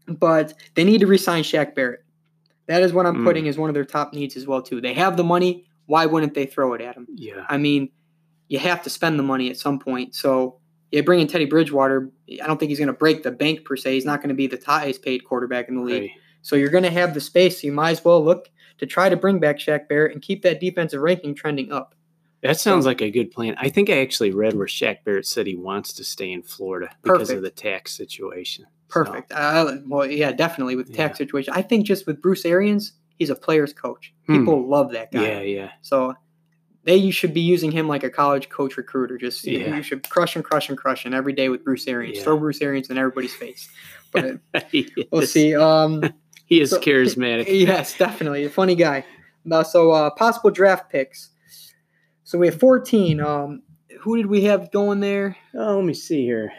but 0.07 0.55
they 0.75 0.85
need 0.85 1.01
to 1.01 1.07
resign 1.07 1.43
Shaq 1.43 1.75
Barrett. 1.75 2.01
That 2.67 2.83
is 2.83 2.93
what 2.93 3.07
I'm 3.07 3.19
Mm. 3.19 3.25
putting 3.25 3.49
as 3.49 3.59
one 3.59 3.71
of 3.71 3.75
their 3.75 3.85
top 3.85 4.13
needs 4.13 4.37
as 4.37 4.47
well 4.47 4.63
too. 4.63 4.81
They 4.81 4.95
have 4.95 5.17
the 5.17 5.25
money. 5.25 5.65
Why 5.91 6.07
wouldn't 6.07 6.35
they 6.35 6.47
throw 6.47 6.73
it 6.75 6.81
at 6.81 6.95
him? 6.97 7.09
Yeah. 7.13 7.45
I 7.49 7.57
mean, 7.59 7.91
you 8.47 8.61
have 8.61 8.81
to 8.85 8.91
spend 8.91 9.19
the 9.19 9.25
money 9.25 9.51
at 9.51 9.57
some 9.57 9.81
point. 9.81 10.15
So 10.15 10.61
yeah, 10.93 11.01
bringing 11.01 11.27
Teddy 11.27 11.47
Bridgewater, 11.47 12.11
I 12.41 12.47
don't 12.47 12.59
think 12.61 12.69
he's 12.71 12.79
going 12.79 12.87
to 12.87 12.93
break 12.93 13.25
the 13.25 13.33
bank 13.33 13.65
per 13.65 13.75
se. 13.77 13.95
He's 13.95 14.05
not 14.05 14.21
going 14.21 14.29
to 14.29 14.35
be 14.37 14.47
the 14.47 14.63
highest 14.65 15.03
paid 15.03 15.25
quarterback 15.25 15.69
in 15.69 15.75
the 15.75 15.83
league. 15.83 16.03
Right. 16.03 16.11
So 16.43 16.55
you're 16.55 16.71
going 16.71 16.85
to 16.85 16.91
have 16.91 17.13
the 17.13 17.21
space. 17.21 17.61
So 17.61 17.67
you 17.67 17.73
might 17.73 17.91
as 17.91 18.05
well 18.05 18.25
look 18.25 18.49
to 18.79 18.87
try 18.87 19.09
to 19.09 19.17
bring 19.17 19.41
back 19.41 19.59
Shaq 19.59 19.89
Barrett 19.89 20.13
and 20.13 20.23
keep 20.23 20.43
that 20.43 20.61
defensive 20.61 21.01
ranking 21.01 21.35
trending 21.35 21.73
up. 21.73 21.97
That 22.43 22.59
sounds 22.59 22.87
like 22.87 23.03
a 23.03 23.11
good 23.11 23.33
plan. 23.33 23.57
I 23.59 23.69
think 23.69 23.91
I 23.91 23.99
actually 23.99 24.31
read 24.31 24.55
where 24.55 24.67
Shaq 24.69 25.05
Barrett 25.05 25.27
said 25.27 25.47
he 25.47 25.57
wants 25.57 25.93
to 25.95 26.05
stay 26.05 26.31
in 26.33 26.43
Florida 26.43 26.89
because 27.03 27.29
Perfect. 27.29 27.37
of 27.37 27.43
the 27.43 27.51
tax 27.51 27.95
situation. 27.97 28.65
So, 28.65 29.05
Perfect. 29.05 29.33
Uh, 29.33 29.77
well, 29.87 30.07
yeah, 30.07 30.31
definitely 30.33 30.77
with 30.77 30.87
the 30.87 30.95
tax 30.95 31.17
Yeah. 31.17 31.25
situation. 31.25 31.53
I 31.55 31.63
think 31.63 31.85
just 31.85 32.07
with 32.07 32.23
Bruce 32.23 32.45
Arians, 32.47 32.93
he's 33.21 33.31
a 33.31 33.37
player's 33.37 33.73
coach. 33.73 34.13
Hmm. 34.27 34.39
People 34.41 34.69
love 34.69 34.91
that 34.93 35.13
guy. 35.13 35.23
yeah, 35.23 35.41
yeah. 35.43 35.71
So 35.83 36.15
they 36.83 36.97
you 36.97 37.13
should 37.13 37.33
be 37.35 37.43
using 37.43 37.71
him 37.71 37.87
like 37.87 38.03
a 38.03 38.11
college 38.11 38.49
coach 38.49 38.77
recruiter. 38.77 39.17
Just 39.19 39.45
you- 39.47 39.61
Yeah. 39.61 39.77
you 39.77 39.83
should 39.85 40.09
crush 40.09 40.35
and 40.35 40.45
crush 40.45 40.69
and 40.69 40.77
crush 40.77 41.05
and 41.05 41.15
every 41.15 41.33
day 41.35 41.49
with 41.51 41.63
Bruce 41.63 41.87
Arians. 41.87 42.17
Yeah. 42.19 42.25
Throw 42.25 42.39
Bruce 42.39 42.61
Arians 42.61 42.91
in 42.91 42.99
everybody's 42.99 43.35
face. 43.35 43.69
But 44.13 44.41
we'll 45.13 45.23
is- 45.23 45.31
see. 45.33 45.55
Um, 45.55 46.03
He 46.47 46.61
is 46.61 46.71
So- 46.71 46.81
charismatic. 46.81 47.45
yes, 47.49 47.97
definitely 47.97 48.45
a 48.45 48.51
funny 48.51 48.75
guy. 48.75 49.05
Uh, 49.49 49.63
so 49.63 49.93
uh, 49.93 50.11
possible 50.11 50.51
draft 50.51 50.91
picks. 50.91 51.31
So 52.25 52.39
we 52.39 52.47
have 52.49 52.59
14. 52.59 53.21
Um, 53.21 53.63
who 54.01 54.17
did 54.17 54.27
we 54.27 54.43
have 54.45 54.73
going 54.73 54.99
there? 54.99 55.37
Oh, 55.55 55.77
let 55.77 55.85
me 55.85 55.95
see 55.95 56.25
here. 56.25 56.53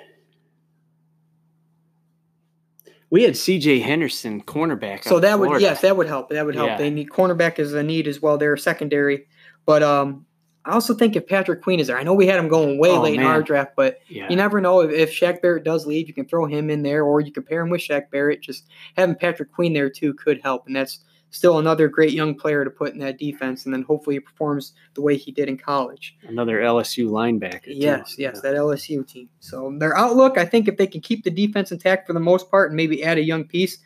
We 3.12 3.24
had 3.24 3.38
C.J. 3.38 3.80
Henderson, 3.80 4.42
cornerback. 4.42 5.04
So 5.04 5.20
that 5.20 5.38
would 5.38 5.62
yes, 5.62 5.82
that 5.82 5.96
would 5.98 6.08
help. 6.08 6.30
That 6.30 6.46
would 6.46 6.56
help. 6.56 6.68
Yeah. 6.70 6.78
They 6.78 6.90
need 6.90 7.10
cornerback 7.10 7.60
is 7.60 7.74
a 7.74 7.84
need 7.84 8.08
as 8.08 8.22
well. 8.22 8.38
They're 8.38 8.58
secondary, 8.58 9.28
but 9.66 9.84
um, 9.84 10.26
I 10.64 10.72
also 10.72 10.94
think 10.94 11.16
if 11.16 11.28
Patrick 11.28 11.62
Queen 11.62 11.80
is 11.80 11.88
there, 11.88 11.98
I 11.98 12.04
know 12.04 12.14
we 12.14 12.26
had 12.28 12.40
him 12.40 12.48
going 12.48 12.78
way 12.80 12.92
Oh, 12.92 13.02
late 13.02 13.20
in 13.20 13.24
our 13.26 13.42
draft, 13.44 13.74
but 13.76 14.00
Yeah. 14.08 14.30
you 14.30 14.36
never 14.36 14.62
know 14.62 14.80
if, 14.82 14.92
if 14.92 15.12
Shaq 15.12 15.42
Barrett 15.42 15.64
does 15.64 15.86
leave, 15.86 16.08
you 16.08 16.14
can 16.14 16.26
throw 16.26 16.46
him 16.46 16.70
in 16.70 16.84
there, 16.84 17.04
or 17.04 17.20
you 17.20 17.32
can 17.32 17.44
pair 17.44 17.62
him 17.62 17.70
with 17.70 17.82
Shaq 17.82 18.10
Barrett. 18.12 18.42
Just 18.42 18.66
having 18.96 19.16
Patrick 19.16 19.52
Queen 19.52 19.74
there 19.74 19.90
too 19.90 20.14
could 20.14 20.40
help, 20.42 20.68
and 20.68 20.76
that's 20.76 21.00
still 21.32 21.60
another 21.60 21.88
great 21.88 22.12
young 22.12 22.36
player 22.36 22.64
to 22.66 22.70
put 22.70 22.94
in 22.94 23.00
that 23.00 23.18
defense, 23.18 23.66
and 23.66 23.74
then 23.74 23.82
hopefully 23.84 24.18
he 24.18 24.20
performs 24.20 24.74
the 24.96 25.02
way 25.02 25.16
he 25.16 25.32
did 25.32 25.48
in 25.48 25.58
college. 25.58 26.16
Another 26.28 26.60
LSU 26.60 27.10
linebacker. 27.10 27.64
too. 27.64 27.72
Yes, 27.74 28.16
yes, 28.18 28.36
Yeah. 28.36 28.42
that 28.52 28.56
LSU 28.58 29.04
team. 29.08 29.30
So 29.40 29.74
their 29.80 29.98
outlook, 29.98 30.38
I 30.38 30.46
think, 30.46 30.68
if 30.68 30.78
they 30.78 30.88
can 30.88 31.02
keep 31.02 31.24
the 31.24 31.32
defense 31.32 31.72
intact 31.72 32.06
for 32.06 32.14
the 32.14 32.20
most 32.20 32.52
part 32.52 32.70
and 32.70 32.76
maybe 32.78 33.04
add 33.04 33.18
a 33.18 33.24
young 33.24 33.46
piece, 33.46 33.78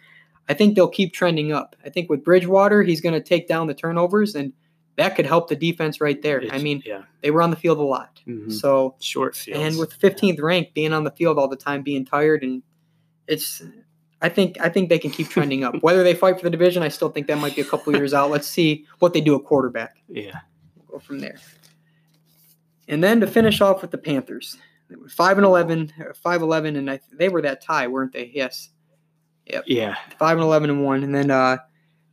I 0.49 0.53
think 0.53 0.75
they'll 0.75 0.87
keep 0.87 1.13
trending 1.13 1.51
up. 1.51 1.75
I 1.85 1.89
think 1.89 2.09
with 2.09 2.23
Bridgewater, 2.23 2.81
he's 2.83 3.01
going 3.01 3.13
to 3.15 3.21
take 3.21 3.47
down 3.47 3.67
the 3.67 3.73
turnovers, 3.73 4.35
and 4.35 4.51
that 4.97 5.15
could 5.15 5.25
help 5.25 5.47
the 5.49 5.55
defense 5.55 5.99
right 6.01 6.21
there. 6.21 6.43
I 6.51 6.57
mean, 6.59 6.81
yeah. 6.85 7.03
they 7.21 7.29
were 7.31 7.41
on 7.41 7.49
the 7.51 7.55
field 7.57 7.77
a 7.79 7.83
lot, 7.83 8.21
Mhm. 8.27 8.51
so 8.51 8.95
Short 8.99 9.35
fields. 9.35 9.59
and 9.61 9.77
with 9.77 9.93
15th 9.93 10.39
rank, 10.39 10.73
being 10.73 10.93
on 10.93 11.03
the 11.03 11.11
field 11.11 11.37
all 11.37 11.47
the 11.47 11.55
time, 11.55 11.83
being 11.83 12.05
tired, 12.05 12.41
and 12.43 12.63
it's. 13.27 13.61
I 14.25 14.29
think 14.29 14.59
I 14.59 14.69
think 14.69 14.89
they 14.89 14.97
can 14.97 15.11
keep 15.11 15.29
trending 15.29 15.63
up. 15.63 15.83
Whether 15.83 16.03
they 16.03 16.15
fight 16.15 16.37
for 16.37 16.43
the 16.43 16.49
division, 16.49 16.81
I 16.81 16.87
still 16.87 17.09
think 17.09 17.27
that 17.27 17.37
might 17.37 17.55
be 17.55 17.61
a 17.61 17.65
couple 17.65 17.95
years 17.95 18.11
out. 18.11 18.31
Let's 18.31 18.47
see 18.47 18.83
what 18.97 19.13
they 19.13 19.21
do 19.21 19.35
at 19.35 19.43
quarterback 19.43 19.97
yeah. 20.09 20.39
go 20.87 20.97
from 20.97 21.19
there. 21.19 21.37
And 22.87 23.03
then 23.03 23.19
to 23.19 23.27
finish 23.27 23.61
off 23.61 23.83
with 23.83 23.91
the 23.91 23.99
Panthers, 23.99 24.57
They 24.89 24.95
were 24.95 25.09
five 25.09 25.37
and 25.37 25.45
11, 25.45 25.93
uh, 25.99 26.13
five 26.15 26.41
eleven, 26.41 26.75
and 26.75 26.89
I, 26.89 26.99
they 27.13 27.29
were 27.29 27.41
that 27.43 27.61
tie, 27.61 27.85
weren't 27.85 28.13
they? 28.13 28.31
Yes, 28.33 28.69
Yep. 29.45 29.65
Yeah. 29.67 29.95
five 30.17 30.37
and 30.37 30.43
eleven 30.43 30.71
and 30.71 30.83
one, 30.83 31.03
and 31.03 31.13
then 31.13 31.29
uh, 31.29 31.57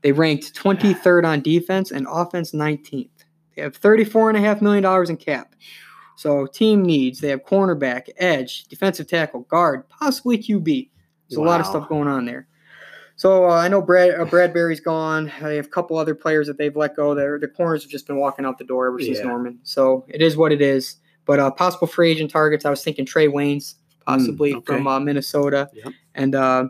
they 0.03 0.13
ranked 0.13 0.55
twenty 0.55 0.93
third 0.93 1.25
on 1.25 1.41
defense 1.41 1.91
and 1.91 2.07
offense 2.11 2.53
nineteenth. 2.53 3.25
They 3.57 3.63
have 3.63 3.75
thirty 3.77 4.05
four 4.05 4.29
and 4.29 4.37
a 4.37 4.41
half 4.43 4.61
million 4.61 4.83
dollars 4.83 5.09
in 5.09 5.17
cap. 5.17 5.55
So 6.17 6.47
team 6.47 6.83
needs 6.83 7.21
they 7.21 7.31
have 7.31 7.45
cornerback, 7.45 8.09
edge, 8.19 8.65
defensive 8.65 9.07
tackle, 9.07 9.41
guard, 9.45 9.89
possibly 9.89 10.37
QB. 10.37 10.91
There's 11.33 11.45
a 11.45 11.49
lot 11.49 11.61
of 11.61 11.67
stuff 11.67 11.89
going 11.89 12.09
on 12.09 12.25
there. 12.27 12.47
So 13.17 13.45
uh, 13.49 13.55
I 13.55 13.69
know 13.69 13.81
Brad 13.83 14.11
uh, 14.19 14.25
Bradberry's 14.25 14.81
gone. 14.81 15.31
They 15.43 15.57
have 15.57 15.67
a 15.67 15.71
couple 15.71 15.97
other 15.99 16.15
players 16.15 16.47
that 16.47 16.59
they've 16.59 16.75
let 16.75 16.97
go. 16.97 17.15
Their 17.15 17.39
the 17.39 17.49
corners 17.49 17.83
have 17.83 17.91
just 17.91 18.07
been 18.07 18.17
walking 18.17 18.45
out 18.45 18.59
the 18.59 18.65
door 18.65 18.87
ever 18.89 18.99
since 19.01 19.19
Yeah. 19.19 19.25
Norman. 19.25 19.59
So 19.63 20.05
it 20.09 20.23
is 20.23 20.37
what 20.37 20.51
it 20.53 20.61
is. 20.63 20.97
But 21.25 21.39
uh, 21.39 21.51
possible 21.53 21.87
free 21.87 22.11
agent 22.11 22.31
targets. 22.31 22.65
I 22.65 22.71
was 22.71 22.83
thinking 22.83 23.07
Trae 23.07 23.29
Waynes, 23.29 23.75
possibly 24.07 24.53
Mm, 24.55 24.57
okay. 24.59 24.67
from 24.67 24.87
uh, 24.89 24.99
Minnesota, 24.99 25.69
Yep. 25.73 25.93
and 26.17 26.35
uh, 26.35 26.65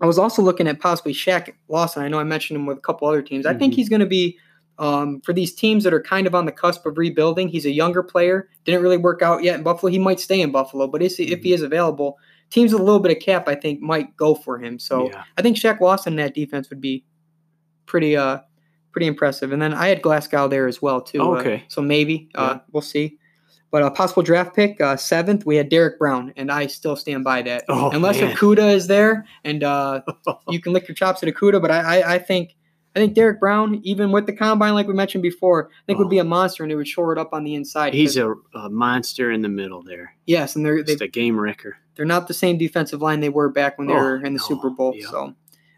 I 0.00 0.06
was 0.06 0.18
also 0.18 0.40
looking 0.40 0.66
at 0.66 0.80
possibly 0.80 1.12
Shaq 1.12 1.52
Lawson. 1.68 2.02
I 2.02 2.08
know 2.08 2.18
I 2.18 2.24
mentioned 2.24 2.58
him 2.58 2.66
with 2.66 2.78
a 2.78 2.80
couple 2.80 3.06
other 3.08 3.20
teams. 3.22 3.44
I 3.44 3.52
think 3.54 3.72
Mhm. 3.74 3.76
he's 3.76 3.88
going 3.88 4.00
to 4.00 4.06
be 4.06 4.38
um, 4.78 5.22
for 5.22 5.32
these 5.32 5.54
teams 5.54 5.84
that 5.84 5.94
are 5.94 6.02
kind 6.02 6.26
of 6.26 6.34
on 6.34 6.44
the 6.44 6.52
cusp 6.52 6.84
of 6.84 6.98
rebuilding. 6.98 7.48
He's 7.48 7.64
a 7.64 7.70
younger 7.70 8.02
player. 8.02 8.48
Didn't 8.66 8.82
really 8.82 8.98
work 8.98 9.22
out 9.22 9.42
yet 9.42 9.56
in 9.56 9.62
Buffalo. 9.62 9.90
He 9.90 9.98
might 9.98 10.20
stay 10.20 10.38
in 10.42 10.52
Buffalo, 10.52 10.86
but 10.86 11.00
if, 11.02 11.18
if 11.18 11.30
Mm-hmm. 11.30 11.42
he 11.42 11.52
is 11.54 11.62
available, 11.62 12.18
teams 12.50 12.72
with 12.72 12.80
a 12.80 12.84
little 12.84 13.00
bit 13.00 13.16
of 13.16 13.22
cap, 13.22 13.48
I 13.48 13.54
think, 13.54 13.80
might 13.80 14.16
go 14.16 14.34
for 14.34 14.58
him. 14.58 14.78
So 14.78 15.08
yeah. 15.08 15.24
I 15.36 15.42
think 15.42 15.56
Shaq 15.56 15.80
Lawson 15.80 16.14
in 16.14 16.16
that 16.16 16.34
defense 16.34 16.70
would 16.70 16.80
be 16.80 17.04
pretty 17.86 18.16
uh 18.16 18.38
pretty 18.96 19.06
impressive. 19.06 19.52
And 19.52 19.60
then 19.60 19.74
I 19.74 19.88
had 19.88 20.00
Glasgow 20.00 20.48
there 20.48 20.66
as 20.66 20.80
well 20.80 21.02
too. 21.02 21.18
Oh, 21.20 21.34
uh, 21.34 21.40
okay. 21.40 21.64
so 21.68 21.82
maybe 21.82 22.30
uh, 22.34 22.60
we'll 22.72 22.80
see. 22.80 23.18
But 23.70 23.82
a 23.82 23.90
possible 23.90 24.22
draft 24.22 24.56
pick, 24.56 24.80
uh, 24.80 24.96
seventh, 24.96 25.44
we 25.44 25.56
had 25.56 25.68
Derrick 25.68 25.98
Brown, 25.98 26.32
and 26.34 26.50
I 26.50 26.66
still 26.66 26.96
stand 26.96 27.22
by 27.22 27.42
that. 27.42 27.64
Oh, 27.68 27.90
Unless 27.90 28.22
man. 28.22 28.34
Okudah 28.34 28.72
is 28.72 28.86
there, 28.86 29.26
and 29.44 29.62
uh, 29.62 30.00
you 30.48 30.62
can 30.62 30.72
lick 30.72 30.88
your 30.88 30.94
chops 30.94 31.22
at 31.22 31.28
Okudah, 31.28 31.60
but 31.60 31.70
I, 31.70 32.00
I, 32.00 32.14
I 32.14 32.18
think 32.18 32.55
I 32.96 32.98
think 32.98 33.12
Derrick 33.14 33.38
Brown, 33.38 33.80
even 33.84 34.10
with 34.10 34.24
the 34.26 34.32
combine, 34.32 34.72
like 34.72 34.88
we 34.88 34.94
mentioned 34.94 35.22
before, 35.22 35.68
I 35.70 35.72
think 35.86 35.98
would 35.98 36.08
be 36.08 36.18
a 36.18 36.24
monster, 36.24 36.62
and 36.62 36.72
it 36.72 36.76
would 36.76 36.88
shore 36.88 37.12
it 37.12 37.18
up 37.18 37.34
on 37.34 37.44
the 37.44 37.54
inside. 37.54 37.92
He's 37.92 38.16
a, 38.16 38.32
a 38.54 38.70
monster 38.70 39.30
in 39.30 39.42
the 39.42 39.48
middle 39.50 39.82
there. 39.82 40.16
yes, 40.26 40.56
and 40.56 40.64
they're 40.64 40.82
they, 40.82 40.92
Just 40.92 41.02
a 41.02 41.08
game 41.08 41.38
wrecker. 41.38 41.76
they're 41.94 42.06
not 42.06 42.26
the 42.26 42.34
same 42.34 42.56
defensive 42.56 43.02
line 43.02 43.20
they 43.20 43.28
were 43.28 43.50
back 43.50 43.76
when 43.76 43.86
they 43.86 43.92
Oh, 43.94 43.98
were 43.98 44.16
in 44.16 44.32
the 44.32 44.38
no, 44.38 44.44
Super 44.44 44.70
Bowl. 44.70 44.94
yeah. 44.96 45.08
So 45.08 45.24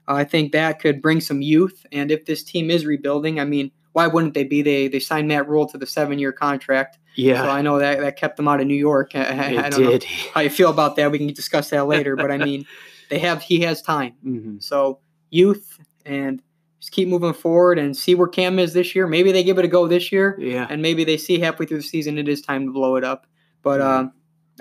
uh, 0.07 0.15
I 0.15 0.23
think 0.25 0.53
that 0.53 0.79
could 0.79 1.03
bring 1.03 1.21
some 1.21 1.43
youth. 1.43 1.85
And 1.91 2.11
if 2.13 2.25
this 2.25 2.45
team 2.45 2.71
is 2.71 2.87
rebuilding, 2.87 3.41
I 3.41 3.45
mean, 3.45 3.73
why 3.95 4.07
wouldn't 4.07 4.35
they 4.35 4.45
be? 4.45 4.63
They 4.63 4.87
they 4.87 5.01
signed 5.01 5.27
Matt 5.27 5.49
Rhule 5.49 5.67
to 5.67 5.77
the 5.79 5.87
seven 5.87 6.21
year 6.21 6.31
contract. 6.33 6.99
Yeah, 7.17 7.43
So 7.43 7.51
I 7.51 7.63
know 7.63 7.81
that 7.81 7.99
that 7.99 8.17
kept 8.17 8.37
them 8.37 8.47
out 8.47 8.61
of 8.61 8.69
New 8.69 8.75
York. 8.77 9.11
I, 9.17 9.21
it 9.23 9.59
I 9.59 9.69
don't 9.71 9.83
know 9.83 9.91
did. 9.91 10.05
how 10.05 10.41
you 10.41 10.51
feel 10.51 10.71
about 10.71 10.95
that. 10.97 11.11
We 11.11 11.19
can 11.19 11.27
discuss 11.33 11.71
that 11.71 11.87
later. 11.89 12.15
But 12.15 12.31
I 12.31 12.37
mean, 12.39 12.65
they 13.11 13.19
have 13.19 13.43
he 13.43 13.63
has 13.63 13.83
time. 13.83 14.13
hmm 14.23 14.59
So 14.61 15.01
youth 15.31 15.81
and 16.07 16.41
just 16.81 16.93
keep 16.93 17.09
moving 17.09 17.33
forward 17.33 17.79
and 17.79 17.97
see 17.97 18.15
where 18.15 18.29
Cam 18.29 18.59
is 18.59 18.73
this 18.73 18.95
year. 18.95 19.07
Maybe 19.07 19.33
they 19.33 19.43
give 19.43 19.59
it 19.59 19.65
a 19.65 19.69
go 19.69 19.89
this 19.89 20.13
year, 20.13 20.37
Yeah, 20.39 20.67
and 20.71 20.81
maybe 20.83 21.05
they 21.05 21.17
see 21.17 21.39
halfway 21.39 21.67
through 21.67 21.79
the 21.79 21.83
season 21.83 22.19
it 22.19 22.29
is 22.29 22.41
time 22.41 22.67
to 22.67 22.73
blow 22.73 22.97
it 22.97 23.05
up. 23.05 23.27
But 23.63 23.81
uh, 23.81 24.09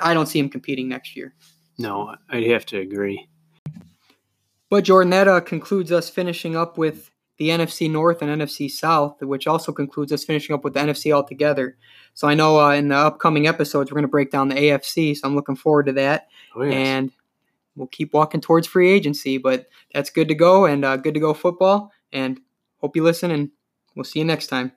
I 0.01 0.13
don't 0.13 0.25
see 0.25 0.39
him 0.39 0.49
competing 0.49 0.89
next 0.89 1.15
year. 1.15 1.33
No, 1.77 2.15
I'd 2.29 2.47
have 2.47 2.65
to 2.67 2.79
agree. 2.79 3.27
But 4.69 4.83
Jordan, 4.83 5.11
that 5.11 5.27
uh, 5.27 5.39
concludes 5.41 5.91
us 5.91 6.09
finishing 6.09 6.55
up 6.55 6.77
with 6.77 7.11
the 7.37 7.49
NFC 7.49 7.89
North 7.89 8.21
and 8.21 8.41
NFC 8.41 8.69
South, 8.69 9.21
which 9.21 9.47
also 9.47 9.71
concludes 9.71 10.11
us 10.11 10.25
finishing 10.25 10.53
up 10.53 10.63
with 10.63 10.73
the 10.73 10.79
NFC 10.79 11.13
altogether. 11.13 11.77
So 12.15 12.27
I 12.27 12.33
know 12.33 12.59
uh, 12.59 12.71
in 12.71 12.89
the 12.89 12.95
upcoming 12.95 13.47
episodes 13.47 13.91
we're 13.91 13.95
going 13.95 14.03
to 14.03 14.09
break 14.09 14.31
down 14.31 14.49
the 14.49 14.55
AFC, 14.55 15.15
so 15.15 15.27
I'm 15.27 15.35
looking 15.35 15.55
forward 15.55 15.85
to 15.85 15.93
that. 15.93 16.27
Oh, 16.55 16.63
yes. 16.63 16.73
And 16.73 17.11
we'll 17.75 17.87
keep 17.87 18.11
walking 18.11 18.41
towards 18.41 18.65
free 18.65 18.91
agency, 18.91 19.37
but 19.37 19.67
that's 19.93 20.09
good 20.09 20.27
to 20.29 20.35
go 20.35 20.65
and 20.65 20.83
uh, 20.83 20.97
good 20.97 21.13
to 21.13 21.19
go 21.19 21.33
football. 21.33 21.91
And 22.11 22.41
hope 22.79 22.95
you 22.95 23.03
listen, 23.03 23.31
and 23.31 23.51
we'll 23.95 24.03
see 24.05 24.19
you 24.19 24.25
next 24.25 24.47
time. 24.47 24.73